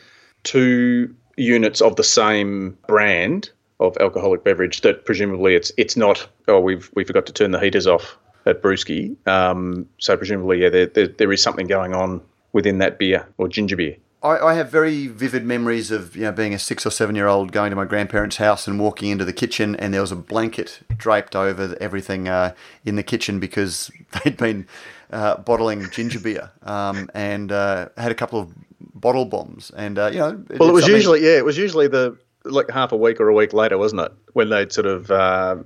two 0.44 1.14
units 1.36 1.82
of 1.82 1.96
the 1.96 2.04
same 2.04 2.78
brand 2.88 3.50
of 3.80 3.96
alcoholic 4.00 4.44
beverage 4.44 4.82
that 4.82 5.06
presumably 5.06 5.54
it's 5.54 5.72
it's 5.78 5.96
not, 5.96 6.28
oh, 6.48 6.60
we've, 6.60 6.90
we 6.96 7.04
forgot 7.04 7.28
to 7.28 7.34
turn 7.34 7.52
the 7.52 7.60
heaters 7.60 7.86
off 7.86 8.18
at 8.48 8.62
Brewski. 8.62 9.16
Um, 9.28 9.88
so 9.98 10.18
presumably, 10.18 10.62
yeah, 10.62 10.70
there, 10.70 10.86
there, 10.88 11.08
there 11.08 11.32
is 11.32 11.42
something 11.42 11.68
going 11.68 11.94
on 11.94 12.22
within 12.54 12.80
that 12.80 12.98
beer 12.98 13.28
or 13.38 13.48
ginger 13.48 13.76
beer. 13.76 13.98
I, 14.24 14.38
I, 14.40 14.54
have 14.56 14.72
very 14.72 15.06
vivid 15.08 15.46
memories 15.46 15.92
of 15.92 16.16
you 16.16 16.24
know 16.24 16.32
being 16.32 16.54
a 16.54 16.60
six 16.60 16.86
or 16.86 16.90
seven 16.90 17.16
year 17.16 17.28
old 17.28 17.52
going 17.52 17.70
to 17.70 17.76
my 17.76 17.86
grandparents' 17.86 18.38
house 18.38 18.68
and 18.68 18.80
walking 18.80 19.12
into 19.12 19.24
the 19.24 19.34
kitchen 19.34 19.76
and 19.76 19.94
there 19.94 20.02
was 20.02 20.12
a 20.12 20.16
blanket 20.16 20.80
draped 20.98 21.36
over 21.36 21.78
everything 21.80 22.28
uh, 22.28 22.56
in 22.84 22.96
the 22.96 23.04
kitchen 23.04 23.40
because 23.40 23.92
they'd 24.24 24.38
been 24.38 24.68
uh, 25.12 25.38
bottling 25.38 25.88
ginger 25.92 26.20
beer 26.20 26.50
um, 26.64 27.10
and 27.14 27.52
uh, 27.52 27.90
had 27.96 28.12
a 28.12 28.16
couple 28.16 28.40
of 28.40 28.52
bottle 28.80 29.26
bombs 29.26 29.72
and 29.78 30.00
uh, 30.00 30.10
you 30.12 30.20
know. 30.20 30.44
It 30.50 30.60
well, 30.60 30.70
it 30.70 30.74
was 30.74 30.84
something... 30.84 30.96
usually 30.96 31.24
yeah, 31.24 31.38
it 31.38 31.46
was 31.46 31.58
usually 31.58 31.88
the 31.88 32.18
like 32.44 32.70
half 32.72 32.92
a 32.92 32.98
week 32.98 33.20
or 33.20 33.28
a 33.28 33.34
week 33.34 33.54
later, 33.54 33.78
wasn't 33.78 34.02
it, 34.02 34.12
when 34.34 34.50
they'd 34.50 34.72
sort 34.72 34.88
of 34.88 35.12
uh, 35.12 35.58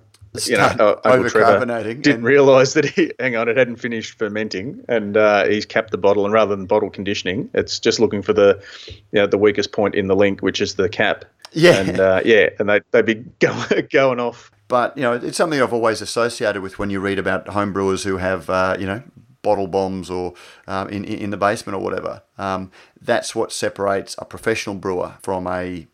you 0.46 0.58
know, 0.58 1.00
Uncle 1.04 1.30
Trevor 1.30 1.66
didn't 1.66 2.08
and- 2.08 2.24
realise 2.24 2.74
that 2.74 2.86
he, 2.86 3.12
hang 3.20 3.36
on, 3.36 3.50
it 3.50 3.58
hadn't 3.58 3.78
finished 3.78 4.18
fermenting, 4.18 4.84
and 4.88 5.18
uh, 5.18 5.46
he's 5.46 5.66
capped 5.66 5.92
the 5.92 5.98
bottle. 5.98 6.26
And 6.26 6.34
rather 6.34 6.56
than 6.56 6.66
bottle 6.66 6.90
conditioning, 6.90 7.50
it's 7.54 7.80
just 7.80 8.00
looking 8.00 8.22
for 8.22 8.34
the, 8.34 8.62
you 8.88 9.20
know, 9.20 9.28
the 9.28 9.38
weakest 9.38 9.72
point 9.72 9.96
in 9.96 10.08
the 10.08 10.16
link, 10.16 10.42
which 10.42 10.62
is 10.62 10.76
the 10.76 10.90
cap. 10.90 11.26
Yeah. 11.54 11.82
and 11.82 12.00
uh, 12.00 12.22
yeah, 12.24 12.50
and 12.60 12.70
they 12.70 12.82
they'd 12.92 13.06
be 13.06 13.16
going 13.40 13.88
going 13.92 14.20
off. 14.20 14.52
But 14.68 14.96
you 14.96 15.04
know, 15.04 15.14
it's 15.14 15.38
something 15.38 15.62
I've 15.62 15.74
always 15.74 16.02
associated 16.02 16.62
with 16.62 16.80
when 16.80 16.90
you 16.90 17.02
read 17.02 17.20
about 17.20 17.50
home 17.50 17.74
brewers 17.74 18.04
who 18.04 18.18
have 18.18 18.50
uh, 18.50 18.78
you 18.80 18.86
know 18.86 19.04
bottle 19.42 19.68
bombs 19.68 20.10
or 20.10 20.34
um, 20.68 20.88
in 20.90 21.04
in 21.04 21.30
the 21.32 21.38
basement 21.38 21.76
or 21.76 21.82
whatever. 21.82 22.24
Um, 22.38 22.72
that's 23.02 23.36
what 23.36 23.52
separates 23.52 24.16
a 24.18 24.24
professional 24.24 24.76
brewer 24.76 25.16
from 25.22 25.46
a 25.46 25.88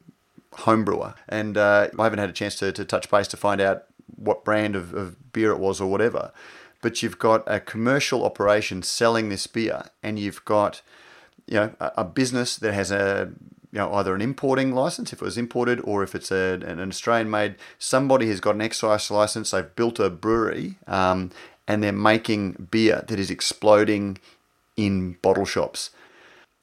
home 0.60 0.84
brewer. 0.84 1.16
And 1.28 1.58
uh, 1.58 1.90
I 1.98 2.04
haven't 2.04 2.20
had 2.20 2.30
a 2.30 2.34
chance 2.34 2.56
to, 2.58 2.72
to 2.72 2.86
touch 2.86 3.10
base 3.10 3.28
to 3.30 3.38
find 3.38 3.62
out 3.62 3.86
what 4.16 4.46
brand 4.46 4.76
of, 4.76 4.94
of 4.94 5.34
beer 5.34 5.52
it 5.52 5.60
was 5.60 5.82
or 5.82 5.90
whatever. 5.90 6.32
But 6.82 7.02
you've 7.02 7.20
got 7.20 7.44
a 7.48 7.60
commercial 7.60 8.24
operation 8.24 8.84
selling 8.84 9.30
this 9.30 9.48
beer, 9.48 9.86
and 10.04 10.20
you've 10.20 10.46
got 10.46 10.82
you 11.48 11.56
know 11.56 11.74
a, 11.80 11.92
a 11.98 12.04
business 12.04 12.58
that 12.58 12.74
has 12.74 12.92
a 12.92 13.32
you 13.72 13.80
know 13.80 13.94
either 13.94 14.14
an 14.14 14.22
importing 14.22 14.74
license 14.74 15.12
if 15.12 15.22
it 15.22 15.26
was 15.26 15.38
imported 15.38 15.80
or 15.84 16.04
if 16.04 16.14
it's 16.14 16.32
a, 16.32 16.60
an 16.66 16.80
Australian 16.80 17.30
made 17.30 17.56
somebody 17.80 18.28
has 18.28 18.40
got 18.40 18.56
an 18.56 18.62
excise 18.62 19.10
license 19.10 19.52
they've 19.52 19.76
built 19.76 20.00
a 20.00 20.10
brewery 20.10 20.76
um, 20.88 21.32
and 21.68 21.84
they're 21.84 21.92
making 21.92 22.68
beer 22.72 23.04
that 23.08 23.20
is 23.20 23.32
exploding 23.32 24.18
in 24.76 25.14
bottle 25.22 25.46
shops 25.46 25.90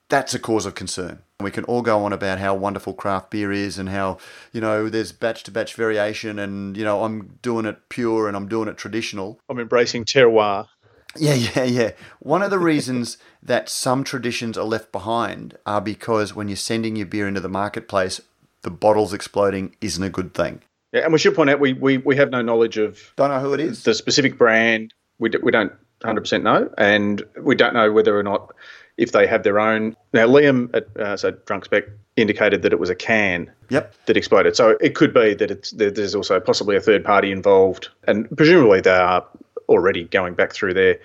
that's 0.09 0.35
a 0.35 0.39
cause 0.39 0.67
of 0.67 0.75
concern 0.75 1.24
we 1.41 1.51
can 1.51 1.65
all 1.65 1.83
go 1.83 2.05
on 2.05 2.13
about 2.13 2.39
how 2.39 2.55
wonderful 2.55 2.93
craft 2.95 3.31
beer 3.31 3.51
is 3.53 3.79
and 3.79 3.89
how 3.89 4.19
you 4.53 4.61
know 4.61 4.89
there's 4.89 5.13
batch 5.13 5.43
to 5.45 5.51
batch 5.51 5.75
variation 5.75 6.39
and 6.39 6.77
you 6.77 6.85
know 6.85 7.05
I'm 7.05 7.39
doing 7.43 7.67
it 7.67 7.89
pure 7.89 8.29
and 8.29 8.37
I'm 8.37 8.49
doing 8.49 8.69
it 8.69 8.77
traditional 8.77 9.41
I'm 9.49 9.59
embracing 9.59 10.05
terroir. 10.05 10.69
yeah, 11.17 11.35
yeah, 11.35 11.65
yeah. 11.65 11.91
One 12.21 12.43
of 12.43 12.51
the 12.51 12.59
reasons 12.59 13.19
that 13.43 13.69
some 13.69 14.05
traditions 14.05 14.57
are 14.57 14.65
left 14.65 14.93
behind 14.93 15.57
are 15.67 15.81
because 15.81 16.35
when 16.35 16.49
you're 16.49 16.57
sending 16.57 16.97
your 16.97 17.07
beer 17.07 17.27
into 17.29 17.41
the 17.41 17.49
marketplace, 17.49 18.21
the 18.63 18.71
bottles 18.71 19.13
exploding 19.13 19.77
isn't 19.81 20.03
a 20.03 20.11
good 20.11 20.35
thing. 20.35 20.63
Yeah, 20.93 21.03
and 21.03 21.13
we 21.13 21.19
should 21.19 21.35
point 21.35 21.51
out 21.51 21.59
we, 21.61 21.73
we, 21.73 21.99
we 21.99 22.17
have 22.17 22.31
no 22.31 22.41
knowledge 22.43 22.79
of 22.79 23.13
Don't 23.17 23.31
know 23.31 23.41
who 23.41 23.53
it 23.53 23.61
is. 23.61 23.83
the 23.83 23.95
specific 23.95 24.39
brand. 24.39 24.95
We, 25.19 25.29
d- 25.29 25.39
we 25.43 25.51
don't 25.51 25.73
100% 26.05 26.43
know, 26.43 26.71
and 26.79 27.23
we 27.41 27.55
don't 27.57 27.75
know 27.75 27.91
whether 27.93 28.17
or 28.19 28.23
not 28.23 28.55
if 28.97 29.13
they 29.13 29.27
have 29.27 29.43
their 29.43 29.59
own. 29.59 29.97
Now, 30.13 30.27
Liam 30.27 30.75
at 30.75 30.97
uh, 30.97 31.17
so 31.17 31.33
Drunk 31.33 31.65
Spec 31.65 31.85
indicated 32.17 32.63
that 32.63 32.73
it 32.73 32.79
was 32.79 32.91
a 32.91 32.95
can 32.95 33.51
Yep. 33.71 33.95
that 34.07 34.17
exploded. 34.17 34.55
So 34.57 34.77
it 34.81 34.95
could 34.95 35.13
be 35.13 35.35
that 35.35 35.51
it's 35.51 35.71
that 35.73 35.95
there's 35.97 36.15
also 36.15 36.39
possibly 36.41 36.77
a 36.77 36.81
third 36.81 37.05
party 37.05 37.33
involved, 37.33 37.89
and 38.07 38.29
presumably 38.37 38.81
they 38.81 38.91
are 38.91 39.27
already 39.69 40.05
going 40.05 40.35
back 40.35 40.53
through 40.53 40.75
their 40.75 40.99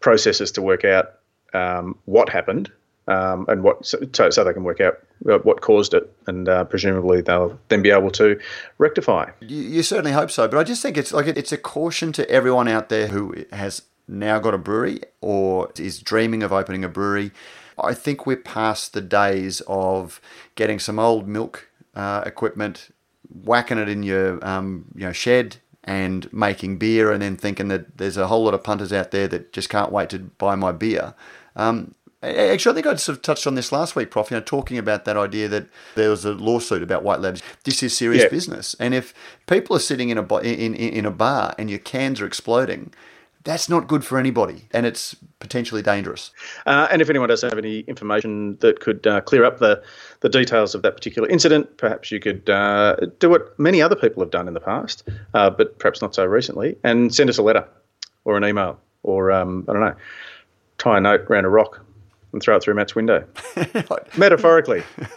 processes 0.00 0.52
to 0.52 0.62
work 0.62 0.84
out 0.84 1.12
um, 1.54 1.96
what 2.04 2.28
happened 2.28 2.70
um, 3.08 3.46
and 3.48 3.62
what 3.62 3.84
so, 3.86 3.98
so 4.30 4.44
they 4.44 4.52
can 4.52 4.64
work 4.64 4.80
out 4.80 4.98
uh, 5.28 5.38
what 5.38 5.60
caused 5.60 5.94
it, 5.94 6.12
and 6.26 6.48
uh, 6.48 6.64
presumably 6.64 7.20
they'll 7.20 7.58
then 7.68 7.82
be 7.82 7.90
able 7.90 8.10
to 8.10 8.38
rectify. 8.78 9.30
You, 9.40 9.62
you 9.62 9.82
certainly 9.82 10.12
hope 10.12 10.30
so, 10.30 10.46
but 10.48 10.58
I 10.58 10.64
just 10.64 10.82
think 10.82 10.96
it's 10.96 11.12
like 11.12 11.26
it's 11.26 11.52
a 11.52 11.58
caution 11.58 12.12
to 12.12 12.28
everyone 12.30 12.68
out 12.68 12.88
there 12.88 13.08
who 13.08 13.34
has 13.52 13.82
now 14.10 14.38
got 14.38 14.54
a 14.54 14.58
brewery 14.58 15.00
or 15.20 15.70
is 15.78 16.00
dreaming 16.00 16.42
of 16.42 16.52
opening 16.52 16.84
a 16.84 16.88
brewery. 16.88 17.30
I 17.78 17.94
think 17.94 18.26
we're 18.26 18.36
past 18.36 18.92
the 18.92 19.00
days 19.00 19.62
of 19.66 20.20
getting 20.54 20.78
some 20.78 20.98
old 20.98 21.26
milk 21.26 21.68
uh, 21.94 22.22
equipment, 22.26 22.90
whacking 23.28 23.78
it 23.78 23.88
in 23.88 24.02
your 24.02 24.44
um, 24.46 24.86
you 24.94 25.06
know 25.06 25.12
shed, 25.12 25.56
and 25.84 26.30
making 26.32 26.76
beer, 26.78 27.10
and 27.10 27.22
then 27.22 27.36
thinking 27.36 27.68
that 27.68 27.96
there's 27.96 28.16
a 28.18 28.26
whole 28.26 28.44
lot 28.44 28.54
of 28.54 28.62
punters 28.62 28.92
out 28.92 29.12
there 29.12 29.28
that 29.28 29.52
just 29.52 29.68
can't 29.70 29.90
wait 29.92 30.10
to 30.10 30.18
buy 30.18 30.54
my 30.56 30.72
beer. 30.72 31.14
Um, 31.56 31.94
Actually, 32.22 32.72
I 32.72 32.74
think 32.74 32.86
I 32.86 32.94
sort 32.96 33.16
of 33.16 33.22
touched 33.22 33.46
on 33.46 33.54
this 33.54 33.72
last 33.72 33.96
week, 33.96 34.10
Prof. 34.10 34.30
You 34.30 34.36
know, 34.36 34.42
talking 34.42 34.76
about 34.76 35.06
that 35.06 35.16
idea 35.16 35.48
that 35.48 35.68
there 35.94 36.10
was 36.10 36.26
a 36.26 36.32
lawsuit 36.32 36.82
about 36.82 37.02
white 37.02 37.20
labs. 37.20 37.40
This 37.64 37.82
is 37.82 37.96
serious 37.96 38.24
Yeah. 38.24 38.28
business, 38.28 38.76
and 38.78 38.92
if 38.92 39.14
people 39.46 39.74
are 39.74 39.80
sitting 39.80 40.10
in 40.10 40.18
a 40.18 40.36
in, 40.40 40.74
in 40.74 40.92
in 40.92 41.06
a 41.06 41.10
bar 41.10 41.54
and 41.56 41.70
your 41.70 41.78
cans 41.78 42.20
are 42.20 42.26
exploding, 42.26 42.92
that's 43.44 43.68
not 43.68 43.88
good 43.88 44.04
for 44.04 44.18
anybody, 44.18 44.64
and 44.72 44.84
it's 44.84 45.16
potentially 45.38 45.82
dangerous. 45.82 46.30
Uh, 46.66 46.88
and 46.90 47.00
if 47.00 47.08
anyone 47.08 47.28
does 47.28 47.42
have 47.42 47.56
any 47.56 47.80
information 47.80 48.56
that 48.60 48.80
could 48.80 49.06
uh, 49.06 49.20
clear 49.22 49.44
up 49.44 49.58
the, 49.58 49.82
the 50.20 50.28
details 50.28 50.74
of 50.74 50.82
that 50.82 50.94
particular 50.94 51.28
incident, 51.28 51.78
perhaps 51.78 52.10
you 52.10 52.20
could 52.20 52.48
uh, 52.50 52.96
do 53.18 53.30
what 53.30 53.58
many 53.58 53.80
other 53.80 53.96
people 53.96 54.22
have 54.22 54.30
done 54.30 54.46
in 54.46 54.54
the 54.54 54.60
past, 54.60 55.08
uh, 55.34 55.48
but 55.48 55.78
perhaps 55.78 56.02
not 56.02 56.14
so 56.14 56.24
recently, 56.24 56.76
and 56.84 57.14
send 57.14 57.30
us 57.30 57.38
a 57.38 57.42
letter 57.42 57.66
or 58.24 58.36
an 58.36 58.44
email 58.44 58.78
or, 59.02 59.32
um, 59.32 59.64
I 59.68 59.72
don't 59.72 59.82
know, 59.82 59.96
tie 60.76 60.98
a 60.98 61.00
note 61.00 61.22
around 61.22 61.46
a 61.46 61.48
rock 61.48 61.84
and 62.32 62.42
throw 62.42 62.56
it 62.56 62.62
through 62.62 62.74
Matt's 62.74 62.94
window. 62.94 63.24
Metaphorically. 64.16 64.82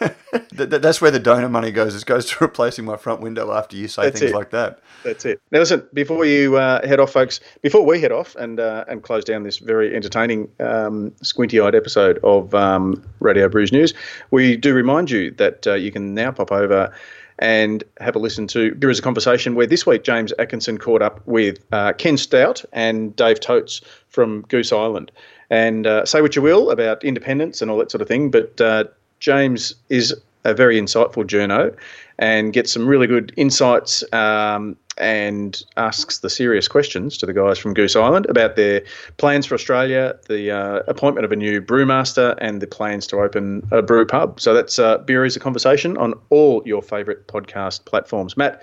Th- 0.56 0.70
th- 0.70 0.82
that's 0.82 1.00
where 1.00 1.10
the 1.10 1.18
donor 1.20 1.48
money 1.48 1.70
goes. 1.70 1.94
It 1.94 2.04
goes 2.06 2.26
to 2.26 2.36
replacing 2.40 2.84
my 2.84 2.96
front 2.96 3.20
window 3.20 3.52
after 3.52 3.76
you 3.76 3.88
say 3.88 4.02
That's 4.04 4.20
things 4.20 4.32
it. 4.32 4.34
like 4.34 4.50
that. 4.50 4.80
That's 5.04 5.24
it. 5.24 5.40
Now, 5.50 5.60
listen, 5.60 5.86
before 5.92 6.24
you 6.24 6.56
uh, 6.56 6.86
head 6.86 6.98
off, 7.00 7.12
folks, 7.12 7.40
before 7.62 7.84
we 7.84 8.00
head 8.00 8.12
off 8.12 8.34
and 8.36 8.58
uh, 8.58 8.84
and 8.88 9.02
close 9.02 9.24
down 9.24 9.42
this 9.42 9.58
very 9.58 9.94
entertaining, 9.94 10.48
um, 10.60 11.12
squinty 11.22 11.60
eyed 11.60 11.74
episode 11.74 12.18
of 12.24 12.54
um, 12.54 13.02
Radio 13.20 13.48
Brews 13.48 13.72
News, 13.72 13.94
we 14.30 14.56
do 14.56 14.74
remind 14.74 15.10
you 15.10 15.30
that 15.32 15.66
uh, 15.66 15.74
you 15.74 15.92
can 15.92 16.14
now 16.14 16.30
pop 16.32 16.50
over 16.52 16.92
and 17.40 17.82
have 17.98 18.14
a 18.14 18.18
listen 18.18 18.46
to 18.48 18.74
Beer 18.76 18.90
as 18.90 18.98
a 19.00 19.02
Conversation, 19.02 19.54
where 19.54 19.66
this 19.66 19.84
week 19.84 20.04
James 20.04 20.32
Atkinson 20.38 20.78
caught 20.78 21.02
up 21.02 21.20
with 21.26 21.58
uh, 21.72 21.92
Ken 21.92 22.16
Stout 22.16 22.64
and 22.72 23.14
Dave 23.16 23.40
Totes 23.40 23.80
from 24.08 24.42
Goose 24.42 24.72
Island. 24.72 25.10
And 25.54 25.86
uh, 25.86 26.04
say 26.04 26.20
what 26.20 26.34
you 26.34 26.42
will 26.42 26.68
about 26.72 27.04
independence 27.04 27.62
and 27.62 27.70
all 27.70 27.78
that 27.78 27.88
sort 27.88 28.02
of 28.02 28.08
thing, 28.08 28.28
but 28.28 28.60
uh, 28.60 28.84
James 29.20 29.72
is 29.88 30.12
a 30.42 30.52
very 30.52 30.80
insightful 30.80 31.24
journo 31.24 31.72
and 32.18 32.52
gets 32.52 32.72
some 32.72 32.88
really 32.88 33.06
good 33.06 33.32
insights 33.36 34.02
um, 34.12 34.76
and 34.98 35.62
asks 35.76 36.18
the 36.18 36.28
serious 36.28 36.66
questions 36.66 37.16
to 37.18 37.24
the 37.24 37.32
guys 37.32 37.56
from 37.56 37.72
Goose 37.72 37.94
Island 37.94 38.26
about 38.28 38.56
their 38.56 38.82
plans 39.16 39.46
for 39.46 39.54
Australia, 39.54 40.18
the 40.26 40.50
uh, 40.50 40.80
appointment 40.88 41.24
of 41.24 41.30
a 41.30 41.36
new 41.36 41.62
brewmaster, 41.62 42.36
and 42.40 42.60
the 42.60 42.66
plans 42.66 43.06
to 43.06 43.20
open 43.20 43.62
a 43.70 43.80
brew 43.80 44.04
pub. 44.04 44.40
So 44.40 44.54
that's 44.54 44.80
uh, 44.80 44.98
Beer 44.98 45.24
is 45.24 45.36
a 45.36 45.40
Conversation 45.40 45.96
on 45.98 46.14
all 46.30 46.64
your 46.66 46.82
favourite 46.82 47.28
podcast 47.28 47.84
platforms. 47.84 48.36
Matt, 48.36 48.60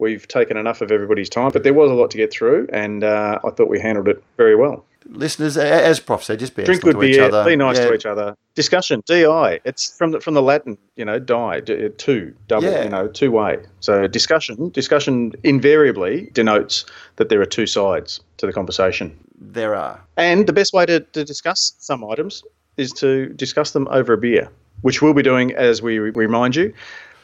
we've 0.00 0.26
taken 0.26 0.56
enough 0.56 0.80
of 0.80 0.90
everybody's 0.90 1.30
time, 1.30 1.52
but 1.52 1.62
there 1.62 1.74
was 1.74 1.88
a 1.88 1.94
lot 1.94 2.10
to 2.10 2.16
get 2.16 2.32
through, 2.32 2.66
and 2.72 3.04
uh, 3.04 3.38
I 3.44 3.50
thought 3.50 3.68
we 3.68 3.78
handled 3.78 4.08
it 4.08 4.20
very 4.36 4.56
well. 4.56 4.84
Listeners, 5.10 5.56
as 5.56 6.00
Prof 6.00 6.22
said, 6.24 6.38
just 6.38 6.54
be 6.56 6.64
Drink 6.64 6.82
good 6.82 6.94
to 6.98 7.02
each 7.02 7.16
beer, 7.16 7.24
other. 7.24 7.44
be 7.44 7.56
nice 7.56 7.78
Yeah. 7.78 7.86
to 7.88 7.94
each 7.94 8.06
other. 8.06 8.34
Discussion, 8.54 9.02
di. 9.06 9.60
It's 9.64 9.96
from 9.96 10.10
the 10.12 10.20
from 10.20 10.34
the 10.34 10.42
Latin, 10.42 10.76
you 10.96 11.04
know, 11.04 11.18
die, 11.18 11.60
d- 11.60 11.86
uh, 11.86 11.88
two, 11.96 12.34
double, 12.48 12.68
Yeah. 12.70 12.84
you 12.84 12.90
know, 12.90 13.06
two 13.06 13.30
way. 13.30 13.58
So 13.80 14.06
discussion, 14.06 14.70
discussion 14.70 15.32
invariably 15.44 16.30
denotes 16.32 16.84
that 17.16 17.28
there 17.28 17.40
are 17.40 17.46
two 17.46 17.66
sides 17.66 18.20
to 18.38 18.46
the 18.46 18.52
conversation. 18.52 19.16
There 19.40 19.74
are. 19.74 20.00
And 20.16 20.46
the 20.46 20.52
best 20.52 20.72
way 20.72 20.86
to, 20.86 21.00
to 21.00 21.24
discuss 21.24 21.74
some 21.78 22.04
items 22.04 22.42
is 22.76 22.92
to 22.92 23.26
discuss 23.34 23.70
them 23.72 23.86
over 23.90 24.12
a 24.14 24.18
beer, 24.18 24.48
which 24.82 25.02
we'll 25.02 25.14
be 25.14 25.22
doing 25.22 25.54
as 25.54 25.82
we 25.82 25.98
re- 25.98 26.10
remind 26.14 26.56
you 26.56 26.72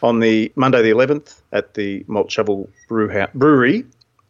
on 0.02 0.20
the 0.20 0.50
Monday 0.56 0.82
the 0.82 0.90
11th 0.90 1.40
at 1.52 1.74
the 1.74 2.04
Malt 2.08 2.30
Shovel 2.30 2.68
Brew 2.88 3.08
Brewery 3.34 3.84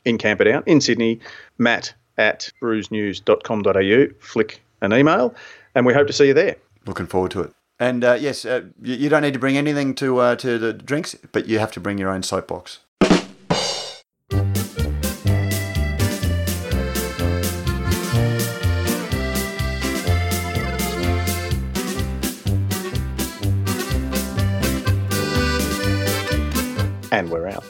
in 0.04 0.18
Camperdown 0.18 0.62
in 0.66 0.80
Sydney. 0.80 1.20
Matt 1.58 1.94
at 2.18 2.50
brewsnews.com.au. 2.62 4.14
Flick 4.20 4.62
an 4.80 4.92
email, 4.92 5.34
and 5.74 5.86
we 5.86 5.94
hope 5.94 6.06
to 6.06 6.12
see 6.12 6.26
you 6.26 6.34
there. 6.34 6.56
Looking 6.86 7.06
forward 7.06 7.30
to 7.32 7.40
it. 7.40 7.52
And 7.78 8.04
uh, 8.04 8.16
yes, 8.20 8.44
uh, 8.44 8.62
you, 8.80 8.94
you 8.94 9.08
don't 9.08 9.22
need 9.22 9.34
to 9.34 9.40
bring 9.40 9.56
anything 9.56 9.94
to 9.96 10.18
uh, 10.18 10.36
to 10.36 10.58
the 10.58 10.72
drinks, 10.72 11.16
but 11.32 11.48
you 11.48 11.58
have 11.58 11.72
to 11.72 11.80
bring 11.80 11.98
your 11.98 12.10
own 12.10 12.22
soapbox. 12.22 12.80
And 27.10 27.30
we're 27.30 27.46
out. 27.46 27.64